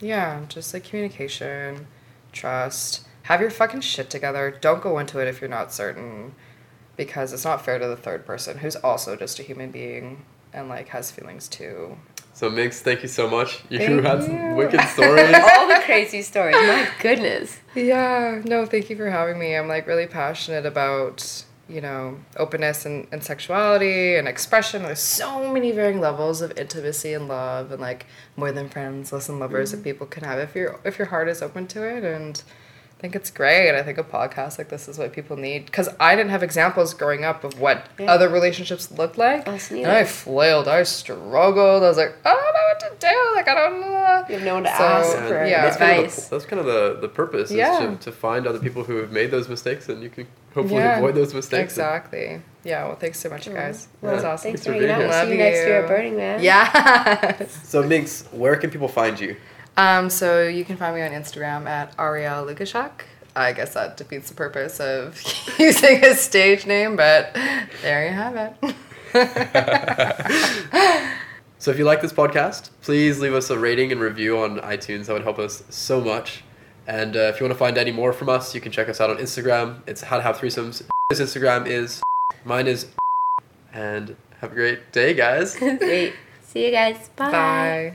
yeah 0.00 0.44
just 0.48 0.72
like 0.74 0.84
communication 0.84 1.86
trust 2.32 3.06
have 3.22 3.40
your 3.40 3.50
fucking 3.50 3.80
shit 3.80 4.10
together 4.10 4.56
don't 4.60 4.82
go 4.82 4.98
into 4.98 5.18
it 5.18 5.28
if 5.28 5.40
you're 5.40 5.50
not 5.50 5.72
certain 5.72 6.34
because 6.96 7.32
it's 7.32 7.44
not 7.44 7.64
fair 7.64 7.78
to 7.78 7.86
the 7.86 7.96
third 7.96 8.26
person 8.26 8.58
who's 8.58 8.76
also 8.76 9.16
just 9.16 9.38
a 9.38 9.42
human 9.42 9.70
being 9.70 10.24
and 10.52 10.68
like 10.68 10.88
has 10.88 11.10
feelings 11.10 11.48
too 11.48 11.96
So 12.40 12.48
Mix, 12.48 12.80
thank 12.80 13.02
you 13.02 13.08
so 13.08 13.28
much. 13.28 13.60
You 13.68 13.80
Thank 13.80 14.02
had 14.02 14.22
some 14.22 14.34
you. 14.34 14.54
wicked 14.54 14.80
stories. 14.88 15.34
All 15.34 15.68
the 15.68 15.82
crazy 15.84 16.22
stories. 16.22 16.54
My 16.54 16.88
goodness. 16.98 17.58
yeah 17.74 18.40
no 18.46 18.64
thank 18.64 18.88
you 18.88 18.96
for 18.96 19.10
having 19.10 19.38
me 19.38 19.54
i'm 19.54 19.68
like 19.68 19.86
really 19.86 20.06
passionate 20.06 20.64
about 20.64 21.44
you 21.68 21.82
know 21.82 22.18
openness 22.38 22.86
and, 22.86 23.06
and 23.12 23.22
sexuality 23.22 24.16
and 24.16 24.26
expression 24.26 24.82
there's 24.82 25.00
so 25.00 25.52
many 25.52 25.70
varying 25.70 26.00
levels 26.00 26.40
of 26.40 26.56
intimacy 26.58 27.12
and 27.12 27.28
love 27.28 27.70
and 27.70 27.80
like 27.80 28.06
more 28.36 28.50
than 28.50 28.68
friends 28.70 29.12
less 29.12 29.26
than 29.26 29.38
lovers 29.38 29.70
that 29.70 29.76
mm-hmm. 29.76 29.84
people 29.84 30.06
can 30.06 30.24
have 30.24 30.38
if 30.38 30.54
your 30.56 30.80
if 30.82 30.98
your 30.98 31.08
heart 31.08 31.28
is 31.28 31.42
open 31.42 31.66
to 31.66 31.84
it 31.84 32.02
and 32.02 32.42
I 33.00 33.02
think 33.02 33.16
it's 33.16 33.30
great. 33.30 33.74
I 33.74 33.82
think 33.82 33.96
a 33.96 34.04
podcast 34.04 34.58
like 34.58 34.68
this 34.68 34.86
is 34.86 34.98
what 34.98 35.14
people 35.14 35.34
need 35.38 35.64
because 35.64 35.88
I 35.98 36.14
didn't 36.16 36.32
have 36.32 36.42
examples 36.42 36.92
growing 36.92 37.24
up 37.24 37.44
of 37.44 37.58
what 37.58 37.86
Yeah. 37.98 38.12
other 38.12 38.28
relationships 38.28 38.90
looked 38.90 39.16
like. 39.16 39.48
Us 39.48 39.70
and. 39.70 39.86
I 39.86 40.04
flailed. 40.04 40.68
I 40.68 40.82
struggled. 40.82 41.82
I 41.82 41.88
was 41.88 41.96
like, 41.96 42.14
I 42.26 42.30
don't 42.30 42.42
know 42.42 42.66
what 42.68 42.80
to 43.00 43.06
do. 43.08 43.32
Like 43.36 43.48
I 43.48 43.54
don't 43.54 43.80
know. 43.80 44.24
You 44.28 44.34
have 44.34 44.44
no 44.44 44.54
one 44.54 44.64
to 44.64 44.76
So, 44.76 44.84
ask 44.84 45.16
And 45.16 45.28
for 45.28 45.46
yeah. 45.46 45.62
that's 45.62 45.76
kind 45.78 45.92
of 45.92 45.98
advice. 46.04 46.28
the, 46.28 46.36
that's 46.36 46.44
kind 46.44 46.60
of 46.60 46.66
the, 46.66 46.98
the 47.00 47.08
purpose 47.08 47.50
is 47.50 47.56
Yeah. 47.56 47.78
to, 47.86 47.96
to 47.96 48.12
find 48.12 48.46
other 48.46 48.58
people 48.58 48.84
who 48.84 48.96
have 48.96 49.10
made 49.12 49.30
those 49.30 49.48
mistakes 49.48 49.88
and 49.88 50.02
you 50.02 50.10
can 50.10 50.26
hopefully 50.54 50.80
Yeah, 50.80 50.98
avoid 50.98 51.14
those 51.14 51.32
mistakes. 51.32 51.78
and- 51.78 51.86
Exactly. 51.86 52.42
Yeah. 52.64 52.84
Well, 52.84 52.96
thanks 52.96 53.18
so 53.18 53.30
much, 53.30 53.46
you 53.46 53.54
guys. 53.54 53.88
Well, 54.02 54.10
That 54.10 54.16
was 54.16 54.24
awesome. 54.24 54.48
Thanks 54.50 54.60
for 54.60 54.72
for 54.74 54.78
being 54.78 54.94
here. 54.94 54.98
We'll 54.98 55.10
see 55.10 55.16
you 55.20 55.28
Love 55.30 55.38
next 55.38 55.58
year 55.66 55.82
at. 55.84 55.88
Burning 55.88 56.16
Man. 56.18 56.42
Yeah. 56.42 57.46
So 57.62 57.82
Minx, 57.82 58.24
where 58.30 58.56
can 58.56 58.68
people 58.70 58.88
find 58.88 59.18
you? 59.18 59.36
Um, 59.76 60.10
so 60.10 60.46
you 60.46 60.64
can 60.64 60.76
find 60.76 60.94
me 60.94 61.02
on 61.02 61.10
Instagram 61.10 61.66
at 61.66 61.92
Ariel 61.98 62.44
Lukashak. 62.44 63.02
I 63.36 63.52
guess 63.52 63.74
that 63.74 63.96
defeats 63.96 64.28
the 64.28 64.34
purpose 64.34 64.80
of 64.80 65.20
using 65.58 66.04
a 66.04 66.14
stage 66.14 66.66
name, 66.66 66.96
but 66.96 67.32
there 67.82 68.06
you 68.06 68.12
have 68.12 68.36
it. 68.36 68.54
So 71.60 71.70
if 71.70 71.76
you 71.76 71.84
like 71.84 72.00
this 72.00 72.14
podcast, 72.14 72.70
please 72.80 73.20
leave 73.20 73.34
us 73.34 73.50
a 73.50 73.58
rating 73.58 73.92
and 73.92 74.00
review 74.00 74.38
on 74.38 74.60
iTunes. 74.60 75.06
That 75.06 75.12
would 75.12 75.24
help 75.24 75.38
us 75.38 75.62
so 75.68 76.00
much. 76.00 76.42
And 76.86 77.14
uh, 77.14 77.32
if 77.34 77.38
you 77.38 77.44
want 77.44 77.52
to 77.52 77.58
find 77.58 77.76
any 77.76 77.92
more 77.92 78.14
from 78.14 78.30
us, 78.30 78.54
you 78.54 78.62
can 78.62 78.72
check 78.72 78.88
us 78.88 78.98
out 78.98 79.10
on 79.10 79.18
Instagram. 79.18 79.82
It's 79.86 80.00
how 80.00 80.16
to 80.16 80.22
have 80.22 80.38
threesomes. 80.38 80.82
His 81.10 81.20
Instagram 81.20 81.66
is, 81.66 82.00
mine 82.46 82.66
is, 82.66 82.86
and 83.74 84.16
have 84.40 84.52
a 84.52 84.54
great 84.54 84.90
day, 84.90 85.12
guys. 85.12 85.54
Great. 85.56 86.14
See 86.40 86.64
you 86.64 86.70
guys. 86.70 87.10
Bye. 87.14 87.30
Bye. 87.30 87.94